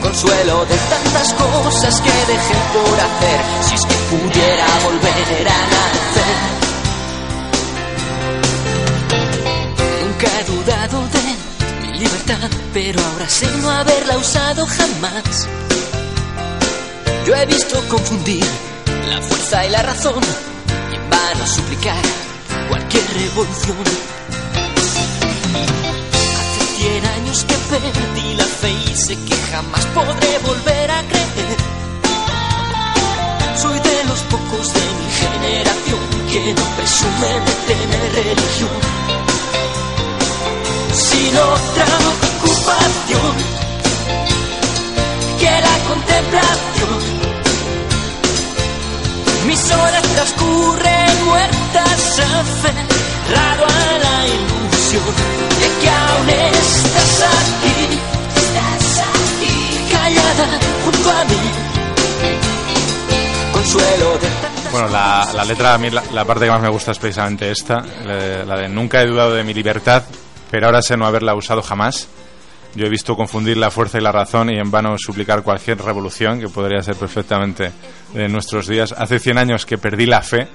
Consuelo 0.05 0.65
de 0.67 0.77
tantas 0.77 1.33
cosas 1.33 1.99
que 1.99 2.11
dejé 2.31 2.55
por 2.73 2.99
hacer, 2.99 3.41
si 3.67 3.73
es 3.73 3.85
que 3.87 3.95
pudiera 4.11 4.67
volver 4.83 5.47
a 5.47 5.59
nacer. 5.73 6.37
Nunca 10.03 10.27
he 10.39 10.43
dudado 10.43 11.07
de 11.07 11.23
mi 11.81 11.99
libertad, 11.99 12.49
pero 12.71 13.01
ahora 13.03 13.27
sé 13.27 13.47
no 13.57 13.71
haberla 13.71 14.17
usado 14.17 14.67
jamás. 14.67 15.47
Yo 17.25 17.35
he 17.35 17.45
visto 17.47 17.81
confundir 17.89 18.45
la 19.09 19.19
fuerza 19.23 19.65
y 19.65 19.69
la 19.71 19.81
razón, 19.81 20.23
y 20.91 20.95
en 20.97 21.09
vano 21.09 21.47
suplicar 21.47 22.03
cualquier 22.69 23.03
revolución. 23.11 24.14
Años 27.35 27.45
que 27.45 27.55
perdí 27.69 28.35
la 28.35 28.43
fe 28.43 28.71
y 28.71 28.95
sé 28.95 29.15
que 29.15 29.35
jamás 29.51 29.85
podré 29.87 30.37
volver 30.39 30.91
a 30.91 31.01
creer. 31.03 31.57
Soy 33.57 33.79
de 33.79 34.03
los 34.05 34.19
pocos 34.23 34.73
de 34.73 34.81
mi 34.97 35.09
generación 35.21 35.99
que 36.31 36.53
no 36.53 36.65
presumen 36.77 37.45
de 37.45 37.53
tener 37.67 38.13
religión 38.13 38.79
sin 40.93 41.37
otra 41.37 41.87
ocupación 42.13 43.35
que 45.39 45.51
la 45.67 45.77
contemplación. 45.89 46.99
Mis 49.47 49.71
horas 49.71 50.03
transcurren 50.15 51.25
muertas 51.25 52.19
aferrado 52.19 53.65
a 53.65 53.99
la 54.05 54.25
ilusión 54.25 55.13
de 55.59 55.67
que 55.81 55.89
aún 55.89 56.29
estás 56.29 56.84
Consuelo 63.53 64.17
de 64.17 64.27
Bueno, 64.71 64.89
la, 64.89 65.31
la 65.33 65.45
letra, 65.45 65.73
a 65.73 65.77
mí 65.77 65.89
la, 65.89 66.25
parte 66.25 66.45
que 66.45 66.51
más 66.51 66.61
me 66.61 66.69
gusta 66.69 66.91
es 66.91 66.99
precisamente 66.99 67.49
esta, 67.49 67.83
la, 68.45 68.57
de 68.57 68.67
nunca 68.67 69.01
he 69.01 69.07
dudado 69.07 69.33
de 69.33 69.43
mi 69.43 69.53
libertad, 69.53 70.03
pero 70.51 70.67
ahora 70.67 70.81
sé 70.81 70.97
no 70.97 71.05
haberla 71.05 71.35
usado 71.35 71.61
jamás. 71.61 72.07
Yo 72.75 72.85
he 72.85 72.89
visto 72.89 73.15
confundir 73.15 73.55
la 73.55 73.71
fuerza 73.71 73.97
y 73.97 74.01
la 74.01 74.11
razón 74.11 74.49
y 74.49 74.59
en 74.59 74.69
vano 74.69 74.97
suplicar 74.97 75.41
cualquier 75.43 75.81
revolución 75.81 76.41
que 76.41 76.49
podría 76.49 76.81
ser 76.81 76.95
perfectamente 76.95 77.71
en 78.13 78.31
nuestros 78.31 78.67
días. 78.67 78.91
Hace 78.91 79.19
100 79.19 79.37
años 79.37 79.65
que 79.65 79.77
perdí 79.77 80.05
la 80.05 80.21
fe, 80.21 80.49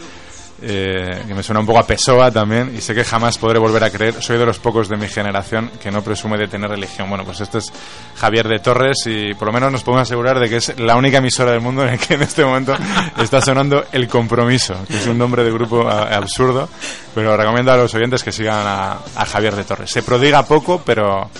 eh, 0.62 1.24
que 1.26 1.34
me 1.34 1.42
suena 1.42 1.60
un 1.60 1.66
poco 1.66 1.78
a 1.80 1.86
Pessoa 1.86 2.30
también, 2.30 2.74
y 2.76 2.80
sé 2.80 2.94
que 2.94 3.04
jamás 3.04 3.38
podré 3.38 3.58
volver 3.58 3.84
a 3.84 3.90
creer. 3.90 4.22
Soy 4.22 4.38
de 4.38 4.46
los 4.46 4.58
pocos 4.58 4.88
de 4.88 4.96
mi 4.96 5.08
generación 5.08 5.70
que 5.82 5.90
no 5.90 6.02
presume 6.02 6.36
de 6.38 6.48
tener 6.48 6.70
religión. 6.70 7.08
Bueno, 7.08 7.24
pues 7.24 7.40
este 7.40 7.58
es 7.58 7.72
Javier 8.16 8.48
de 8.48 8.58
Torres 8.58 8.98
y 9.06 9.34
por 9.34 9.48
lo 9.48 9.52
menos 9.52 9.72
nos 9.72 9.82
podemos 9.82 10.08
asegurar 10.08 10.38
de 10.38 10.48
que 10.48 10.56
es 10.56 10.78
la 10.78 10.96
única 10.96 11.18
emisora 11.18 11.52
del 11.52 11.60
mundo 11.60 11.82
en 11.82 11.90
el 11.90 11.98
que 11.98 12.14
en 12.14 12.22
este 12.22 12.44
momento 12.44 12.74
está 13.18 13.40
sonando 13.40 13.84
El 13.92 14.08
Compromiso, 14.08 14.74
que 14.86 14.96
es 14.96 15.06
un 15.06 15.18
nombre 15.18 15.44
de 15.44 15.52
grupo 15.52 15.88
absurdo, 15.88 16.68
pero 17.14 17.36
recomiendo 17.36 17.72
a 17.72 17.76
los 17.76 17.94
oyentes 17.94 18.22
que 18.22 18.32
sigan 18.32 18.66
a, 18.66 18.98
a 19.16 19.26
Javier 19.26 19.56
de 19.56 19.64
Torres. 19.64 19.90
Se 19.90 20.02
prodiga 20.02 20.44
poco, 20.44 20.82
pero, 20.84 21.30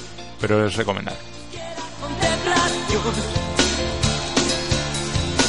pero 0.41 0.67
es 0.67 0.77
recomendable. 0.77 1.21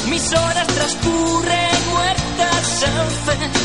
Mis 0.08 0.32
horas 0.32 0.66
transcurren 0.66 1.90
muertas 1.90 2.82
a 2.84 2.90
la 2.90 3.61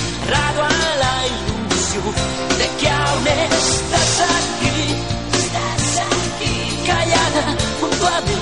de 1.97 2.67
que 2.79 2.89
aún 2.89 3.27
estás 3.27 4.13
aquí, 4.37 4.95
estás 5.33 6.05
aquí, 6.05 6.53
callada 6.85 7.43
junto 7.79 8.07
a 8.07 8.21
mí. 8.21 8.41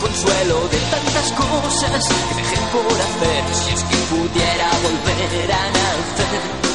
Consuelo 0.00 0.68
de 0.68 0.78
tantas 0.92 1.32
cosas 1.32 2.04
que 2.08 2.34
dejé 2.36 2.58
por 2.72 3.00
hacer, 3.06 3.44
si 3.54 3.70
es 3.74 3.82
que 3.82 3.96
pudiera 4.10 4.68
volver 4.82 5.52
a 5.52 5.64
nacer 5.70 6.68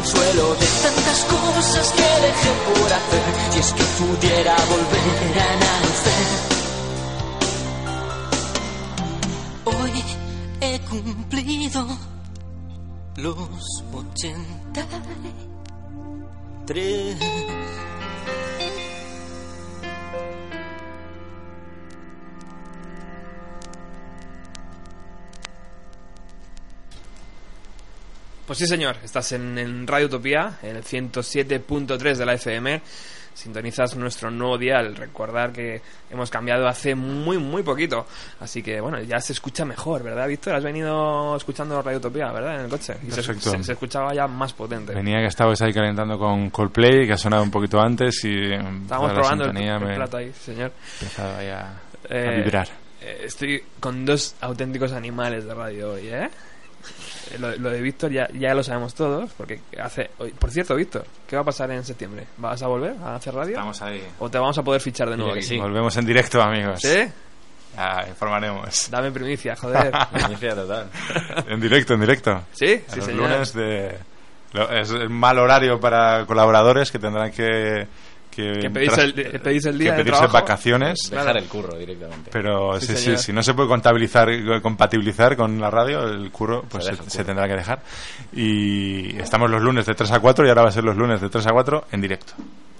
consuelo 0.00 0.54
de 0.54 0.66
tantas 0.82 1.24
cosas 1.24 1.92
que 1.92 2.08
dejé 2.26 2.52
por 2.66 2.92
hacer. 2.92 3.24
Si 3.52 3.58
es 3.58 3.72
que 3.72 3.84
pudiera 3.98 4.56
volver 4.72 5.38
a 5.38 5.50
nacer. 5.64 6.28
Hoy 9.64 10.04
he 10.60 10.80
cumplido 10.88 11.86
los 13.22 13.84
ochenta. 13.92 14.86
Pues 28.46 28.58
sí, 28.58 28.66
señor, 28.66 28.96
estás 29.04 29.32
en, 29.32 29.58
en 29.58 29.86
Radio 29.86 30.06
Utopía, 30.06 30.58
en 30.62 30.76
el 30.76 30.84
107.3 30.84 32.16
de 32.16 32.26
la 32.26 32.34
FM. 32.34 32.82
Sintonizas 33.40 33.96
nuestro 33.96 34.30
nuevo 34.30 34.56
dial, 34.58 34.94
recordar 34.96 35.52
que 35.52 35.80
hemos 36.10 36.30
cambiado 36.30 36.68
hace 36.68 36.94
muy, 36.94 37.38
muy 37.38 37.62
poquito. 37.62 38.06
Así 38.40 38.62
que, 38.62 38.80
bueno, 38.80 39.00
ya 39.02 39.18
se 39.20 39.32
escucha 39.32 39.64
mejor, 39.64 40.02
¿verdad, 40.02 40.28
Víctor? 40.28 40.54
Has 40.54 40.62
venido 40.64 41.36
escuchando 41.36 41.80
Radio 41.82 41.98
Utopía, 41.98 42.30
¿verdad? 42.32 42.56
En 42.56 42.60
el 42.62 42.68
coche. 42.68 42.94
Y 43.06 43.10
se, 43.10 43.16
Perfecto. 43.16 43.50
se- 43.50 43.64
se 43.64 43.72
escuchaba 43.72 44.14
ya 44.14 44.26
más 44.26 44.52
potente. 44.52 44.94
Venía 44.94 45.18
que 45.18 45.26
estabais 45.26 45.60
ahí 45.62 45.72
calentando 45.72 46.18
con 46.18 46.50
Coldplay, 46.50 47.06
que 47.06 47.12
ha 47.14 47.18
sonado 47.18 47.42
un 47.42 47.50
poquito 47.50 47.80
antes 47.80 48.24
y 48.24 48.28
mm, 48.28 48.82
Estábamos 48.82 49.12
probando 49.12 49.44
el, 49.46 49.56
el 49.56 49.80
me 49.80 49.94
plato 49.96 50.16
ahí, 50.18 50.32
señor. 50.32 50.70
ha 50.72 51.02
empezado 51.02 51.36
ahí 51.38 51.48
a, 51.48 51.60
a 51.60 51.80
Eh, 52.08 52.42
vibrar. 52.42 52.68
eh, 53.02 53.22
estoy 53.24 53.62
con 53.80 54.04
dos 54.04 54.34
auténticos 54.40 54.92
animales 54.92 55.44
de 55.44 55.54
radio 55.54 55.92
hoy, 55.92 56.08
¿eh? 56.08 56.28
Lo, 57.38 57.54
lo 57.56 57.70
de 57.70 57.80
Víctor 57.80 58.10
ya, 58.10 58.28
ya 58.32 58.54
lo 58.54 58.62
sabemos 58.62 58.94
todos, 58.94 59.30
porque 59.36 59.60
hace... 59.80 60.10
hoy- 60.18 60.32
Por 60.32 60.50
cierto, 60.50 60.74
Víctor, 60.74 61.04
¿qué 61.28 61.36
va 61.36 61.42
a 61.42 61.44
pasar 61.44 61.70
en 61.70 61.84
septiembre? 61.84 62.26
¿Vas 62.38 62.62
a 62.62 62.66
volver 62.66 62.94
a 63.02 63.14
hacer 63.16 63.34
radio? 63.34 63.50
Estamos 63.52 63.80
ahí. 63.82 64.02
¿O 64.18 64.28
te 64.28 64.38
vamos 64.38 64.58
a 64.58 64.62
poder 64.62 64.80
fichar 64.80 65.08
de 65.10 65.16
nuevo 65.16 65.32
Dile 65.32 65.40
aquí? 65.40 65.48
sí. 65.54 65.58
Volvemos 65.58 65.96
en 65.96 66.06
directo, 66.06 66.42
amigos. 66.42 66.80
¿Sí? 66.80 67.04
Ya 67.76 68.04
informaremos. 68.08 68.90
Dame 68.90 69.12
primicia, 69.12 69.54
joder. 69.54 69.92
Inicia 70.28 70.54
total. 70.56 70.90
en 71.46 71.60
directo, 71.60 71.94
en 71.94 72.00
directo. 72.00 72.42
¿Sí? 72.52 72.82
A 72.88 72.90
Sí, 72.90 72.96
los 72.96 73.04
señor. 73.06 73.30
lunes 73.30 73.52
de... 73.54 73.96
lo- 74.52 74.70
Es 74.70 74.90
el 74.90 75.08
mal 75.08 75.38
horario 75.38 75.78
para 75.78 76.26
colaboradores 76.26 76.90
que 76.90 76.98
tendrán 76.98 77.30
que... 77.30 77.86
Que, 78.30 78.60
Que 78.60 78.70
pedís 78.70 78.92
tras- 78.92 79.04
el, 79.04 79.14
que 79.14 79.38
pedís 79.40 79.64
el 79.66 79.72
que 79.76 79.82
día 79.84 79.92
de 79.92 79.98
pedirse 79.98 80.18
trabajo. 80.20 80.32
vacaciones. 80.34 80.98
Dejar 81.10 81.36
el 81.36 81.44
curro 81.48 81.76
directamente. 81.76 82.30
Pero 82.32 82.80
Sí, 82.80 82.86
sí, 82.86 82.96
sí, 82.96 83.16
si 83.16 83.32
no 83.32 83.42
se 83.42 83.54
puede 83.54 83.68
contabilizar, 83.68 84.28
compatibilizar 84.62 85.36
con 85.36 85.60
la 85.60 85.68
radio, 85.70 86.04
el 86.08 86.30
curro 86.30 86.64
pues 86.68 86.84
Se 86.84 86.94
se, 86.94 87.02
el 87.02 87.10
se 87.10 87.18
curro. 87.18 87.26
tendrá 87.26 87.48
que 87.48 87.54
dejar. 87.54 87.82
Y 88.32 89.16
estamos 89.18 89.50
los 89.50 89.60
lunes 89.60 89.84
de 89.86 89.94
3 89.94 90.12
a 90.12 90.20
4 90.20 90.46
y 90.46 90.48
ahora 90.48 90.62
va 90.62 90.68
a 90.68 90.72
ser 90.72 90.84
los 90.84 90.96
lunes 90.96 91.20
de 91.20 91.28
3 91.28 91.46
a 91.46 91.50
4 91.50 91.86
en 91.90 92.00
directo. 92.00 92.32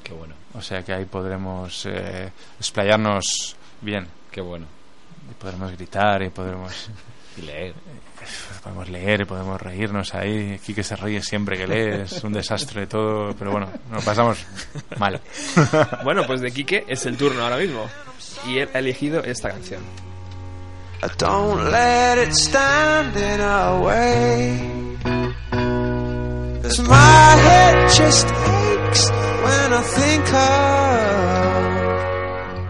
Qué 0.05 0.13
bueno, 0.13 0.35
O 0.55 0.63
sea 0.63 0.83
que 0.85 0.93
ahí 0.93 1.05
podremos 1.05 1.85
eh, 1.87 2.31
explayarnos 2.59 3.57
bien. 3.81 4.07
qué 4.31 4.41
bueno. 4.41 4.67
Y 5.31 5.35
podremos 5.35 5.71
gritar 5.73 6.23
y 6.23 6.31
podremos, 6.31 6.89
Y 7.37 7.43
leer. 7.43 7.75
podemos 8.63 8.89
leer 8.89 9.27
podemos 9.27 9.61
reírnos 9.61 10.15
ahí. 10.15 10.55
Aquí 10.61 10.75
que 10.75 10.83
se 10.83 10.97
ríe 10.97 11.23
siempre 11.23 11.57
que 11.57 11.67
lee, 11.67 12.03
es 12.03 12.23
un 12.25 12.33
desastre 12.33 12.87
todo, 12.87 13.35
pero 13.37 13.53
bueno, 13.53 13.69
nos 13.91 14.05
pasamos 14.05 14.39
mal. 14.99 15.21
Bueno, 16.05 16.25
pues 16.27 16.41
de 16.41 16.51
Quique 16.51 16.85
es 16.89 17.07
el 17.07 17.17
turno 17.17 17.43
ahora 17.43 17.57
mismo. 17.57 17.87
Y 18.47 18.59
él 18.59 18.69
ha 18.75 18.79
elegido 18.79 19.23
esta 19.23 19.51
canción. 19.51 19.83
Don't 21.19 21.71
let 21.71 22.19
it 22.19 22.33
stand 22.35 23.17
in 23.17 23.41
our 23.41 23.81
way. 23.81 24.61
Cause 26.63 26.79
my 26.83 26.95
head 26.97 27.89
just 27.89 28.27
aches 28.27 29.11
when 29.11 29.73
I 29.73 29.83
think 29.83 30.25
of 30.35 30.41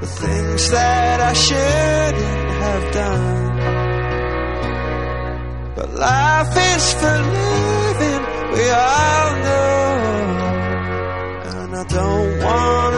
the 0.01 0.07
things 0.07 0.71
that 0.71 1.21
I 1.21 1.33
shouldn't 1.33 2.51
have 2.63 2.93
done. 2.93 3.49
But 5.81 5.95
life 5.95 6.55
is 6.74 6.93
for 6.93 7.18
living, 7.37 8.22
we 8.53 8.64
all 8.68 9.31
know. 9.47 9.89
And 11.49 11.70
I 11.74 11.85
don't 11.85 12.39
wanna 12.45 12.89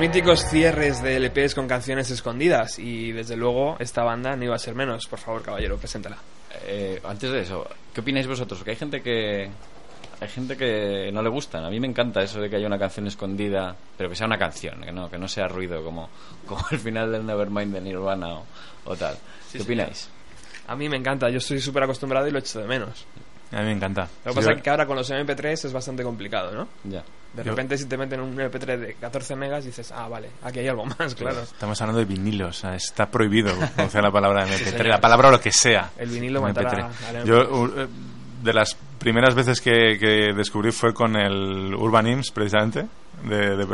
míticos 0.00 0.46
cierres 0.46 1.02
de 1.02 1.16
LPs 1.20 1.54
con 1.54 1.68
canciones 1.68 2.10
escondidas. 2.10 2.78
Y 2.78 3.12
desde 3.12 3.36
luego, 3.36 3.76
esta 3.78 4.02
banda 4.02 4.34
no 4.34 4.44
iba 4.44 4.54
a 4.56 4.58
ser 4.58 4.74
menos. 4.74 5.06
Por 5.06 5.18
favor, 5.18 5.42
caballero, 5.42 5.76
preséntala. 5.76 6.16
Eh, 6.64 7.00
antes 7.04 7.30
de 7.30 7.40
eso, 7.40 7.68
¿qué 7.94 8.00
opináis 8.00 8.26
vosotros? 8.26 8.58
Porque 8.58 8.70
hay 8.70 8.76
gente 8.76 9.02
que 9.02 9.50
hay 10.20 10.28
gente 10.28 10.56
que 10.56 11.10
no 11.12 11.22
le 11.22 11.28
gustan. 11.28 11.64
A 11.64 11.70
mí 11.70 11.78
me 11.78 11.86
encanta 11.86 12.22
eso 12.22 12.40
de 12.40 12.48
que 12.48 12.56
haya 12.56 12.66
una 12.66 12.78
canción 12.78 13.06
escondida, 13.06 13.76
pero 13.96 14.08
que 14.08 14.16
sea 14.16 14.26
una 14.26 14.38
canción, 14.38 14.80
que 14.80 14.90
no 14.92 15.10
que 15.10 15.18
no 15.18 15.28
sea 15.28 15.48
ruido 15.48 15.84
como 15.84 16.08
como 16.46 16.64
el 16.70 16.78
final 16.78 17.12
del 17.12 17.26
Nevermind 17.26 17.72
de 17.74 17.80
Nirvana 17.80 18.34
o, 18.38 18.46
o 18.86 18.96
tal. 18.96 19.14
Sí, 19.14 19.58
¿Qué 19.58 19.64
señor. 19.64 19.64
opináis? 19.64 20.08
A 20.66 20.76
mí 20.76 20.88
me 20.88 20.96
encanta, 20.96 21.28
yo 21.30 21.38
estoy 21.38 21.60
súper 21.60 21.82
acostumbrado 21.82 22.26
y 22.26 22.30
lo 22.30 22.38
echo 22.38 22.60
de 22.60 22.66
menos. 22.66 23.04
A 23.52 23.56
mí 23.58 23.64
me 23.64 23.72
encanta. 23.72 24.08
Lo 24.24 24.30
que 24.32 24.36
pasa 24.36 24.50
Yo- 24.52 24.56
es 24.56 24.62
que 24.62 24.70
ahora 24.70 24.86
con 24.86 24.96
los 24.96 25.10
MP3 25.10 25.64
es 25.64 25.72
bastante 25.72 26.02
complicado, 26.04 26.52
¿no? 26.52 26.68
Ya. 26.84 27.02
De 27.34 27.44
Yo- 27.44 27.50
repente 27.50 27.76
si 27.78 27.86
te 27.86 27.96
meten 27.96 28.20
un 28.20 28.34
MP3 28.38 28.78
de 28.78 28.94
14 28.94 29.34
megas 29.36 29.64
dices, 29.64 29.90
ah, 29.92 30.08
vale, 30.08 30.30
aquí 30.42 30.60
hay 30.60 30.68
algo 30.68 30.84
más, 30.86 31.14
claro. 31.14 31.42
Estamos 31.42 31.80
hablando 31.80 31.98
de 32.00 32.04
vinilos, 32.04 32.58
o 32.58 32.60
sea, 32.60 32.74
está 32.74 33.06
prohibido 33.10 33.52
pronunciar 33.74 34.02
la 34.04 34.10
palabra 34.12 34.46
MP3, 34.46 34.70
señor. 34.70 34.86
la 34.86 35.00
palabra 35.00 35.28
o 35.28 35.30
lo 35.32 35.40
que 35.40 35.52
sea. 35.52 35.90
El 35.98 36.10
vinilo 36.10 36.40
MP3. 36.40 36.54
matará 36.54 36.90
al 37.20 37.24
Yo, 37.24 37.38
u- 37.50 37.66
eh, 37.76 37.86
de 38.42 38.52
las 38.52 38.76
primeras 38.98 39.34
veces 39.34 39.60
que, 39.60 39.98
que 39.98 40.32
descubrí 40.34 40.70
fue 40.72 40.92
con 40.94 41.16
el 41.16 41.74
Urban 41.74 42.06
Hymns, 42.06 42.30
precisamente, 42.30 42.86
de, 43.24 43.56
de 43.56 43.64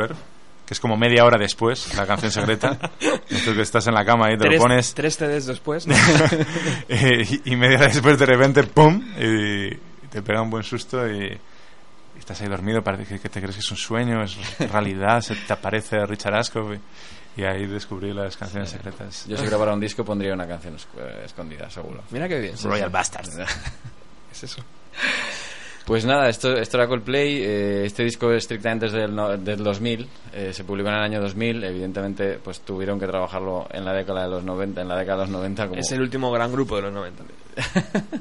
que 0.67 0.73
es 0.73 0.79
como 0.81 0.97
media 0.97 1.23
hora 1.23 1.37
después, 1.39 1.95
la 1.95 2.05
canción 2.05 2.29
secreta. 2.29 2.77
Entonces 3.01 3.55
que 3.55 3.61
estás 3.61 3.87
en 3.87 3.93
la 3.93 4.03
cama 4.03 4.27
y 4.31 4.37
te 4.37 4.43
tres, 4.47 4.57
lo 4.57 4.61
pones, 4.61 4.93
tres 4.93 5.15
CDs 5.15 5.45
después, 5.45 5.87
¿no? 5.87 5.95
eh, 6.89 7.25
y, 7.45 7.53
y 7.53 7.55
media 7.55 7.77
hora 7.77 7.87
después 7.87 8.19
de 8.19 8.25
repente, 8.25 8.63
¡pum! 8.63 9.01
Y, 9.17 9.67
y 9.73 10.07
te 10.11 10.21
pega 10.21 10.41
un 10.41 10.49
buen 10.49 10.63
susto 10.63 11.07
y, 11.07 11.25
y 11.27 12.19
estás 12.19 12.41
ahí 12.41 12.49
dormido, 12.49 12.83
parece 12.83 13.05
que, 13.05 13.19
que 13.21 13.29
te 13.29 13.39
crees 13.39 13.55
que 13.55 13.61
es 13.61 13.71
un 13.71 13.77
sueño, 13.77 14.21
es 14.21 14.37
realidad, 14.69 15.21
se 15.21 15.35
te 15.35 15.53
aparece 15.53 16.05
Richard 16.05 16.35
Ascoff 16.35 16.73
y, 16.73 17.41
y 17.41 17.45
ahí 17.45 17.65
descubrí 17.65 18.11
las 18.13 18.35
canciones 18.35 18.69
secretas. 18.69 19.25
Yo 19.25 19.37
si 19.37 19.45
grabara 19.45 19.73
un 19.73 19.79
disco 19.79 20.03
pondría 20.03 20.33
una 20.33 20.47
canción 20.47 20.75
eh, 20.97 21.21
escondida, 21.23 21.69
seguro. 21.69 22.03
Mira 22.11 22.27
qué 22.27 22.39
bien. 22.39 22.55
Royal 22.61 22.89
Bastards. 22.89 23.37
Es 24.29 24.43
eso. 24.43 24.61
Pues 25.87 26.03
nada, 26.05 26.27
esto, 26.27 26.53
esto 26.57 26.75
era 26.77 26.85
Coldplay. 26.87 27.37
eh, 27.41 27.85
este 27.85 28.03
disco 28.03 28.29
es 28.33 28.39
estrictamente 28.43 28.87
desde 28.87 29.05
el 29.05 29.15
no- 29.15 29.37
del 29.37 29.63
2000. 29.63 30.05
eh, 30.33 30.51
se 30.53 30.65
publicó 30.65 30.89
en 30.89 30.95
el 30.95 31.01
año 31.01 31.21
2000. 31.21 31.63
Evidentemente, 31.63 32.39
pues 32.43 32.59
tuvieron 32.59 32.99
que 32.99 33.07
trabajarlo 33.07 33.67
en 33.71 33.85
la 33.85 33.93
década 33.93 34.23
de 34.23 34.29
los 34.29 34.43
90. 34.43 34.81
En 34.81 34.89
la 34.89 34.97
década 34.97 35.19
de 35.19 35.23
los 35.23 35.31
90 35.31 35.67
como... 35.69 35.79
Es 35.79 35.89
el 35.93 36.01
último 36.01 36.29
gran 36.29 36.51
grupo 36.51 36.75
de 36.75 36.81
los 36.83 36.93
90. 36.93 37.23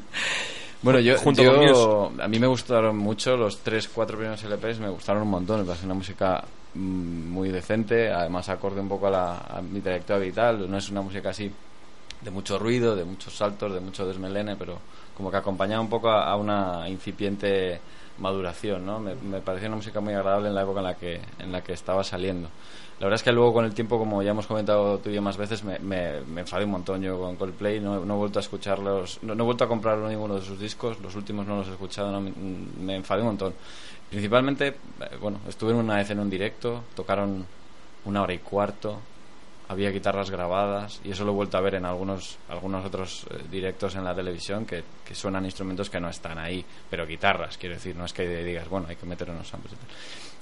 Bueno, 0.83 1.01
yo, 1.01 1.17
junto 1.19 1.43
yo- 1.43 2.13
a 2.21 2.29
mí 2.29 2.39
me 2.39 2.47
gustaron 2.47 2.97
mucho 2.99 3.37
los 3.37 3.59
tres, 3.61 3.89
cuatro 3.89 4.19
primeros 4.19 4.45
LPs, 4.45 4.79
me 4.79 4.89
gustaron 4.91 5.23
un 5.23 5.31
montón. 5.31 5.61
Me 5.61 5.67
parece 5.67 5.85
una 5.87 5.95
música 5.95 6.45
mm, 6.75 7.29
muy 7.31 7.49
decente, 7.49 8.13
además 8.13 8.49
acorde 8.51 8.81
un 8.81 8.89
poco 8.89 9.09
a, 9.09 9.11
la, 9.11 9.37
a 9.39 9.61
mi 9.63 9.81
trayectoria 9.81 10.25
vital. 10.25 10.71
No 10.71 10.77
es 10.77 10.89
una 10.91 11.01
música 11.01 11.31
así 11.31 11.51
de 12.21 12.31
mucho 12.31 12.59
ruido, 12.59 12.95
de 12.95 13.05
muchos 13.05 13.35
saltos, 13.37 13.73
de 13.73 13.81
mucho 13.81 14.07
desmelene, 14.07 14.55
pero 14.55 14.79
como 15.17 15.31
que 15.31 15.37
acompañaba 15.37 15.81
un 15.81 15.89
poco 15.89 16.11
a, 16.11 16.35
una 16.37 16.89
incipiente 16.89 17.81
maduración, 18.19 18.85
¿no? 18.85 18.99
Me, 18.99 19.15
me 19.15 19.41
pareció 19.41 19.69
una 19.69 19.77
música 19.77 20.01
muy 20.01 20.15
agradable 20.15 20.49
en 20.49 20.55
la 20.55 20.63
época 20.63 20.81
en 20.81 20.85
la 20.85 20.95
que 20.95 21.21
en 21.39 21.53
la 21.53 21.63
que 21.63 21.73
estaba 21.73 22.03
saliendo. 22.05 22.49
La 22.99 23.07
verdad 23.07 23.17
es 23.17 23.23
que 23.23 23.33
luego 23.33 23.53
con 23.53 23.67
el 23.67 23.75
tiempo, 23.75 23.99
como 23.99 24.23
ya 24.23 24.31
hemos 24.31 24.47
comentado 24.47 24.99
tú 24.99 25.11
y 25.11 25.15
yo 25.15 25.21
más 25.21 25.37
veces, 25.37 25.63
me, 25.65 25.79
me, 25.81 26.23
me 26.23 26.41
enfadé 26.41 26.65
un 26.65 26.71
montón 26.71 27.03
yo 27.03 27.21
con 27.21 27.37
Coldplay, 27.37 27.79
no, 27.79 28.03
no 28.07 28.15
he 28.15 28.17
vuelto 28.17 28.39
a 28.39 28.43
escucharlos, 28.43 29.19
no, 29.23 29.35
he 29.35 29.37
vuelto 29.37 29.65
a 29.65 29.69
comprar 29.69 29.99
ninguno 29.99 30.37
de 30.37 30.41
sus 30.41 30.59
discos, 30.59 30.99
los 31.01 31.15
últimos 31.15 31.47
no 31.47 31.59
los 31.59 31.69
he 31.69 31.73
escuchado, 31.73 32.19
me 32.21 32.97
enfadé 32.97 33.21
un 33.21 33.29
montón. 33.29 33.53
Principalmente, 34.09 34.69
eh, 34.69 34.75
bueno, 35.21 35.41
estuve 35.47 35.73
en 35.73 35.79
una 35.79 35.97
vez 35.97 36.09
en 36.11 36.21
un 36.21 36.31
directo, 36.31 36.85
tocaron 36.95 37.45
una 38.07 38.23
hora 38.23 38.33
y 38.33 38.39
cuarto, 38.39 38.99
había 39.69 39.91
guitarras 39.91 40.31
grabadas 40.31 41.01
y 41.05 41.11
eso 41.11 41.25
lo 41.25 41.33
he 41.33 41.35
vuelto 41.35 41.59
a 41.59 41.61
ver 41.61 41.75
en 41.75 41.85
algunos 41.85 42.39
algunos 42.49 42.85
otros 42.85 43.27
eh, 43.31 43.43
directos 43.51 43.95
en 43.97 44.05
la 44.05 44.15
televisión 44.15 44.65
que, 44.65 44.85
suenan 45.13 45.45
instrumentos 45.45 45.89
que 45.89 46.01
no 46.01 46.09
están 46.09 46.39
ahí, 46.39 46.65
pero 46.91 47.07
guitarras, 47.07 47.57
quiero 47.59 47.75
decir, 47.75 47.97
no 47.97 48.05
es 48.05 48.13
que 48.13 48.27
digas, 48.45 48.69
bueno, 48.69 48.87
hay 48.89 48.97
que 48.97 49.07
meter 49.07 49.31
unos 49.31 49.49
samples 49.49 49.75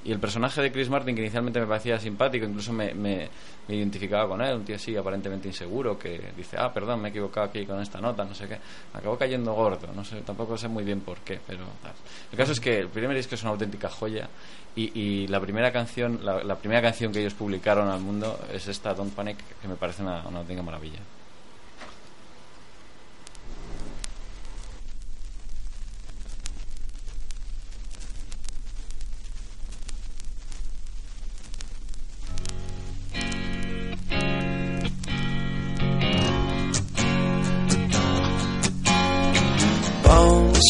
y 0.05 0.12
el 0.12 0.18
personaje 0.18 0.61
de 0.61 0.70
Chris 0.70 0.91
Martin, 0.91 1.14
que 1.14 1.22
inicialmente 1.22 1.59
me 1.61 1.66
parecía 1.66 1.99
simpático, 1.99 2.45
incluso 2.45 2.75
me, 2.75 2.93
me- 2.93 3.31
identificaba 3.68 4.29
con 4.29 4.43
él, 4.43 4.57
un 4.57 4.62
tío 4.62 4.77
así 4.77 4.95
aparentemente 4.95 5.49
inseguro, 5.49 5.99
que 5.99 6.20
dice, 6.37 6.59
ah, 6.59 6.70
perdón, 6.70 7.01
me 7.01 7.09
he 7.09 7.11
equivocado 7.11 7.47
aquí 7.47 7.64
con 7.64 7.81
esta 7.81 8.03
nota, 8.03 8.22
no 8.22 8.35
sé 8.35 8.47
qué. 8.47 8.59
Acabó 8.93 9.16
cayendo 9.16 9.55
gordo, 9.55 9.89
no 9.95 10.05
sé, 10.05 10.20
tampoco 10.20 10.59
sé 10.59 10.68
muy 10.68 10.85
bien 10.85 11.01
por 11.01 11.20
qué, 11.20 11.41
pero 11.47 11.64
tal. 11.83 11.95
El 12.31 12.37
caso 12.37 12.53
es 12.53 12.61
que 12.61 12.81
el 12.81 12.89
primer 12.89 13.16
disco 13.16 13.35
es 13.35 13.43
una 13.45 13.53
auténtica 13.53 13.89
joya 13.89 14.29
y, 14.77 14.99
y 14.99 15.27
la 15.29 15.41
primera 15.41 15.72
canción, 15.72 16.20
la, 16.22 16.43
la 16.43 16.57
primera 16.57 16.83
canción 16.83 17.12
que 17.12 17.20
ellos 17.20 17.35
publicaron 17.35 17.89
al 17.89 18.01
mundo 18.01 18.39
es 18.53 18.68
esta 18.68 18.95
Don't 18.95 19.14
Panic, 19.14 19.39
que 19.61 19.68
me 19.68 19.77
parece 19.77 20.03
una, 20.03 20.27
una 20.27 20.62
maravilla. 20.62 21.01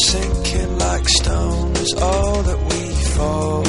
Sinking 0.07 0.77
like 0.77 1.07
stone 1.07 1.71
is 1.77 1.93
all 2.01 2.43
that 2.43 2.59
we 2.69 2.94
fall. 3.15 3.63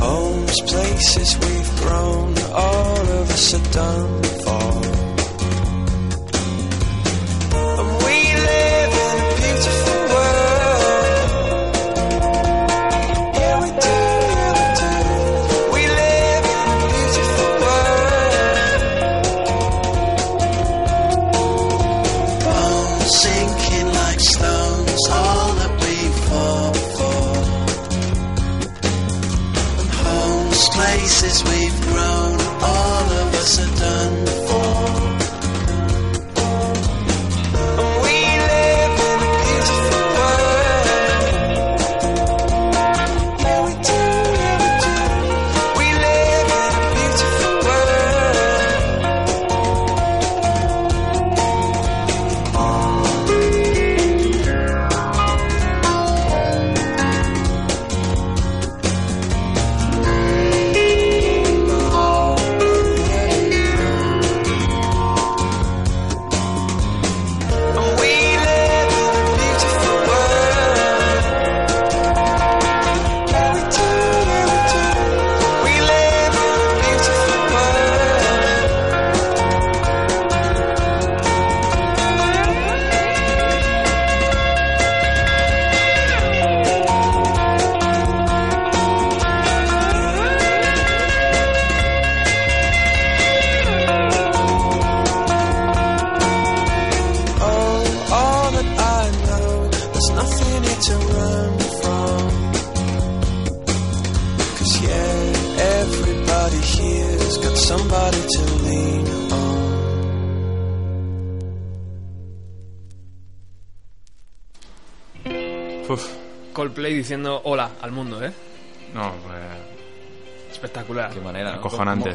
Homes, 0.00 0.60
places 0.62 1.38
we've 1.38 1.76
grown, 1.80 2.34
all 2.52 3.06
of 3.20 3.30
us 3.30 3.54
are 3.54 3.72
done 3.72 4.22
for. 4.44 4.82
Do. 4.82 4.90
We 8.06 8.16
live 8.34 8.92
places 31.22 31.44
we've 31.44 31.80
grown, 31.82 32.40
all 32.62 33.06
of 33.22 33.34
us 33.34 33.60
are 33.60 33.76
done 33.78 34.01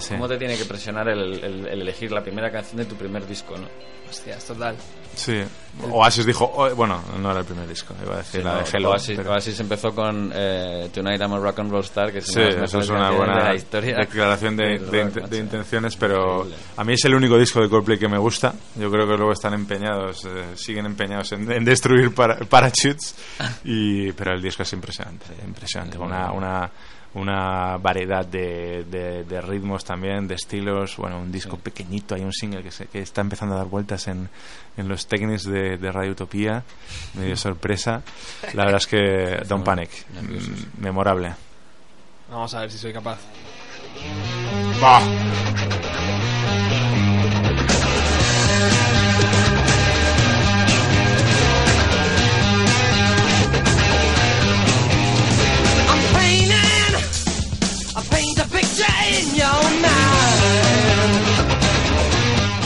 sí. 0.07 0.13
cómo 0.15 0.27
te 0.27 0.37
tiene 0.37 0.57
que 0.57 0.65
presionar 0.65 1.07
el, 1.09 1.43
el- 1.43 1.67
el 1.67 1.81
elegir 1.81 2.11
la 2.11 2.21
primera 2.23 2.51
canción 2.51 2.77
de 2.77 2.85
tu 2.85 2.95
primer 2.95 3.25
disco, 3.27 3.57
no? 3.57 3.67
Hostia, 4.09 4.37
es 4.37 4.45
total. 4.45 4.77
sí. 5.15 5.41
Oasis 5.91 6.25
dijo, 6.25 6.49
oh, 6.55 6.73
bueno, 6.73 7.03
no 7.19 7.29
era 7.29 7.41
el 7.41 7.45
primer 7.45 7.67
disco, 7.67 7.93
iba 8.03 8.15
a 8.15 8.17
decir 8.19 8.39
Sí, 8.41 8.43
la 8.47 8.53
no, 8.53 8.59
de 8.59 8.65
Hello. 8.73 8.89
Oasis, 8.91 9.17
pero- 9.17 9.31
Oasis 9.31 9.59
empezó 9.59 9.89
con 9.93 10.31
eh, 10.33 10.89
Tonight 10.93 11.19
I'm 11.21 11.33
a 11.33 11.37
Rock 11.39 11.59
and 11.59 11.69
Roll 11.71 11.81
Star, 11.83 12.11
que 12.11 12.19
es 12.19 12.25
Sí, 12.25 12.39
una 12.39 12.63
eso 12.65 12.79
es 12.79 12.89
una 12.89 13.11
buena 13.11 13.37
de 13.37 13.43
la 13.49 13.55
historia. 13.55 13.95
declaración 13.97 14.55
de, 14.55 14.63
del 14.63 14.89
de 14.89 15.03
rock, 15.03 15.11
int- 15.11 15.15
macho. 15.21 15.27
de 15.27 15.37
intenciones, 15.37 15.95
pero 15.97 16.37
Increíble. 16.45 16.55
a 16.77 16.83
mí 16.85 16.93
es 16.93 17.05
el 17.05 17.13
único 17.15 17.37
disco 17.37 17.61
de 17.61 17.69
Coldplay 17.69 17.99
que 17.99 18.07
me 18.07 18.17
gusta. 18.17 18.53
Yo 18.75 18.89
creo 18.89 19.05
que 19.07 19.17
luego 19.17 19.33
están 19.33 19.53
empeñados, 19.53 20.23
eh, 20.25 20.45
siguen 20.55 20.85
empeñados 20.87 21.33
en, 21.33 21.51
en 21.51 21.63
destruir 21.65 22.15
para, 22.15 22.37
parachutes, 22.49 23.13
y, 23.65 24.11
pero 24.13 24.33
el 24.33 24.41
disco 24.41 24.63
es 24.63 24.71
impresionante, 24.73 25.25
impresionante. 25.45 25.97
Una, 25.99 26.31
una, 26.31 26.71
una 27.17 27.77
variedad 27.77 28.25
de, 28.25 28.83
de, 28.89 29.23
de 29.23 29.41
ritmos 29.41 29.83
también, 29.83 30.27
de 30.27 30.35
estilos. 30.35 30.97
Bueno, 30.97 31.19
un 31.19 31.31
disco 31.31 31.57
pequeñito, 31.57 32.15
hay 32.15 32.21
un 32.21 32.33
single 32.33 32.63
que, 32.63 32.71
se- 32.71 32.87
que 32.87 32.99
está 33.01 33.21
empezando 33.21 33.55
a 33.55 33.57
dar 33.59 33.67
vueltas 33.67 34.07
en, 34.07 34.29
en 34.77 34.87
los 34.87 35.07
técnicos 35.07 35.43
de, 35.43 35.77
de 35.77 35.91
Radio 35.91 36.11
Utopía, 36.11 36.63
medio 37.15 37.35
sorpresa. 37.35 38.01
La 38.53 38.63
verdad 38.65 38.77
es 38.77 38.87
que 38.87 39.43
Don't 39.47 39.65
Panic, 39.65 39.89
memorable. 40.79 41.33
Vamos 42.29 42.53
a 42.53 42.61
ver 42.61 42.71
si 42.71 42.77
soy 42.77 42.93
capaz. 42.93 43.17
Bah. 44.81 45.01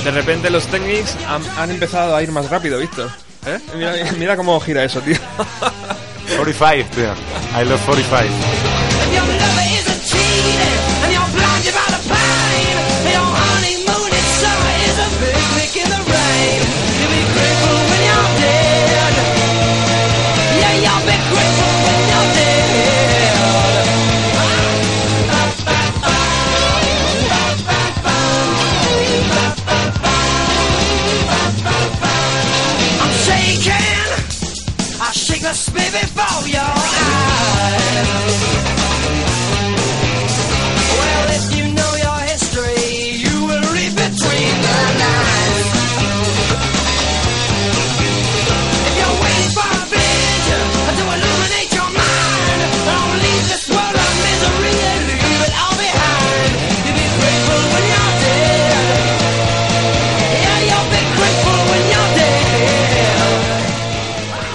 De 0.04 0.12
repente 0.12 0.50
los 0.50 0.68
han, 1.28 1.44
han 1.58 1.70
empezado 1.70 2.16
a 2.16 2.24
ir 2.24 2.32
más 2.32 2.50
rápido, 2.50 2.80
Víctor. 2.80 3.10
¿Eh? 3.46 3.60
Mira, 3.76 3.94
mira 4.18 4.36
cómo 4.36 4.60
gira 4.60 4.84
eso, 4.84 5.00
tío. 5.02 5.18
45, 6.38 6.90
tío. 6.96 7.14
I 7.60 7.66
love 7.66 7.82
45. 7.86 8.71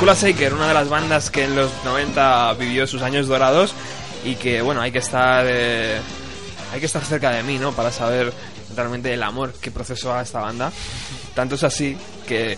Kula 0.07 0.15
Shaker, 0.15 0.55
una 0.55 0.69
de 0.69 0.75
las 0.75 0.89
bandas 0.89 1.31
que 1.33 1.43
en 1.43 1.57
los 1.57 1.69
90 1.85 2.55
vivió 2.61 2.87
sus 2.87 3.03
años 3.03 3.27
dorados 3.27 3.75
y 4.25 4.37
que, 4.37 4.63
bueno, 4.63 4.81
hay 4.81 4.93
que 4.93 5.01
estar 5.01 5.45
eh, 5.49 5.99
hay 6.73 6.79
que 6.79 6.87
estar 6.87 7.05
cerca 7.05 7.33
de 7.33 7.43
mí, 7.43 7.59
¿no? 7.59 7.73
Para 7.73 7.91
saber 7.91 8.33
realmente 8.77 9.13
el 9.13 9.21
amor 9.25 9.53
que 9.55 9.73
procesó 9.73 10.15
a 10.15 10.23
esta 10.23 10.39
banda. 10.39 10.71
Tanto 11.35 11.57
es 11.57 11.65
así 11.65 11.99
que, 12.25 12.57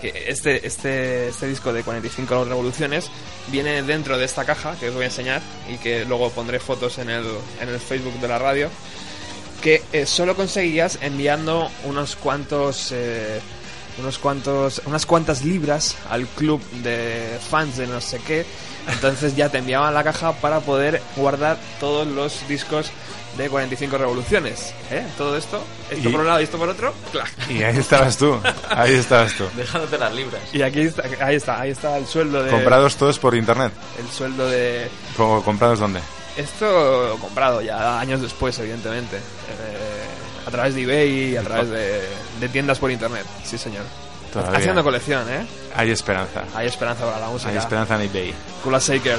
que 0.00 0.24
este, 0.28 0.66
este, 0.66 1.28
este 1.28 1.46
disco 1.46 1.74
de 1.74 1.82
45 1.82 2.46
revoluciones 2.46 3.10
viene 3.48 3.82
dentro 3.82 4.16
de 4.16 4.24
esta 4.24 4.46
caja 4.46 4.74
que 4.80 4.88
os 4.88 4.94
voy 4.94 5.02
a 5.02 5.08
enseñar 5.08 5.42
y 5.70 5.76
que 5.76 6.06
luego 6.06 6.30
pondré 6.30 6.58
fotos 6.58 6.96
en 6.96 7.10
el, 7.10 7.26
en 7.60 7.68
el 7.68 7.80
Facebook 7.80 8.18
de 8.18 8.28
la 8.28 8.38
radio 8.38 8.70
que 9.60 9.82
eh, 9.92 10.06
solo 10.06 10.34
conseguías 10.36 10.98
enviando 11.02 11.70
unos 11.84 12.16
cuantos 12.16 12.92
eh, 12.92 13.40
unos 14.00 14.18
cuantos 14.18 14.80
unas 14.86 15.06
cuantas 15.06 15.44
libras 15.44 15.96
al 16.10 16.26
club 16.26 16.62
de 16.82 17.38
fans 17.50 17.76
de 17.76 17.86
no 17.86 18.00
sé 18.00 18.18
qué 18.26 18.46
entonces 18.88 19.34
ya 19.36 19.48
te 19.48 19.58
enviaban 19.58 19.92
la 19.94 20.04
caja 20.04 20.32
para 20.32 20.60
poder 20.60 21.02
guardar 21.16 21.56
todos 21.80 22.06
los 22.06 22.46
discos 22.48 22.90
de 23.36 23.48
45 23.48 23.98
revoluciones 23.98 24.72
¿eh? 24.90 25.06
todo 25.16 25.36
esto 25.36 25.62
esto 25.90 26.08
Y- 26.08 26.12
por 26.12 26.20
un 26.22 26.26
lado 26.26 26.40
y 26.40 26.44
esto 26.44 26.58
por 26.58 26.68
otro 26.68 26.92
clac. 27.12 27.30
Y 27.50 27.62
ahí 27.62 27.76
estabas 27.78 28.16
tú, 28.16 28.38
ahí 28.70 28.94
estabas 28.94 29.34
tú. 29.34 29.44
Dejándote 29.56 29.96
las 29.98 30.12
libras. 30.14 30.40
y 30.52 30.62
aquí 30.62 30.80
está, 30.80 31.02
ahí 31.20 31.36
está 31.36 31.60
ahí 31.60 31.70
está 31.70 31.96
el 31.98 32.06
sueldo 32.06 32.42
de 32.42 32.50
Comprados 32.50 32.96
todos 32.96 33.18
por 33.18 33.34
internet. 33.34 33.72
el 34.00 34.08
sueldo 34.10 34.48
de 34.48 34.88
¿Cómo- 35.16 35.42
¿Comprados 35.44 35.78
dónde? 35.78 36.00
Esto 36.36 37.16
comprado 37.20 37.60
ya 37.62 37.98
años 37.98 38.20
después, 38.22 38.56
evidentemente. 38.60 39.16
Eh, 39.16 39.20
a 40.48 40.50
través 40.50 40.74
de 40.74 40.82
eBay 40.82 41.32
y 41.32 41.36
a 41.36 41.42
través 41.42 41.68
de, 41.68 42.00
de 42.40 42.48
tiendas 42.48 42.78
por 42.78 42.90
internet. 42.90 43.24
Sí, 43.44 43.58
señor. 43.58 43.84
Todavía. 44.32 44.58
Haciendo 44.58 44.82
colección, 44.82 45.28
¿eh? 45.30 45.46
Hay 45.76 45.90
esperanza. 45.90 46.44
Hay 46.54 46.66
esperanza 46.66 47.04
para 47.04 47.20
la 47.20 47.28
música. 47.28 47.50
Hay 47.50 47.58
esperanza 47.58 47.96
en 47.96 48.02
eBay. 48.08 48.34
Kula 48.64 48.78
Shaker. 48.78 49.18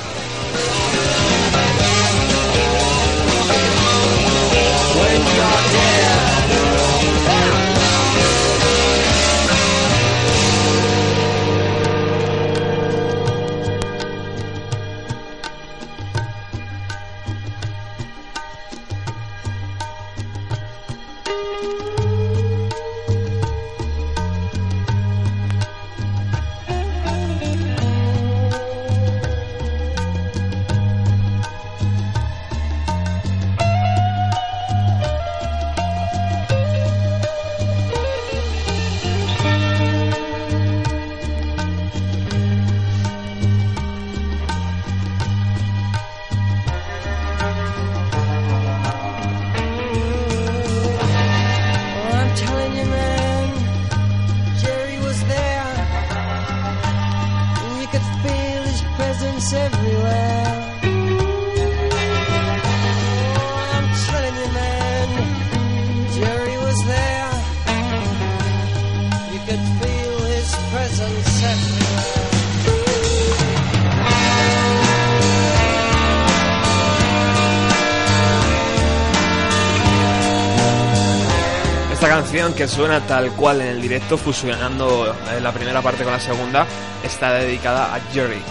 Que 82.60 82.68
suena 82.68 83.00
tal 83.00 83.32
cual 83.38 83.62
en 83.62 83.68
el 83.68 83.82
directo, 83.82 84.18
fusionando 84.18 85.16
eh, 85.32 85.40
la 85.40 85.54
primera 85.54 85.82
parte 85.82 86.04
con 86.04 86.12
la 86.12 86.20
segunda, 86.20 86.68
está 87.02 87.32
dedicada 87.36 87.96
a 87.96 88.02
Jerry. 88.12 88.42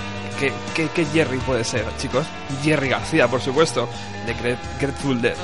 ¿Qué, 0.40 0.50
qué, 0.94 1.04
Jerry 1.12 1.36
puede 1.40 1.62
ser, 1.62 1.84
chicos? 1.98 2.24
Jerry 2.62 2.88
García, 2.88 3.28
por 3.28 3.42
supuesto, 3.42 3.86
de 4.24 4.56
Grateful 4.80 5.20
Dead. 5.20 5.36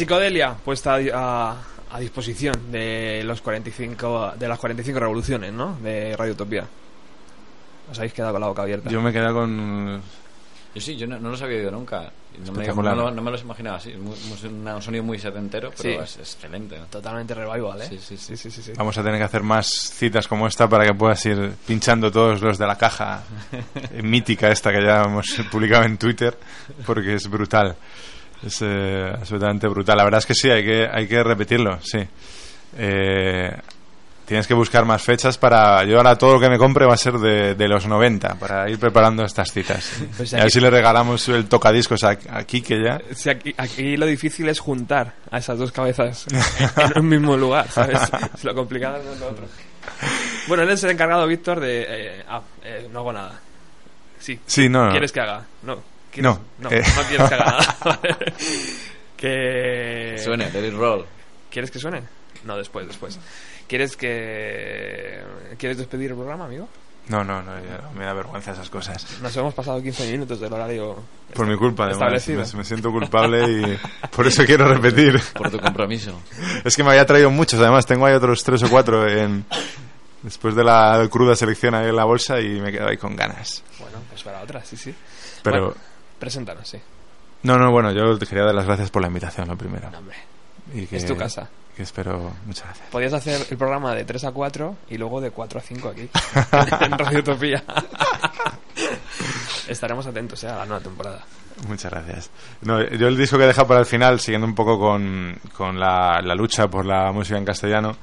Psicodelia 0.00 0.54
puesta 0.54 0.98
a, 1.12 1.56
a 1.90 2.00
disposición 2.00 2.72
de 2.72 3.22
los 3.24 3.40
45 3.42 4.32
de 4.38 4.48
las 4.48 4.58
45 4.58 4.98
revoluciones, 4.98 5.52
¿no? 5.52 5.76
De 5.82 6.16
Radio 6.16 6.32
Utopía. 6.32 6.64
Os 7.90 7.98
habéis 7.98 8.12
quedado 8.14 8.32
con 8.32 8.40
la 8.40 8.46
boca 8.48 8.62
abierta. 8.62 8.88
Yo 8.88 9.02
me 9.02 9.10
he 9.10 9.12
quedado 9.12 9.34
con... 9.34 10.00
Yo 10.72 10.80
sí, 10.80 10.96
yo 10.96 11.06
no, 11.08 11.18
no 11.18 11.30
los 11.30 11.42
había 11.42 11.58
oído 11.58 11.70
nunca. 11.72 12.12
No 12.38 12.52
me, 12.52 12.60
Espectacular. 12.62 12.96
no 12.96 13.02
lo- 13.02 13.10
no 13.10 13.20
me 13.22 13.30
los 13.32 13.42
imaginaba 13.42 13.76
así. 13.78 13.92
Un 13.92 14.82
sonido 14.82 15.02
muy 15.02 15.18
setentero, 15.18 15.72
pero 15.76 16.06
Sí. 16.06 16.20
es 16.20 16.34
excelente. 16.36 16.78
¿no? 16.78 16.86
Totalmente 16.86 17.34
revival, 17.34 17.82
¿eh? 17.82 17.86
Sí, 17.88 17.98
sí, 17.98 18.16
sí. 18.16 18.36
sí, 18.36 18.50
sí, 18.52 18.62
sí. 18.62 18.72
Vamos 18.76 18.96
a 18.96 19.02
tener 19.02 19.18
que 19.18 19.24
hacer 19.24 19.42
más 19.42 19.66
citas 19.68 20.28
como 20.28 20.46
esta 20.46 20.68
para 20.68 20.86
que 20.86 20.94
puedas 20.94 21.26
ir 21.26 21.52
pinchando 21.66 22.10
todos 22.12 22.40
los 22.40 22.56
de 22.56 22.66
la 22.68 22.78
caja 22.78 23.24
mítica 24.02 24.48
esta 24.50 24.70
que 24.72 24.82
ya 24.82 25.02
hemos 25.02 25.26
publicado 25.50 25.84
en 25.84 25.98
Twitter, 25.98 26.38
porque 26.86 27.14
es 27.16 27.28
brutal. 27.28 27.74
Es 28.46 28.58
eh, 28.62 29.12
absolutamente 29.14 29.68
brutal. 29.68 29.96
La 29.98 30.04
verdad 30.04 30.18
es 30.18 30.26
que 30.26 30.34
sí, 30.34 30.50
hay 30.50 30.64
que, 30.64 30.88
hay 30.90 31.06
que 31.06 31.22
repetirlo, 31.22 31.78
sí. 31.82 31.98
Eh, 32.78 33.50
tienes 34.24 34.46
que 34.46 34.54
buscar 34.54 34.84
más 34.84 35.02
fechas 35.02 35.36
para... 35.36 35.82
Yo 35.84 35.96
ahora 35.96 36.16
todo 36.16 36.34
lo 36.34 36.40
que 36.40 36.48
me 36.48 36.56
compre 36.56 36.86
va 36.86 36.94
a 36.94 36.96
ser 36.96 37.14
de, 37.14 37.54
de 37.56 37.68
los 37.68 37.86
90, 37.86 38.36
para 38.36 38.70
ir 38.70 38.78
preparando 38.78 39.24
estas 39.24 39.52
citas. 39.52 39.92
Pues 40.16 40.32
y 40.32 40.36
a 40.36 40.38
ver 40.38 40.44
aquí- 40.46 40.52
si 40.54 40.60
le 40.60 40.70
regalamos 40.70 41.28
el 41.28 41.46
tocadiscos 41.48 42.04
a, 42.04 42.10
a 42.30 42.44
Kike 42.44 42.82
ya. 42.82 43.00
Sí, 43.14 43.28
aquí, 43.28 43.54
aquí 43.58 43.96
lo 43.96 44.06
difícil 44.06 44.48
es 44.48 44.60
juntar 44.60 45.14
a 45.30 45.38
esas 45.38 45.58
dos 45.58 45.72
cabezas 45.72 46.26
en 46.76 46.98
un 47.02 47.08
mismo 47.08 47.36
lugar, 47.36 47.68
¿sabes? 47.70 48.00
Es 48.34 48.44
lo 48.44 48.54
complicado 48.54 48.98
es 48.98 49.18
lo 49.20 49.26
otro. 49.28 49.46
Bueno, 50.46 50.62
él 50.62 50.70
es 50.70 50.82
el 50.84 50.90
encargado, 50.90 51.26
Víctor, 51.26 51.60
de... 51.60 51.84
eh, 51.88 52.24
ah, 52.28 52.40
eh, 52.64 52.88
no 52.92 53.00
hago 53.00 53.12
nada. 53.12 53.38
Sí. 54.18 54.38
Sí, 54.46 54.68
no, 54.68 54.84
no. 54.86 54.90
¿Quieres 54.92 55.10
que 55.12 55.20
haga? 55.20 55.42
No. 55.62 55.82
¿Quieres- 56.12 56.22
No, 56.22 56.40
No, 56.58 56.70
eh. 56.70 56.82
no 56.96 57.02
quieres 57.08 57.28
que 57.28 57.34
haga 57.34 57.44
nada. 57.44 58.00
que... 59.16 60.16
Suene, 60.22 60.50
let 60.50 60.66
it 60.68 60.74
roll. 60.74 61.04
¿Quieres 61.50 61.70
que 61.70 61.78
suene? 61.78 62.02
No, 62.44 62.56
después, 62.56 62.86
después. 62.86 63.18
¿Quieres 63.68 63.96
que... 63.96 65.20
¿Quieres 65.58 65.78
despedir 65.78 66.10
el 66.10 66.16
programa, 66.16 66.44
amigo? 66.46 66.68
No, 67.08 67.24
no, 67.24 67.42
no, 67.42 67.58
ya 67.58 67.90
me 67.96 68.04
da 68.04 68.12
vergüenza 68.12 68.52
esas 68.52 68.70
cosas. 68.70 69.04
Nos 69.20 69.36
hemos 69.36 69.52
pasado 69.52 69.82
15 69.82 70.12
minutos 70.12 70.38
del 70.38 70.52
horario 70.52 70.96
Por 71.34 71.46
mi 71.46 71.56
culpa, 71.56 71.86
además. 71.86 72.28
Me, 72.28 72.36
me 72.36 72.64
siento 72.64 72.90
culpable 72.92 73.42
y 73.50 73.78
por 74.14 74.26
eso 74.28 74.44
quiero 74.44 74.68
repetir. 74.68 75.20
Por 75.34 75.50
tu 75.50 75.58
compromiso. 75.58 76.20
Es 76.62 76.76
que 76.76 76.84
me 76.84 76.90
había 76.90 77.04
traído 77.06 77.30
muchos, 77.30 77.58
además 77.58 77.84
tengo 77.86 78.06
ahí 78.06 78.14
otros 78.14 78.44
tres 78.44 78.62
o 78.62 78.70
cuatro 78.70 79.08
en... 79.08 79.44
Después 80.22 80.54
de 80.54 80.62
la 80.62 81.08
cruda 81.10 81.34
selección 81.34 81.74
ahí 81.74 81.88
en 81.88 81.96
la 81.96 82.04
bolsa 82.04 82.38
y 82.40 82.60
me 82.60 82.68
he 82.68 82.72
quedado 82.72 82.90
ahí 82.90 82.98
con 82.98 83.16
ganas. 83.16 83.64
Bueno, 83.80 83.98
pues 84.08 84.22
para 84.22 84.42
otra, 84.42 84.62
sí, 84.64 84.76
sí. 84.76 84.94
Pero... 85.42 85.64
Bueno, 85.68 85.76
preséntanos, 86.20 86.68
sí. 86.68 86.78
No, 87.42 87.56
no, 87.56 87.72
bueno, 87.72 87.90
yo 87.92 88.16
te 88.18 88.26
quería 88.26 88.44
dar 88.44 88.54
las 88.54 88.66
gracias 88.66 88.90
por 88.90 89.02
la 89.02 89.08
invitación, 89.08 89.48
lo 89.48 89.56
primero. 89.56 89.90
No, 89.90 89.98
hombre. 89.98 90.16
Y 90.74 90.86
que, 90.86 90.98
Es 90.98 91.06
tu 91.06 91.16
casa. 91.16 91.48
Que 91.74 91.82
espero... 91.82 92.32
Muchas 92.46 92.66
gracias. 92.66 92.88
Podías 92.90 93.12
hacer 93.12 93.46
el 93.50 93.56
programa 93.56 93.94
de 93.94 94.04
3 94.04 94.24
a 94.24 94.32
4 94.32 94.76
y 94.90 94.98
luego 94.98 95.20
de 95.20 95.30
4 95.30 95.58
a 95.58 95.62
5 95.62 95.88
aquí, 95.88 96.08
en 96.84 96.98
Radio 96.98 97.20
Utopía. 97.20 97.64
Estaremos 99.66 100.06
atentos 100.06 100.44
eh, 100.44 100.48
a 100.48 100.56
la 100.56 100.66
nueva 100.66 100.82
temporada. 100.82 101.24
Muchas 101.66 101.90
gracias. 101.90 102.30
No, 102.62 102.82
yo 102.82 103.08
el 103.08 103.16
disco 103.16 103.38
que 103.38 103.44
he 103.44 103.46
dejado 103.46 103.66
para 103.66 103.80
el 103.80 103.86
final, 103.86 104.20
siguiendo 104.20 104.46
un 104.46 104.54
poco 104.54 104.78
con, 104.78 105.38
con 105.56 105.78
la, 105.78 106.20
la 106.22 106.34
lucha 106.34 106.68
por 106.68 106.84
la 106.84 107.10
música 107.12 107.38
en 107.38 107.44
castellano, 107.44 107.96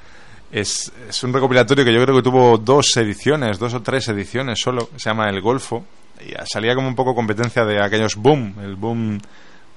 es, 0.52 0.92
es 1.10 1.24
un 1.24 1.34
recopilatorio 1.34 1.84
que 1.84 1.94
yo 1.94 2.02
creo 2.04 2.16
que 2.16 2.22
tuvo 2.22 2.58
dos 2.58 2.96
ediciones, 2.98 3.60
dos 3.60 3.74
o 3.74 3.82
tres 3.82 4.08
ediciones 4.10 4.60
solo, 4.60 4.90
se 4.96 5.10
llama 5.10 5.30
El 5.30 5.42
Golfo, 5.42 5.86
y 6.26 6.34
salía 6.52 6.76
como 6.76 6.88
un 6.88 6.96
poco 6.96 7.14
competencia 7.16 7.64
de 7.66 7.82
aquellos 7.84 8.16
boom, 8.16 8.56
el 8.64 8.76
boom, 8.76 9.20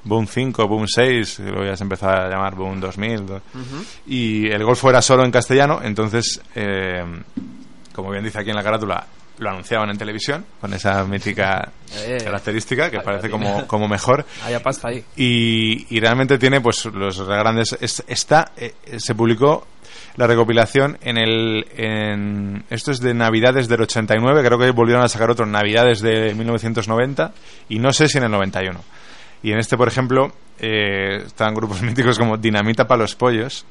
boom 0.05 0.27
5, 0.27 0.67
boom 0.69 0.87
6, 0.89 1.37
que 1.37 1.43
luego 1.51 1.65
ya 1.67 1.77
se 1.77 1.85
empezó 1.85 2.09
a 2.09 2.29
llamar 2.29 2.55
boom 2.55 2.81
2000, 2.81 3.27
do- 3.27 3.43
y 4.07 4.49
el 4.51 4.65
Golfo 4.65 4.89
era 4.91 5.03
solo 5.03 5.25
en 5.25 5.31
castellano, 5.31 5.81
entonces, 5.83 6.41
eh, 6.55 7.05
como 7.95 8.11
bien 8.11 8.25
dice 8.25 8.39
aquí 8.41 8.51
en 8.51 8.57
la 8.57 8.63
carátula, 8.63 9.07
lo 9.39 9.49
anunciaban 9.51 9.89
en 9.91 9.97
televisión, 9.97 10.45
con 10.61 10.73
esa 10.75 11.03
mítica 11.05 11.71
Eh. 11.97 12.19
característica 12.23 12.91
que 12.91 13.01
parece 13.01 13.29
lo 13.29 13.33
como, 13.33 13.67
como 13.67 13.89
mejor. 13.89 14.25
Haya 14.45 14.63
pasta 14.63 14.89
ahí. 14.89 15.03
Y, 15.17 15.87
y 15.97 15.99
realmente 16.01 16.39
tiene 16.39 16.61
pues 16.61 16.85
los 16.85 17.21
grandes 17.27 17.77
es- 17.81 18.05
está 18.07 18.53
eh, 18.57 18.75
se 18.99 19.15
publicó 19.15 19.67
la 20.21 20.27
recopilación 20.27 20.99
en 21.01 21.17
el 21.17 21.67
en 21.79 22.65
esto 22.69 22.91
es 22.91 23.01
de 23.01 23.15
Navidades 23.15 23.69
del 23.69 23.81
89 23.81 24.45
creo 24.45 24.59
que 24.59 24.71
volvieron 24.71 25.03
a 25.03 25.09
sacar 25.09 25.31
otro 25.31 25.47
en 25.47 25.53
Navidades 25.53 26.03
de 26.03 26.35
1990 26.35 27.33
y 27.71 27.79
no 27.79 27.91
sé 27.95 28.07
si 28.07 28.19
en 28.19 28.25
el 28.25 28.31
91 28.31 28.79
y 29.43 29.53
en 29.53 29.59
este 29.59 29.79
por 29.79 29.89
ejemplo 29.89 30.31
eh, 30.59 31.23
están 31.25 31.55
grupos 31.55 31.81
míticos 31.83 32.19
como 32.19 32.37
Dinamita 32.37 32.87
para 32.87 33.01
los 33.01 33.17
pollos 33.17 33.65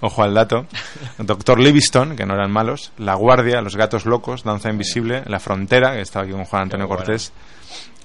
ojo 0.00 0.24
al 0.24 0.34
dato 0.34 0.66
Doctor 1.18 1.60
Livingston 1.60 2.16
que 2.16 2.26
no 2.26 2.34
eran 2.34 2.50
malos 2.50 2.90
La 2.98 3.14
Guardia 3.14 3.60
Los 3.60 3.76
Gatos 3.76 4.04
Locos 4.04 4.42
Danza 4.42 4.70
Invisible 4.70 5.22
La 5.26 5.38
Frontera 5.38 5.92
que 5.92 6.00
estaba 6.00 6.24
aquí 6.24 6.32
con 6.32 6.44
Juan 6.46 6.62
Antonio. 6.62 6.88
Cortés 6.88 7.32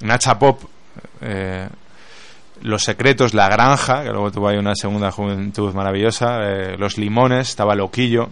Nacha 0.02 0.38
Pop 0.38 0.62
eh, 1.22 1.68
los 2.62 2.84
Secretos, 2.84 3.34
La 3.34 3.50
Granja, 3.50 4.04
que 4.04 4.10
luego 4.10 4.32
tuvo 4.32 4.50
ahí 4.50 4.58
una 4.58 4.76
segunda 4.76 5.12
juventud 5.12 5.74
maravillosa, 5.74 6.40
eh, 6.44 6.78
Los 6.78 6.98
Limones, 6.98 7.50
estaba 7.50 7.76
Loquillo, 7.76 8.30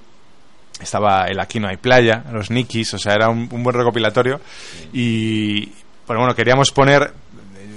estaba 0.79 1.25
El 1.25 1.39
Aquí 1.39 1.59
no 1.59 1.67
hay 1.67 1.77
playa, 1.77 2.23
Los 2.31 2.51
Nikis, 2.51 2.93
o 2.93 2.97
sea, 2.97 3.13
era 3.13 3.29
un, 3.29 3.47
un 3.51 3.63
buen 3.63 3.75
recopilatorio. 3.75 4.41
Y, 4.93 5.67
pero 6.07 6.19
bueno, 6.19 6.35
queríamos 6.35 6.71
poner, 6.71 7.13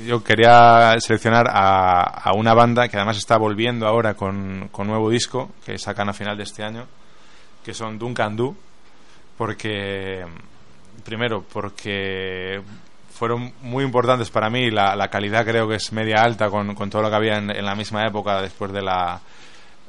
yo 0.06 0.22
quería 0.22 0.96
seleccionar 1.00 1.46
a, 1.48 2.02
a 2.02 2.32
una 2.32 2.54
banda 2.54 2.88
que 2.88 2.96
además 2.96 3.18
está 3.18 3.36
volviendo 3.36 3.86
ahora 3.86 4.14
con, 4.14 4.68
con 4.72 4.86
nuevo 4.86 5.10
disco, 5.10 5.52
que 5.64 5.78
sacan 5.78 6.08
a 6.08 6.12
final 6.12 6.36
de 6.36 6.44
este 6.44 6.64
año, 6.64 6.86
que 7.64 7.74
son 7.74 7.98
Duncan 7.98 8.36
Du, 8.36 8.56
porque, 9.36 10.24
primero, 11.04 11.44
porque 11.52 12.60
fueron 13.18 13.52
muy 13.62 13.84
importantes 13.84 14.30
para 14.30 14.48
mí. 14.48 14.70
La, 14.70 14.94
la 14.96 15.08
calidad 15.08 15.44
creo 15.44 15.68
que 15.68 15.74
es 15.76 15.92
media 15.92 16.22
alta 16.22 16.48
con, 16.48 16.74
con 16.74 16.88
todo 16.88 17.02
lo 17.02 17.10
que 17.10 17.16
había 17.16 17.36
en, 17.38 17.48
la 17.64 17.74
misma 17.74 18.06
época 18.06 18.40
después 18.40 18.72
de 18.72 18.82
la... 18.82 19.20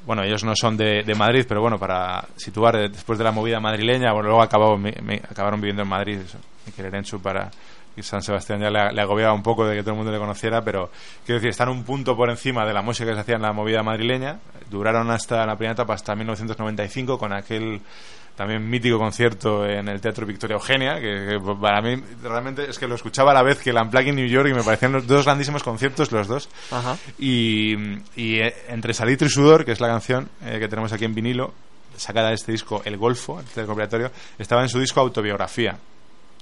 Bueno, 0.06 0.24
ellos 0.24 0.44
no 0.44 0.54
son 0.56 0.76
de, 0.78 1.04
de 1.04 1.14
Madrid, 1.16 1.46
pero 1.48 1.62
bueno, 1.62 1.78
para 1.78 2.26
situar, 2.38 2.76
eh, 2.78 2.90
después 2.90 3.18
de 3.20 3.26
la 3.26 3.32
movida 3.32 3.60
madrileña, 3.60 4.12
bueno, 4.14 4.30
luego 4.30 4.42
acabó, 4.42 4.78
mi- 4.78 4.94
mi- 5.04 5.18
acabaron 5.30 5.60
viviendo 5.60 5.84
en 5.84 5.90
Madrid, 5.90 6.20
Miquel 6.66 6.86
Erenchu 6.86 7.22
para... 7.22 7.50
Y 7.98 8.02
San 8.04 8.22
Sebastián 8.22 8.62
ya 8.62 8.70
le 8.70 9.02
agobiaba 9.02 9.34
un 9.34 9.44
poco 9.44 9.66
de 9.66 9.76
que 9.76 9.82
todo 9.82 9.92
el 9.92 9.98
mundo 9.98 10.12
le 10.12 10.20
conociera, 10.20 10.62
pero 10.62 10.90
quiero 11.26 11.40
decir, 11.40 11.50
están 11.50 11.68
un 11.68 11.84
punto 11.84 12.16
por 12.16 12.30
encima 12.30 12.66
de 12.66 12.72
la 12.74 12.82
música 12.82 13.10
que 13.10 13.16
se 13.16 13.22
hacía 13.22 13.36
en 13.36 13.42
la 13.42 13.52
movida 13.52 13.84
madrileña. 13.84 14.38
Duraron 14.70 15.12
hasta 15.12 15.46
la 15.46 15.56
primera 15.58 15.74
etapa, 15.74 15.96
hasta 15.96 16.16
1995, 16.16 17.18
con 17.20 17.34
aquel 17.34 17.82
también 18.40 18.70
mítico 18.70 18.98
concierto 18.98 19.66
en 19.66 19.90
el 19.90 20.00
Teatro 20.00 20.26
Victoria 20.26 20.54
Eugenia, 20.54 20.96
que, 20.96 21.28
que 21.28 21.56
para 21.60 21.82
mí 21.82 22.02
realmente 22.24 22.70
es 22.70 22.80
que 22.80 22.88
lo 22.88 22.96
escuchaba 22.96 23.32
a 23.32 23.34
la 23.34 23.44
vez 23.44 23.60
que 23.60 23.72
el 23.72 23.76
Unplugged 23.76 24.14
New 24.14 24.28
York 24.30 24.48
y 24.50 24.54
me 24.54 24.64
parecían 24.64 24.94
los 24.94 25.06
dos 25.06 25.26
grandísimos 25.26 25.62
conciertos 25.62 26.10
los 26.14 26.26
dos. 26.30 26.48
Ajá. 26.72 26.96
Y, 27.20 27.74
y, 28.16 28.40
eh, 28.40 28.56
entre 28.70 28.94
Salitro 28.94 29.28
y 29.28 29.30
Sudor, 29.30 29.66
que 29.66 29.74
es 29.74 29.82
la 29.82 29.90
canción 29.90 30.30
eh, 30.46 30.56
que 30.58 30.70
tenemos 30.70 30.94
aquí 30.94 31.04
en 31.04 31.14
vinilo, 31.14 31.54
sacada 31.98 32.30
de 32.30 32.36
este 32.36 32.54
disco 32.54 32.82
El 32.86 32.96
Golfo, 32.96 33.42
este 33.42 33.60
recopilatorio, 33.60 34.10
estaba 34.38 34.62
en 34.62 34.70
su 34.70 34.80
disco 34.80 35.02
Autobiografía, 35.02 35.78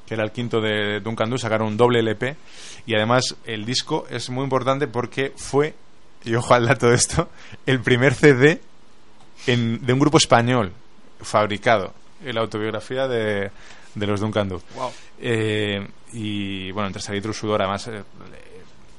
que 0.05 0.13
era 0.13 0.23
el 0.23 0.31
quinto 0.31 0.61
de 0.61 0.99
Duncan 0.99 1.31
Du, 1.31 1.39
sacaron 1.39 1.67
un 1.69 1.77
doble 1.77 1.97
LP 2.01 2.35
y 2.85 2.93
además 2.93 3.35
el 3.43 3.65
disco 3.65 4.05
es 4.11 4.29
muy 4.29 4.43
importante 4.43 4.85
porque 4.87 5.33
fue, 5.35 5.73
y 6.23 6.35
ojo 6.35 6.53
al 6.53 6.67
dato 6.67 6.89
de 6.89 6.95
esto, 6.95 7.27
el 7.65 7.81
primer 7.81 8.13
CD 8.13 8.61
en- 9.47 9.83
de 9.83 9.93
un 9.93 9.99
grupo 9.99 10.17
español 10.19 10.73
fabricado, 11.22 11.94
en 12.23 12.35
la 12.35 12.41
autobiografía 12.41 13.07
de, 13.07 13.52
de 13.95 14.07
los 14.07 14.19
Duncan 14.19 14.49
Du. 14.49 14.61
Wow. 14.76 14.91
Eh, 15.19 15.88
y 16.14 16.72
bueno, 16.72 16.88
entre 16.88 17.02
Salitro 17.02 17.31
y 17.31 17.34
Sudor, 17.34 17.61
además, 17.61 17.88
eh, 17.88 18.03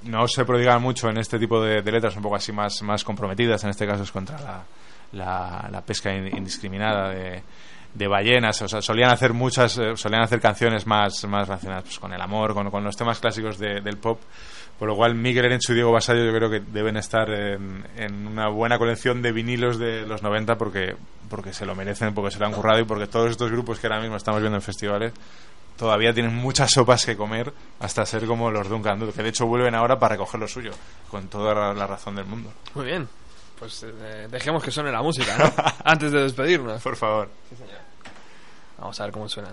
no 0.05 0.27
se 0.29 0.45
prodigan 0.45 0.81
mucho 0.81 1.09
en 1.09 1.19
este 1.19 1.39
tipo 1.39 1.63
de, 1.63 1.83
de 1.83 1.93
letras, 1.93 2.17
un 2.17 2.23
poco 2.23 2.37
así 2.37 2.53
más, 2.53 2.83
más 2.83 3.03
comprometidas. 3.05 3.65
En 3.65 3.71
este 3.71 3.87
caso 3.87 4.03
es 4.05 4.13
contra 4.13 4.39
la, 4.41 4.63
la, 5.13 5.69
la 5.71 5.81
pesca 5.83 6.15
in- 6.15 6.37
indiscriminada 6.37 7.11
de, 7.11 7.43
de 7.95 8.07
ballenas. 8.09 8.61
O 8.63 8.69
sea, 8.69 8.81
solían 8.83 9.11
hacer 9.11 9.33
muchas, 9.33 9.77
eh, 9.79 9.97
solían 9.97 10.23
hacer 10.23 10.41
canciones 10.41 10.87
más, 10.87 11.25
más 11.25 11.49
relacionadas 11.49 11.85
pues, 11.85 11.99
con 11.99 12.13
el 12.13 12.21
amor, 12.21 12.55
con, 12.55 12.71
con 12.71 12.85
los 12.85 12.97
temas 12.97 13.19
clásicos 13.21 13.59
de- 13.59 13.81
del 13.81 13.97
pop. 13.99 14.21
Por 14.79 14.87
lo 14.89 14.95
cual, 14.95 15.17
Miguel 15.17 15.47
Erenchu 15.47 15.73
y 15.73 15.75
Diego 15.75 15.91
Basallo 15.91 16.25
yo 16.25 16.33
creo 16.33 16.49
que 16.51 16.61
deben 16.61 16.97
estar 16.97 17.29
en, 17.31 17.85
en 17.97 18.27
una 18.29 18.49
buena 18.49 18.79
colección 18.79 19.21
de 19.23 19.33
vinilos 19.33 19.77
de 19.77 20.07
los 20.07 20.23
90 20.23 20.57
porque, 20.57 20.95
porque 21.29 21.53
se 21.53 21.67
lo 21.67 21.75
merecen, 21.75 22.15
porque 22.15 22.31
se 22.31 22.39
lo 22.39 22.47
han 22.47 22.53
currado 22.53 22.79
y 22.79 22.85
porque 22.85 23.09
todos 23.09 23.29
estos 23.33 23.51
grupos 23.51 23.81
que 23.81 23.89
ahora 23.89 24.01
mismo 24.01 24.15
estamos 24.17 24.41
viendo 24.41 24.57
en 24.57 24.63
festivales 24.63 25.13
todavía 25.77 26.13
tienen 26.13 26.35
muchas 26.35 26.71
sopas 26.73 27.05
que 27.07 27.17
comer 27.17 27.53
hasta 27.81 28.05
ser 28.07 28.25
como 28.27 28.51
los 28.53 28.69
Duncan 28.69 28.99
Du, 29.01 29.13
que 29.13 29.23
de 29.23 29.29
hecho 29.31 29.47
vuelven 29.47 29.75
ahora 29.75 29.99
para 29.99 30.15
recoger 30.15 30.41
lo 30.41 30.47
suyo, 30.49 30.71
con 31.11 31.27
toda 31.29 31.73
la 31.75 31.87
razón 31.87 32.15
del 32.15 32.27
mundo. 32.27 32.53
Muy 32.75 32.87
bien. 32.87 33.09
Pues 33.59 33.83
eh, 33.83 34.29
dejemos 34.31 34.63
que 34.63 34.71
suene 34.71 34.93
la 34.93 35.03
música, 35.03 35.37
¿no? 35.37 35.53
Antes 35.85 36.13
de 36.13 36.23
despedirnos. 36.23 36.83
Por 36.83 36.97
favor. 36.97 37.29
Vamos 38.79 39.01
a 39.01 39.05
ver 39.05 39.13
cómo 39.13 39.29
suena. 39.29 39.53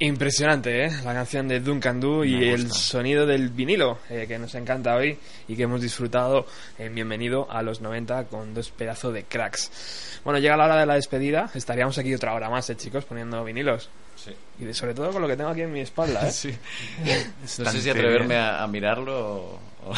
Impresionante, 0.00 0.84
¿eh? 0.84 0.90
La 1.04 1.12
canción 1.12 1.48
de 1.48 1.58
Duncan 1.58 1.98
Du 1.98 2.22
y 2.22 2.48
el 2.50 2.70
sonido 2.70 3.26
del 3.26 3.48
vinilo 3.48 3.98
eh, 4.08 4.26
que 4.28 4.38
nos 4.38 4.54
encanta 4.54 4.94
hoy 4.94 5.18
y 5.48 5.56
que 5.56 5.64
hemos 5.64 5.80
disfrutado 5.82 6.46
en 6.78 6.94
Bienvenido 6.94 7.50
a 7.50 7.62
los 7.62 7.80
90 7.80 8.26
con 8.26 8.54
dos 8.54 8.70
pedazos 8.70 9.12
de 9.12 9.24
cracks. 9.24 10.20
Bueno, 10.24 10.38
llega 10.38 10.56
la 10.56 10.66
hora 10.66 10.76
de 10.76 10.86
la 10.86 10.94
despedida. 10.94 11.50
Estaríamos 11.52 11.98
aquí 11.98 12.14
otra 12.14 12.32
hora 12.34 12.48
más, 12.48 12.70
¿eh, 12.70 12.76
chicos? 12.76 13.04
Poniendo 13.06 13.42
vinilos. 13.42 13.90
Sí. 14.14 14.30
Y 14.60 14.66
de- 14.66 14.74
sobre 14.74 14.94
todo 14.94 15.10
con 15.10 15.20
lo 15.20 15.26
que 15.26 15.36
tengo 15.36 15.50
aquí 15.50 15.62
en 15.62 15.72
mi 15.72 15.80
espalda, 15.80 16.28
¿eh? 16.28 16.30
Sí. 16.32 16.56
No 17.62 17.70
sé 17.72 17.80
si 17.82 17.90
atreverme 17.90 18.36
a, 18.36 18.62
a 18.62 18.66
mirarlo 18.68 19.18
o... 19.18 19.60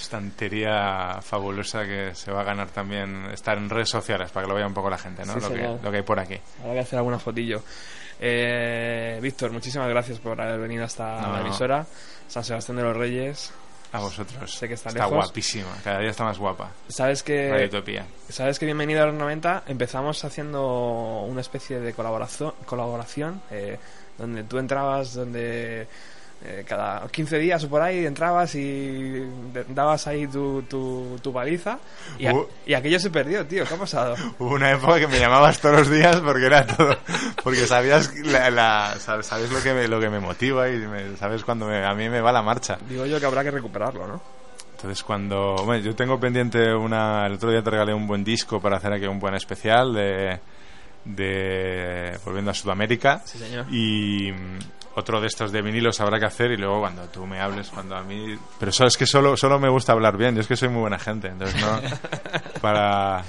Estantería 0.00 1.18
fabulosa 1.22 1.84
que 1.84 2.14
se 2.14 2.30
va 2.30 2.42
a 2.42 2.44
ganar 2.44 2.68
también 2.70 3.26
estar 3.32 3.56
en 3.58 3.68
redes 3.70 3.88
sociales 3.88 4.30
para 4.30 4.44
que 4.44 4.50
lo 4.50 4.54
vea 4.56 4.66
un 4.66 4.74
poco 4.74 4.90
la 4.90 4.98
gente, 4.98 5.24
¿no? 5.24 5.34
Sí, 5.34 5.40
lo, 5.40 5.48
que, 5.54 5.62
lo 5.82 5.90
que 5.90 5.96
hay 5.96 6.02
por 6.02 6.20
aquí. 6.20 6.36
Habrá 6.60 6.74
que 6.74 6.80
hacer 6.80 6.98
alguna 6.98 7.18
fotillo. 7.18 7.62
Eh, 8.24 9.18
Víctor, 9.20 9.50
muchísimas 9.50 9.88
gracias 9.88 10.20
por 10.20 10.40
haber 10.40 10.60
venido 10.60 10.84
hasta 10.84 11.20
No, 11.22 11.32
la 11.32 11.40
no. 11.40 11.46
emisora. 11.46 11.84
San 12.28 12.44
Sebastián 12.44 12.76
de 12.76 12.84
los 12.84 12.96
Reyes. 12.96 13.52
A 13.90 13.98
vosotros. 13.98 14.50
Sé 14.54 14.68
que 14.68 14.74
está 14.74 14.90
está 14.90 15.04
lejos. 15.06 15.24
guapísima, 15.26 15.68
cada 15.82 15.98
día 15.98 16.10
está 16.10 16.22
más 16.24 16.38
guapa. 16.38 16.70
Sabes 16.88 17.22
que 17.24 17.68
sabes 18.30 18.58
que 18.60 18.64
bienvenido 18.64 19.02
a 19.02 19.06
los 19.06 19.14
90 19.16 19.64
empezamos 19.66 20.24
haciendo 20.24 21.22
una 21.28 21.40
especie 21.40 21.80
de 21.80 21.92
colaboración 21.92 22.54
colaboración 22.64 23.42
eh, 23.50 23.78
donde 24.16 24.44
tú 24.44 24.58
entrabas 24.58 25.12
donde 25.14 25.88
eh, 26.44 26.64
cada 26.66 27.06
15 27.08 27.38
días 27.38 27.62
o 27.64 27.68
por 27.68 27.82
ahí 27.82 28.04
entrabas 28.04 28.54
y 28.54 29.22
dabas 29.68 30.06
ahí 30.06 30.26
tu, 30.26 30.62
tu, 30.62 31.18
tu 31.22 31.32
paliza 31.32 31.78
y, 32.18 32.26
a- 32.26 32.34
Uh. 32.34 32.46
y 32.66 32.74
aquello 32.74 32.98
se 32.98 33.10
perdió, 33.10 33.46
tío. 33.46 33.64
¿Qué 33.64 33.74
ha 33.74 33.76
pasado? 33.78 34.14
Hubo 34.38 34.54
una 34.54 34.70
época 34.72 34.98
que 34.98 35.06
me 35.06 35.18
llamabas 35.18 35.60
todos 35.60 35.76
los 35.80 35.90
días 35.90 36.16
porque 36.20 36.46
era 36.46 36.66
todo. 36.66 36.96
Porque 37.44 37.66
sabías, 37.66 38.12
la, 38.24 38.50
la- 38.50 38.94
sabes, 38.98 39.50
lo, 39.52 39.62
que 39.62 39.72
me, 39.72 39.86
lo 39.88 40.00
que 40.00 40.10
me 40.10 40.18
motiva 40.20 40.68
y 40.68 40.78
me- 40.78 41.16
sabes 41.16 41.44
cuando 41.44 41.66
me- 41.66 41.84
a 41.84 41.94
mí 41.94 42.08
me 42.08 42.20
va 42.20 42.32
la 42.32 42.42
marcha. 42.42 42.78
Digo 42.88 43.06
yo 43.06 43.20
que 43.20 43.26
habrá 43.26 43.42
que 43.44 43.50
recuperarlo, 43.50 44.06
¿no? 44.06 44.20
Entonces 44.72 45.04
cuando... 45.04 45.54
Bueno, 45.64 45.84
yo 45.84 45.94
tengo 45.94 46.18
pendiente 46.18 46.74
una... 46.74 47.24
El 47.28 47.34
otro 47.34 47.52
día 47.52 47.62
te 47.62 47.70
regalé 47.70 47.94
un 47.94 48.08
buen 48.08 48.24
disco 48.24 48.60
para 48.60 48.78
hacer 48.78 48.92
aquí 48.92 49.06
un 49.06 49.20
buen 49.20 49.34
especial 49.34 49.94
de... 49.94 50.40
de 51.04 52.18
Volviendo 52.24 52.50
a 52.50 52.54
Sudamérica. 52.54 53.22
Sí, 53.24 53.38
señor. 53.38 53.66
Y 53.70 54.32
otro 54.94 55.20
de 55.20 55.26
estos 55.26 55.52
de 55.52 55.62
vinilos 55.62 56.00
habrá 56.00 56.18
que 56.18 56.26
hacer 56.26 56.50
y 56.52 56.56
luego 56.56 56.80
cuando 56.80 57.02
tú 57.06 57.26
me 57.26 57.40
hables, 57.40 57.70
cuando 57.70 57.96
a 57.96 58.02
mí... 58.02 58.36
Pero 58.58 58.70
eso 58.70 58.84
es 58.84 58.96
que 58.96 59.06
solo, 59.06 59.36
solo 59.36 59.58
me 59.58 59.68
gusta 59.68 59.92
hablar 59.92 60.16
bien, 60.16 60.34
yo 60.34 60.40
es 60.42 60.46
que 60.46 60.56
soy 60.56 60.68
muy 60.68 60.80
buena 60.80 60.98
gente, 60.98 61.28
entonces 61.28 61.60
no... 61.60 61.80
para... 62.60 63.22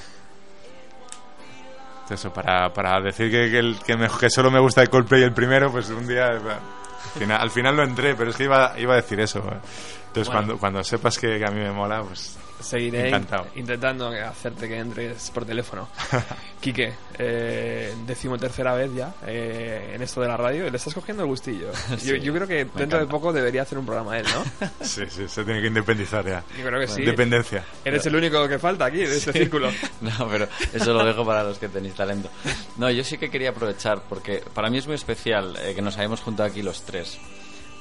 Eso, 2.10 2.34
para, 2.34 2.72
para 2.74 3.00
decir 3.02 3.32
que, 3.32 3.50
que, 3.50 3.60
el- 3.60 3.80
que, 3.86 3.96
me- 3.96 4.10
que 4.10 4.30
solo 4.30 4.52
me 4.52 4.60
gusta 4.60 4.82
el 4.82 4.90
Coldplay 4.90 5.24
el 5.24 5.34
primero, 5.34 5.72
pues 5.72 5.90
un 5.90 6.06
día... 6.08 6.28
Al 6.28 7.20
final, 7.20 7.42
al 7.42 7.52
final 7.52 7.76
lo 7.78 7.84
entré, 7.84 8.16
pero 8.16 8.30
es 8.32 8.36
que 8.36 8.44
iba, 8.44 8.74
iba 8.78 8.94
a 8.94 8.98
decir 8.98 9.20
eso. 9.20 9.40
Entonces 9.40 10.28
Bueno. 10.28 10.32
cuando, 10.32 10.58
cuando 10.58 10.84
sepas 10.84 11.18
que, 11.18 11.38
que 11.40 11.46
a 11.46 11.50
mí 11.52 11.60
me 11.62 11.72
mola, 11.72 12.02
pues... 12.04 12.38
Seguiré 12.64 13.08
Encantado. 13.10 13.48
in- 13.56 13.60
intentando 13.62 14.08
hacerte 14.10 14.68
que 14.68 14.78
entres 14.80 15.30
por 15.32 15.46
teléfono. 15.46 15.88
Quique, 16.62 16.94
eh, 17.20 17.94
decimotercera 18.08 18.74
vez 18.74 18.94
ya 18.96 19.14
eh, 19.28 19.92
en 19.96 20.02
esto 20.02 20.22
de 20.22 20.28
la 20.30 20.38
radio. 20.38 20.70
Le 20.70 20.78
estás 20.78 20.94
cogiendo 20.94 21.24
el 21.24 21.30
gustillo. 21.30 21.72
Yo, 21.92 21.98
Sí, 21.98 22.20
yo 22.22 22.34
creo 22.34 22.48
que 22.48 22.56
dentro 22.56 22.80
de 22.80 22.84
encanta. 23.06 23.08
poco 23.12 23.34
debería 23.34 23.64
hacer 23.64 23.78
un 23.78 23.86
programa 23.86 24.18
él, 24.18 24.26
¿no? 24.34 24.68
Sí, 24.82 25.04
sí, 25.10 25.28
se 25.28 25.44
tiene 25.44 25.62
que 25.62 25.68
independizar 25.68 26.26
ya. 26.26 26.44
Yo 26.58 26.66
creo 26.66 26.80
que 26.80 26.88
sí. 26.88 27.02
Dependencia. 27.04 27.64
Eres 27.84 28.06
el 28.06 28.16
único 28.16 28.48
que 28.48 28.58
falta 28.60 28.86
aquí 28.86 29.00
de 29.00 29.18
este 29.18 29.34
círculo. 29.34 29.70
No, 30.02 30.28
pero 30.30 30.48
eso 30.74 30.94
lo 30.94 31.04
dejo 31.06 31.26
para 31.26 31.44
los 31.44 31.58
que 31.60 31.68
tenéis 31.70 31.96
talento. 31.96 32.30
No, 32.78 32.90
yo 32.90 33.04
sí 33.04 33.18
que 33.18 33.30
quería 33.30 33.50
aprovechar, 33.50 34.02
porque 34.08 34.44
para 34.54 34.70
mí 34.70 34.78
es 34.78 34.86
muy 34.88 34.96
especial 34.96 35.56
eh, 35.62 35.74
que 35.76 35.82
nos 35.82 35.98
hayamos 35.98 36.22
juntado 36.22 36.50
aquí 36.50 36.62
los 36.62 36.84
tres. 36.84 37.18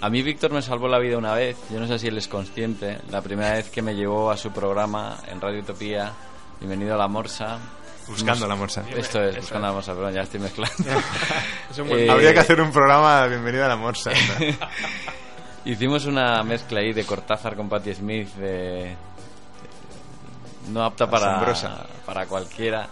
A 0.03 0.11
mí 0.11 0.21
Víctor 0.23 0.51
me 0.53 0.61
salvó 0.63 0.89
la 0.89 0.99
vida 0.99 1.17
una 1.17 1.33
vez, 1.35 1.57
yo 1.71 1.79
no 1.79 1.87
sé 1.87 1.97
si 1.99 2.09
él 2.09 2.19
es 2.19 2.27
consciente, 2.27 2.99
la 3.11 3.23
primera 3.23 3.53
vez 3.53 3.71
que 3.71 3.83
me 3.83 3.95
llevó 3.95 4.31
a 4.33 4.37
su 4.37 4.51
programa 4.51 5.17
en 5.29 5.41
Radio 5.41 5.61
Utopía, 5.61 6.13
Bienvenido 6.59 6.95
a 6.95 6.99
la 6.99 7.07
Morsa. 7.09 7.59
Buscando 8.09 8.49
la 8.49 8.57
morsa. 8.57 8.83
Esto 8.97 9.23
es, 9.23 9.31
Eso 9.31 9.41
buscando 9.43 9.69
la 9.69 9.73
morsa, 9.75 9.95
perdón, 9.95 10.13
ya 10.15 10.23
estoy 10.23 10.41
mezclando. 10.41 10.75
Es 11.71 11.79
un 11.79 11.89
buen- 11.89 12.01
Eh, 12.01 12.11
Habría 12.11 12.33
que 12.35 12.41
hacer 12.41 12.61
un 12.61 12.73
programa 12.73 13.23
de 13.23 13.29
Bienvenida 13.29 13.67
a 13.67 13.69
la 13.69 13.77
Morsa. 13.77 14.11
Hicimos 15.65 16.05
una 16.07 16.43
mezcla 16.43 16.81
ahí 16.81 16.93
de 16.93 17.05
Cortázar 17.05 17.55
con 17.55 17.69
Patti 17.69 17.95
Smith, 17.95 18.29
de... 18.35 18.97
no 20.71 20.83
apta 20.85 21.09
para, 21.09 21.31
Asombrosa. 21.37 21.87
para 22.05 22.27
cualquiera. 22.27 22.89